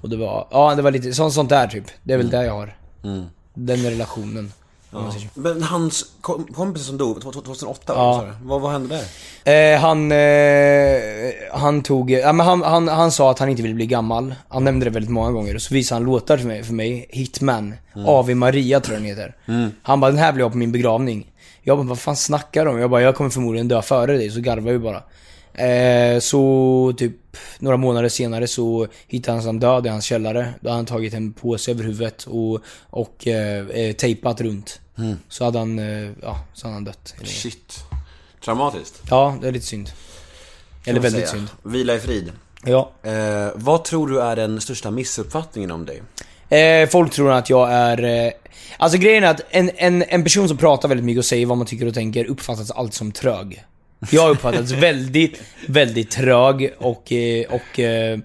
[0.00, 1.84] Och det var, ja det var lite, sånt, sånt där typ.
[2.02, 2.76] Det är väl det jag har.
[3.54, 4.52] Den relationen.
[4.92, 5.18] Så.
[5.34, 8.26] Men hans kom, kompis som dog 2008, Ja.
[8.42, 9.00] vad, vad hände
[9.44, 9.74] där?
[9.74, 13.74] Eh, han, eh, han tog, ja men han, han, han sa att han inte ville
[13.74, 14.34] bli gammal.
[14.48, 17.06] Han nämnde det väldigt många gånger och så visade han låtar för mig, för mig.
[17.10, 17.74] Hitman.
[18.06, 19.34] Ave Maria tror jag den heter.
[19.82, 21.26] Han bara, den här vill jag på min begravning.
[21.62, 22.78] Jag bara, vad fan snackar om?
[22.78, 25.02] Jag bara, jag kommer förmodligen dö före dig, så garvar vi bara.
[25.54, 30.54] Eh, så typ några månader senare så hittade han han död i hans källare.
[30.60, 34.80] Då hade han tagit en påse över huvudet och, och eh, eh, tejpat runt.
[35.28, 37.14] Så hade han, eh, ja, så hade han dött.
[37.24, 37.84] Shit.
[38.44, 39.02] Traumatiskt.
[39.10, 39.90] Ja, det är lite synd.
[40.84, 41.32] Eller väldigt säga.
[41.32, 41.48] synd.
[41.62, 42.32] Vila i frid.
[42.64, 42.92] Ja.
[43.02, 46.02] Eh, vad tror du är den största missuppfattningen om dig?
[46.58, 48.26] Eh, folk tror att jag är...
[48.26, 48.32] Eh,
[48.78, 51.58] alltså grejen är att en, en, en person som pratar väldigt mycket och säger vad
[51.58, 53.64] man tycker och tänker uppfattas alltid som trög.
[54.10, 58.18] Jag har uppfattats väldigt, väldigt trög och, eh, och eh,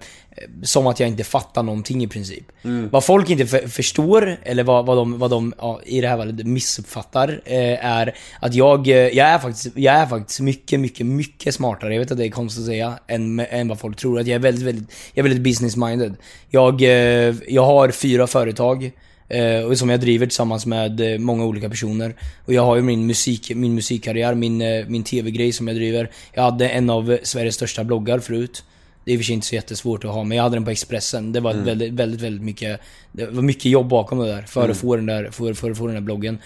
[0.62, 2.44] som att jag inte fattar någonting i princip.
[2.90, 6.16] Vad folk inte för, förstår, eller vad, vad de, vad de ja, i det här
[6.16, 11.06] fallet missuppfattar, eh, är att jag, eh, jag, är faktiskt, jag är faktiskt mycket, mycket,
[11.06, 14.20] mycket smartare, jag vet att det är konstigt att säga, än, än vad folk tror.
[14.20, 16.14] Att jag är väldigt, väldigt, jag är väldigt business-minded.
[16.48, 18.90] Jag, eh, jag har fyra företag.
[19.28, 22.14] Eh, och som jag driver tillsammans med eh, många olika personer.
[22.44, 26.10] Och jag har ju min musik, min musikkarriär, min, eh, min TV-grej som jag driver.
[26.32, 28.64] Jag hade en av Sveriges största bloggar förut.
[29.04, 30.64] Det är i och för sig inte så jättesvårt att ha, men jag hade den
[30.64, 31.32] på Expressen.
[31.32, 32.80] Det var ett väldigt, väldigt, väldigt mycket...
[33.12, 35.86] Det var mycket jobb bakom det där, för att få den där, för, för få
[35.86, 36.38] den där bloggen.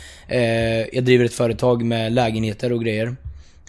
[0.93, 3.17] Jag driver ett företag med lägenheter och grejer.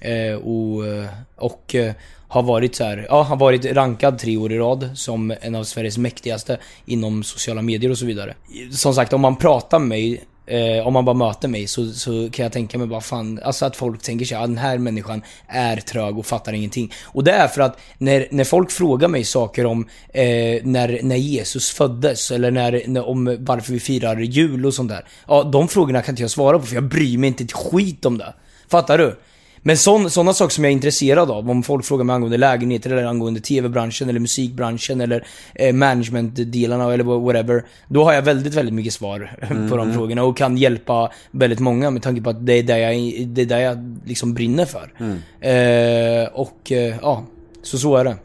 [0.04, 1.06] Eh, och, eh,
[1.38, 1.94] och eh,
[2.28, 5.64] har varit så här, ja, har varit rankad tre år i rad som en av
[5.64, 8.34] Sveriges mäktigaste inom sociala medier och så vidare.
[8.72, 12.30] Som sagt, om man pratar med mig Eh, om man bara möter mig så, så
[12.32, 15.22] kan jag tänka mig bara fan, alltså att folk tänker sig att den här människan
[15.48, 16.94] är trög och fattar ingenting.
[17.04, 21.16] Och det är för att när, när folk frågar mig saker om eh, när, när
[21.16, 25.06] Jesus föddes eller när, när, om varför vi firar jul och sånt där.
[25.28, 28.06] Ja, de frågorna kan inte jag svara på för jag bryr mig inte ett skit
[28.06, 28.34] om det.
[28.68, 29.16] Fattar du?
[29.64, 33.06] Men sådana saker som jag är intresserad av, om folk frågar mig angående lägenheter eller
[33.06, 37.66] angående TV-branschen eller musikbranschen eller eh, management-delarna eller whatever.
[37.88, 39.38] Då har jag väldigt, väldigt mycket svar
[39.70, 42.80] på de frågorna och kan hjälpa väldigt många med tanke på att det är det
[42.80, 44.94] jag, det är det jag liksom brinner för.
[45.40, 47.24] Eh, och eh, ja,
[47.64, 48.16] så så är det.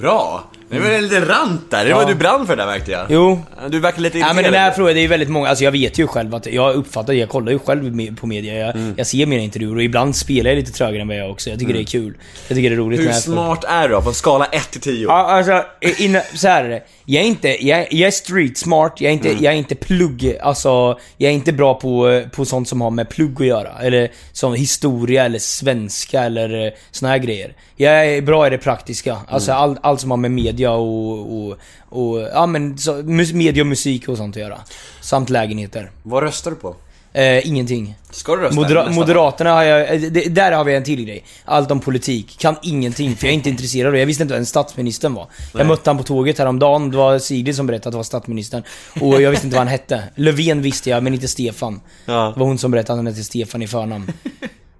[0.00, 0.44] Bra!
[0.72, 2.08] Det var en liten rant där, det var Ja.
[2.08, 3.06] du brann för där märkte jag.
[3.08, 3.42] Jo.
[3.68, 4.52] Du verkar lite Ja men irriterad.
[4.54, 7.12] den här frågan, det är väldigt många, alltså jag vet ju själv att, jag uppfattar,
[7.12, 8.94] jag kollar ju själv på media, jag, Mm.
[8.96, 11.58] jag ser mina intervjuer och ibland spelar jag lite trögare än vad jag också, jag
[11.58, 12.14] tycker det är kul.
[12.48, 14.02] Jag tycker det är roligt Hur smart är du då?
[14.02, 15.06] På en skala 1 till 10?
[15.06, 15.64] Ja, alltså,
[15.98, 16.82] in, så här är det.
[17.04, 20.38] Jag är inte, jag, jag är street smart, jag är inte, jag är inte plugg,
[20.42, 23.78] alltså, jag är inte bra på, på sånt som har med plugg att göra.
[23.80, 27.54] Eller som historia eller svenska eller eh, såna här grejer.
[27.76, 31.58] Jag är bra i det praktiska, alltså allt all som har med media och, och,
[31.88, 32.92] och ja men, så,
[33.34, 34.58] media och musik och sånt att göra.
[35.00, 35.90] Samt lägenheter.
[36.02, 36.76] Vad röstar du på?
[37.12, 37.94] Eh, ingenting.
[38.10, 38.54] Ska du rösta?
[38.60, 41.24] Modera Moderaterna har jag, eh, det, där har vi en till grej.
[41.44, 42.38] Allt om politik.
[42.38, 43.98] Kan ingenting, för jag är inte intresserad av det.
[43.98, 45.26] Jag visste inte vem statsministern var.
[45.54, 48.62] Jag mötte han på tåget häromdagen, det var Sigrid som berättade att det var statsministern.
[49.00, 50.02] Och jag visste inte vad han hette.
[50.14, 51.80] Löfven visste jag, men inte Stefan.
[52.04, 52.32] Ja.
[52.34, 54.12] Det var hon som berättade att han hette Stefan i förnamn.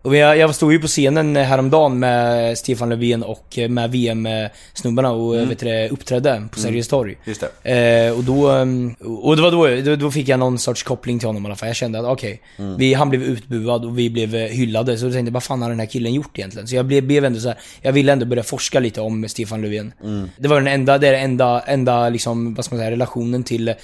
[0.02, 5.34] Och jag, jag stod ju på scenen häromdagen med Stefan Löfven och med VM-snubbarna och
[5.50, 7.16] vet du, uppträdde på Sergels torg.
[7.24, 8.06] Just det.
[8.06, 11.18] Eh, och då, ehm, och det var då, då, då fick jag någon sorts koppling
[11.18, 11.66] till honom i alla fall.
[11.68, 12.40] Jag kände att okej,
[12.78, 14.98] vi- han blev utbuad och vi blev eh, hyllade.
[14.98, 16.68] Så då tänkte jag, vad fan har den här killen gjort egentligen?
[16.68, 19.62] Så jag blev, blev ändå så här, jag ville ändå börja forska lite om Stefan
[19.62, 19.92] Löfven.
[20.36, 23.44] Det var den enda, det är den enda, enda liksom, vad ska man säga, relationen
[23.44, 23.74] till eh,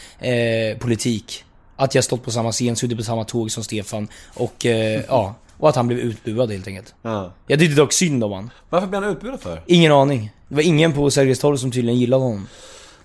[0.78, 1.44] politik.
[1.76, 5.34] Att jag stått på samma scen, suttit på samma tåg som Stefan och eh, ja.
[5.58, 6.94] Och att han blev utbuad helt enkelt.
[7.02, 7.32] Ja.
[7.46, 8.50] Jag tyckte dock synd om han.
[8.70, 9.62] Varför blev han utbuad för?
[9.66, 10.30] Ingen aning.
[10.48, 12.48] Det var ingen på Sergels torg som tydligen gillade honom.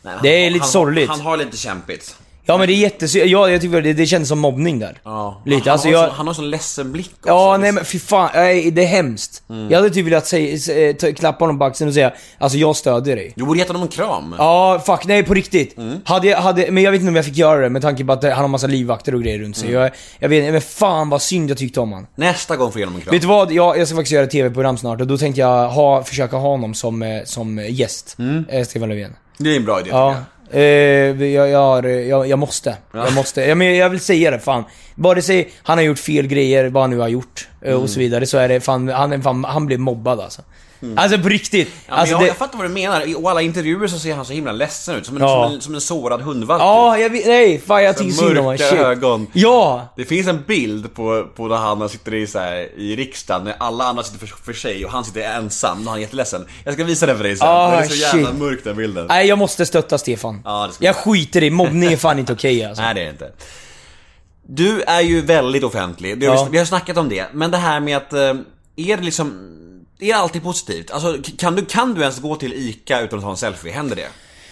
[0.01, 1.09] Nej, Det är han- lite han, sorgligt.
[1.09, 2.15] Han har lite kämpigt.
[2.45, 5.01] Ja men det är jättesynd, ja, jag tycker det, det känns som mobbning där.
[5.03, 5.41] Ja.
[5.45, 6.09] Lite, han, alltså har jag...
[6.09, 7.29] så, han har sån ledsen blick också.
[7.29, 7.61] Ja, liksom.
[7.61, 9.43] nej men fy fan, nej, det är hemskt.
[9.69, 13.15] Jag hade typ velat säga, ta- klappa honom på axeln och säga Alltså jag stödjer
[13.15, 13.33] dig.
[13.35, 14.35] Du borde gett honom en kram.
[14.37, 15.75] Ja, fuck, nej på riktigt.
[16.05, 18.13] Hade jag, hade, men jag vet inte om jag fick göra det med tanke på
[18.13, 19.71] att han har massa livvakter och grejer runt sig.
[19.71, 22.07] Jag, jag vet men fan vad synd jag tyckte om han.
[22.15, 23.11] Nästa gång får ge honom en kram.
[23.11, 23.51] Vet du vad?
[23.51, 26.49] Jag, jag ska faktiskt göra ett TV-program snart och då tänkte jag ha, försöka ha
[26.49, 28.17] honom som, eh, som gäst.
[28.49, 29.15] Eh, Stefan Löfven.
[29.37, 30.15] Det är en bra idé Ja.
[30.53, 30.61] Jag.
[31.21, 32.77] Eh, jag, jag, har- jag, jag måste.
[32.93, 33.41] Jag måste.
[33.41, 34.63] Ja, men jag vill säga det fan.
[34.95, 37.99] Vare sig han har gjort fel grejer, vad han nu har gjort eh, och så
[37.99, 40.41] vidare, så är det fan, han, fan, han blev mobbad alltså.
[40.97, 41.67] Alltså på riktigt.
[41.67, 43.01] Ja, men alltså, jag, det, jag fattar vad du menar.
[43.07, 45.05] I alla intervjuer så ser han så himla ledsen ut.
[45.05, 45.43] Som en, Ja.
[45.45, 46.61] som en, som en sårad hundvalp.
[46.61, 48.45] Ja, jag vet, nej fan jag tycker synd om honom.
[48.45, 49.27] mörka ögon.
[49.33, 49.93] Ja!
[49.97, 53.55] Det finns en bild på, på när han sitter i, så här, i riksdagen, när
[53.59, 56.45] alla andra sitter för, för sig och han sitter ensam, när han är jätteledsen.
[56.63, 57.47] Jag ska visa den för dig sen.
[57.47, 58.39] Ah, den är så jävla shit.
[58.39, 59.05] mörk den bilden.
[59.07, 60.41] Nej jag måste stötta Stefan.
[60.45, 62.83] Ja, det ska jag skiter i, mobbning är fan inte okej alltså.
[62.83, 63.31] Nej det är det inte.
[64.47, 66.47] Du är ju väldigt offentlig, vi har, Ja.
[66.51, 67.25] vi har snackat om det.
[67.33, 68.19] Men det här med att, eh,
[68.75, 69.49] är det liksom,
[70.03, 70.91] är det alltid positivt?
[70.91, 73.71] Alltså kan du, kan du ens gå till ICA utan att ta en selfie?
[73.73, 74.07] Händer det?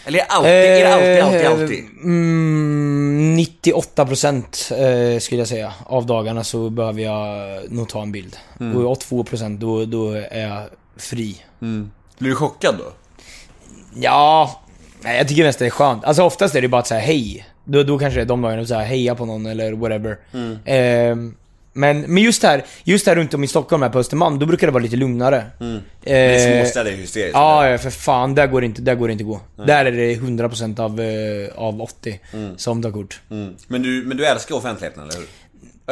[0.06, 1.80] Eller är det alltid, är det alltid, alltid, Eh, alltid?
[2.04, 8.38] Mm, 98% eh, skulle jag säga av dagarna så behöver jag nog ta en bild.
[8.60, 8.86] Mm.
[8.86, 10.64] Och 82% då, då är jag
[10.98, 11.36] fri.
[12.18, 12.92] Blir du chockad då?
[13.96, 14.62] Ja,
[15.02, 16.06] nej, jag tycker mest det är skönt.
[16.06, 17.46] Alltså oftast är det bara att säga hej.
[17.64, 20.18] Då, då kanske det är de dagarna, så här, heja på någon eller whatever.
[20.34, 20.60] Mm.
[20.66, 21.34] Eh,
[21.74, 24.68] men, men just här, just här runt om i Stockholm här på Östermalm, då brukar
[24.68, 25.38] det vara lite lugnare.
[25.38, 25.82] Eh, Mm.
[26.06, 27.34] Men småstäder är hysteriskt.
[27.34, 28.36] Ja, ja, för fan.
[28.36, 29.40] Där går det inte, där går det inte gå.
[29.68, 32.20] Där är det 100% av, eh, av 80
[32.58, 33.22] som tar kort.
[33.32, 33.56] Mm.
[33.68, 35.26] Men, du, men du älskar offentligheten, eller hur?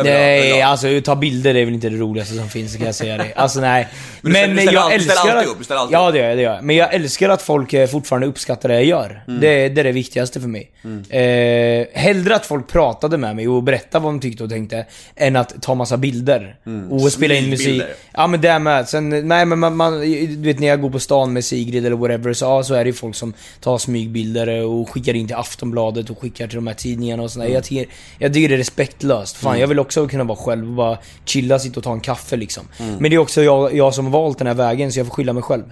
[0.03, 0.61] Nej, överlag.
[0.61, 3.33] alltså ta bilder är väl inte det roligaste som finns kan jag säga det.
[3.35, 3.87] Alltså nej.
[4.21, 6.37] Men ställer- du ställer jag alltid- älskar alltid att- upp, alltid Ja det gör jag,
[6.37, 6.63] det gör jag.
[6.63, 9.23] Men jag älskar att folk eh, fortfarande uppskattar det jag gör.
[9.27, 9.39] Mm.
[9.41, 10.71] Det, det är det viktigaste för mig.
[11.09, 14.85] Eh, hellre att folk pratade med mig och berättade vad de tyckte och tänkte,
[15.15, 16.55] än att ta massa bilder.
[16.89, 17.83] Och spela in musik.
[18.13, 18.89] Ja men det med.
[18.89, 21.95] Sen, nej men man, man, du vet när jag går på stan med Sigrid eller
[21.95, 25.35] whatever, så, ja, så är det ju folk som tar smygbilder och skickar in till
[25.35, 27.45] Aftonbladet och skickar till de här tidningarna och sådär.
[27.45, 27.55] Mm.
[27.55, 27.85] Jag, tycker,
[28.17, 29.37] jag tycker det är respektlöst.
[29.37, 32.35] Fan, jag vill också kunna vara själv och bara chilla, sitta och ta en kaffe
[32.35, 32.67] liksom.
[32.77, 32.95] Mm.
[32.95, 35.13] Men det är också jag, jag som har valt den här vägen, så jag får
[35.13, 35.63] skylla mig själv.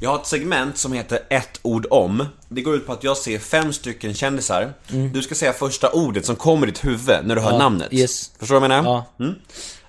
[0.00, 2.26] Jag har ett segment som heter ett ord om.
[2.48, 4.72] Det går ut på att jag ser fem stycken kändisar.
[5.12, 7.88] Du ska säga första ordet som kommer i ditt huvud när du hör namnet.
[7.90, 8.30] yes.
[8.38, 9.04] Förstår du vad jag menar?
[9.18, 9.24] Ja.
[9.24, 9.34] Mm.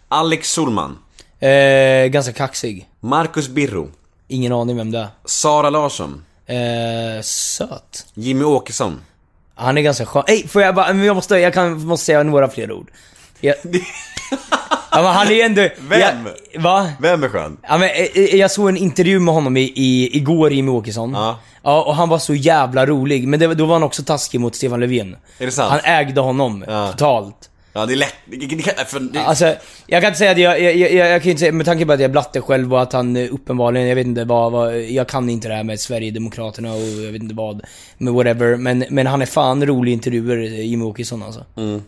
[0.07, 0.97] Alex Solman.
[1.39, 2.89] Eh, ganska kaxig.
[2.99, 3.89] Marcus Birro.
[4.27, 5.07] Ingen aning vem det är.
[5.25, 6.25] Sara Larsson.
[6.45, 8.05] Eh, söt.
[8.13, 8.99] Jimmy Åkesson.
[9.55, 10.23] Han är ganska skön.
[10.27, 12.91] Ey, får jag bara, jag måste, jag kan, måste säga några fler ord.
[13.43, 13.55] Jag,
[14.91, 15.69] ja, men han är ändå...
[15.89, 16.27] Vem?
[16.53, 16.89] Jag, va?
[16.99, 17.57] Vem är skön?
[17.67, 21.11] Ja, men, eh, eh, jag såg en intervju med honom i, i, igår, Jimmy Åkesson.
[21.13, 21.39] Ja.
[21.63, 23.27] Ja, och han var så jävla rolig.
[23.27, 25.15] Men det, då var han också taskig mot Stefan Löfven.
[25.37, 25.71] Är det sant?
[25.71, 26.91] Han ägde honom Ja.
[26.91, 27.49] totalt.
[27.75, 28.15] Ja, det är lätt.
[28.25, 29.55] Det, det, för det, Alltså,
[29.87, 31.91] jag kan inte säga att jag, jag, jag, jag kan inte säga, med tanke på
[31.91, 34.81] att jag är blatte själv och att han eh, uppenbarligen, jag vet inte vad, vad
[34.81, 37.61] jag kan inte det här med Sverigedemokraterna och jag vet inte vad,
[37.97, 38.55] med whatever.
[38.55, 41.45] Men, men han är fan rolig i intervjuer, eh, Jimmie Åkesson alltså.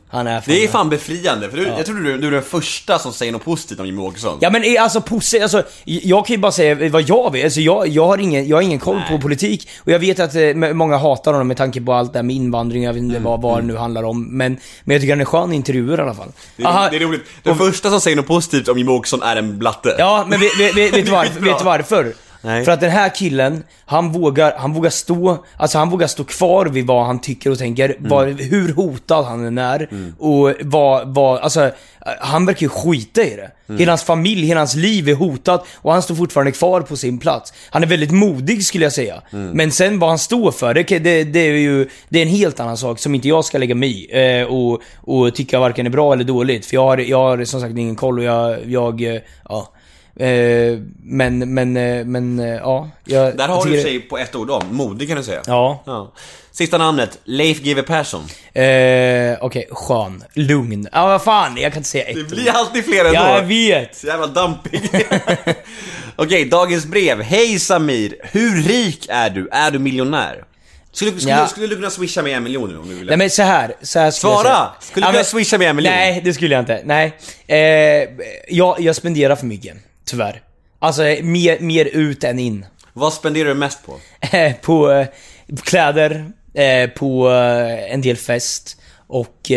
[0.07, 2.41] Han är fan det är fan befriande, för du, jag tror du, du är den
[2.41, 4.37] första som säger något positivt om Jimmy Åkesson.
[4.41, 7.43] Ja men eh, alltså positivt, alltså, jag kan ju bara säga vad jag vet.
[7.43, 9.69] Alltså, jag, jag, har ingen, jag har ingen koll på politik.
[9.79, 12.35] Och jag vet att eh, många hatar honom med tanke på allt det här med
[12.35, 14.37] invandring, jag vet inte vad, vad det nu handlar om.
[14.37, 16.31] Men, men jag tycker han är skön i intervjuer i alla fall.
[16.57, 17.26] Det är, Aha, det är roligt.
[17.43, 19.95] Den första som säger något positivt om Jimmy Åkesson är en blatte.
[19.99, 21.52] Ja, men vet, du varför, Skitbra.
[21.52, 22.14] vet du varför?
[22.45, 22.65] Nej.
[22.65, 26.65] För att den här killen, han vågar, han vågar stå, alltså han vågar stå kvar
[26.65, 28.09] vid vad han tycker och tänker, Mm.
[28.09, 29.89] vad, hur hotad han än är.
[30.19, 31.72] Och vad, vad, alltså,
[32.19, 33.51] han verkar ju skita i det.
[33.69, 33.80] Mm.
[33.80, 37.17] Hela hans familj, hela hans liv är hotat och han står fortfarande kvar på sin
[37.17, 37.53] plats.
[37.69, 39.22] Han är väldigt modig skulle jag säga.
[39.34, 39.51] Mm.
[39.51, 42.59] Men sen vad han står för, det, det, det är ju, det är en helt
[42.59, 44.39] annan sak som inte jag ska lägga mig i.
[44.39, 46.65] Eh, och, och tycka varken är bra eller dåligt.
[46.65, 49.72] För jag har, jag har som sagt ingen koll och jag, jag eh, ja.
[50.19, 52.89] Eh, men, men, eh, men, eh, ja.
[53.05, 54.63] Jag, Där har jag du sig på ett ord om.
[54.75, 55.41] Modig kan du säga.
[55.47, 55.83] Ja.
[55.85, 56.13] ja.
[56.51, 58.21] Sista namnet, Leif GW Persson.
[58.53, 60.23] Eh, Okej, skön.
[60.33, 60.87] Lugn.
[60.91, 63.13] Ja, vad fan, jag kan inte säga ett Det blir alltid fler ändå.
[63.13, 63.95] Ja, jag vet.
[63.95, 64.81] Så jävla dampig.
[66.15, 67.21] Okej, dagens brev.
[67.21, 69.49] Hej Samir, hur rik är du?
[69.51, 70.43] Är du miljonär?
[70.91, 71.47] Skulle, skulle, Ja.
[71.47, 73.11] skulle du kunna swisha med en miljon nu om du ville?
[73.11, 74.47] Nej men så här, så här skulle Svara!
[74.47, 74.71] jag säga.
[74.79, 75.93] Skulle du kunna men- swisha med en miljon?
[75.93, 76.81] Nej, det skulle jag inte.
[76.85, 77.13] Nej.
[77.47, 78.09] Eh,
[78.49, 79.77] jag, jag spenderar för mycket.
[80.06, 80.41] Tyvärr.
[80.80, 82.65] Alltså, mer, mer ut än in.
[82.94, 83.99] Vad spenderar du mest på?
[84.36, 85.07] Eh, på eh,
[85.64, 89.52] kläder, eh, på eh, en del fest Och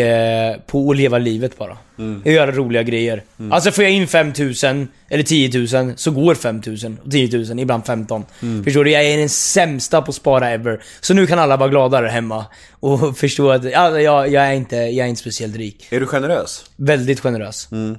[0.67, 1.77] på att leva livet bara.
[1.99, 2.21] Mm.
[2.25, 3.23] Göra roliga grejer.
[3.51, 7.85] Alltså får jag in 5000 eller 10 000 så går 5000 och 10 000, ibland
[7.85, 8.25] 15.
[8.41, 8.63] Mm.
[8.63, 8.91] Förstår du?
[8.91, 10.83] Jag är den sämsta på att spara ever.
[11.01, 12.45] Så nu kan alla vara glada där hemma.
[12.71, 15.87] Och förstå att ja, jag, jag, är inte, jag är inte speciellt rik.
[15.91, 16.65] Är du generös?
[16.75, 17.67] Väldigt generös.
[17.71, 17.97] Mm.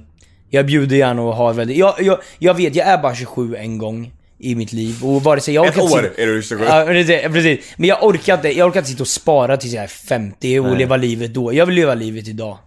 [0.53, 1.77] Jag bjuder gärna och har väldigt...
[1.77, 5.05] Jag, jag, jag vet, jag är bara 27 en gång i mitt liv.
[5.05, 6.65] Och vare sig jag Ett orkar år sitta- är du 27.
[6.65, 6.85] Ja,
[7.29, 7.65] precis.
[7.77, 10.77] Men jag orkar inte, jag orkar inte sitta och spara tills jag är 50 och
[10.77, 11.53] leva livet då.
[11.53, 12.57] Jag vill leva livet idag.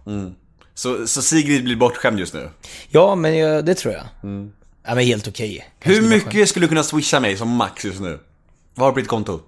[0.73, 2.49] Så, så Sigrid blir bortskämd just nu?
[2.89, 4.03] Ja, men jag, det tror jag.
[4.87, 5.65] Ja, men helt okej.
[5.79, 8.19] Kanske Hur mycket skulle du kunna swisha mig som max just nu?
[8.75, 9.39] Vad har du på ditt konto?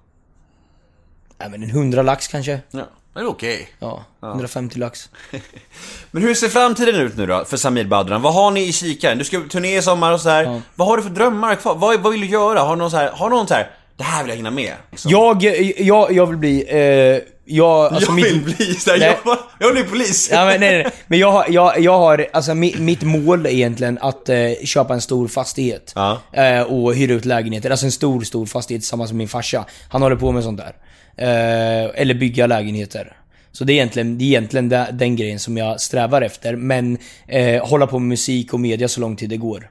[1.38, 2.60] Ja, men en 100 lax kanske?
[2.70, 2.88] Ja,
[3.22, 3.68] det är okej.
[3.78, 5.08] Ja, 150 lax.
[6.10, 8.22] Men hur ser framtiden ut nu då, för Samir Badran?
[8.22, 9.18] Vad har ni i kikaren?
[9.18, 10.62] Du ska turné i sommar och så här.
[10.74, 11.74] Vad har du för drömmar kvar?
[11.74, 12.60] Vad, vad vill du göra?
[12.60, 14.74] Har du någon så här, har någon så här, det här vill jag hinna med?
[14.90, 15.10] Liksom.
[15.10, 15.42] Jag,
[15.78, 19.16] jag, jag vill bli, eh, jag, alltså jag mitt- vill bli så här, Nej.
[19.24, 20.28] jag, jag vill bli polis!
[20.32, 20.92] Ja, men nej, nej.
[21.06, 24.94] Men jag har, jag, jag har alltså mi, mitt mål är egentligen att eh, köpa
[24.94, 25.92] en stor fastighet.
[25.94, 26.18] Ja.
[26.32, 27.70] Eh, och hyra ut lägenheter.
[27.70, 29.64] Alltså en stor, stor fastighet tillsammans med min farsa.
[29.88, 30.72] Han håller på med sånt där.
[31.18, 33.16] Eh, eller bygga lägenheter.
[33.52, 36.56] Så det är egentligen, det är egentligen den, grejen som jag strävar efter.
[36.56, 39.70] Men eh, hålla på med musik och media så lång tid det går.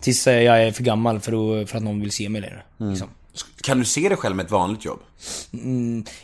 [0.00, 2.62] Tills eh, jag är för gammal för att, för att någon vill se mig längre.
[2.78, 3.08] Liksom.
[3.62, 5.00] Kan du se dig själv med ett vanligt jobb?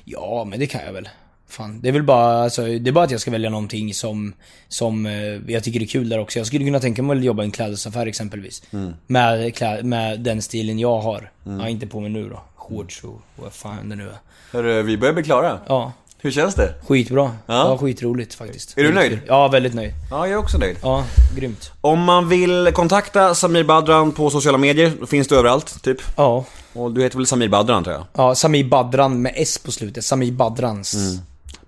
[0.04, 1.08] Ja, men det kan jag väl.
[1.48, 4.34] Fan, det är väl bara, alltså, det är bara att jag ska välja någonting som,
[4.68, 6.38] som eh, jag tycker är kul där också.
[6.38, 8.62] Jag skulle kunna tänka mig att jobba i en klädesaffär exempelvis.
[9.06, 11.30] Med, klä, med den stilen jag har.
[11.44, 12.42] Ja, inte på mig nu då.
[12.68, 14.18] Och vad fan det nu är.
[14.52, 15.58] Hörru, vi börjar bli klara.
[15.66, 16.74] Ja, Hur känns det?
[16.86, 17.22] skitbra.
[17.46, 17.54] Ja.
[17.54, 18.78] Ja, skitroligt faktiskt.
[18.78, 19.18] Är du nöjd?
[19.26, 19.92] Ja, väldigt nöjd.
[20.10, 20.76] Ja, jag är också nöjd.
[20.82, 21.04] Ja,
[21.36, 21.70] grymt.
[21.80, 25.98] Om man vill kontakta Samir Badran på sociala medier, då finns du överallt, typ.
[26.16, 26.44] Ja.
[26.72, 28.04] Och du heter väl Samir Badran, tror jag?
[28.12, 30.04] Ja, Sami Badran med S på slutet.
[30.04, 30.94] Sami Badrans.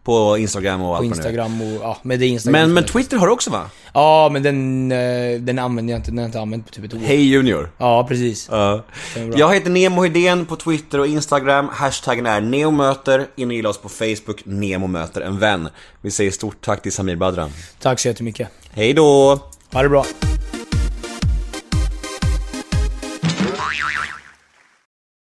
[0.07, 1.05] På Instagram och allt På.
[1.05, 2.61] Instagram och, ja, med det Instagram.
[2.61, 3.71] Men, men Twitter har du också va?
[3.95, 6.85] Ja, men den, eh, den använder jag inte, den har jag inte använt på typ
[6.85, 6.99] ett år.
[6.99, 7.71] Hej Junior.
[7.79, 8.49] Ja, precis.
[8.51, 8.85] Ja.
[9.17, 9.39] är bra.
[9.39, 11.69] Jag heter Nemo Hedén på Twitter och Instagram.
[11.73, 13.27] Hashtaggen är neomöter.
[13.37, 15.69] In och gilla oss på Facebook, Nemo möter en vän.
[16.01, 17.51] Vi säger stort tack till Samir Badran.
[17.81, 18.49] Tack så jättemycket.
[18.71, 19.41] Hej då!
[19.73, 20.05] Ha det bra.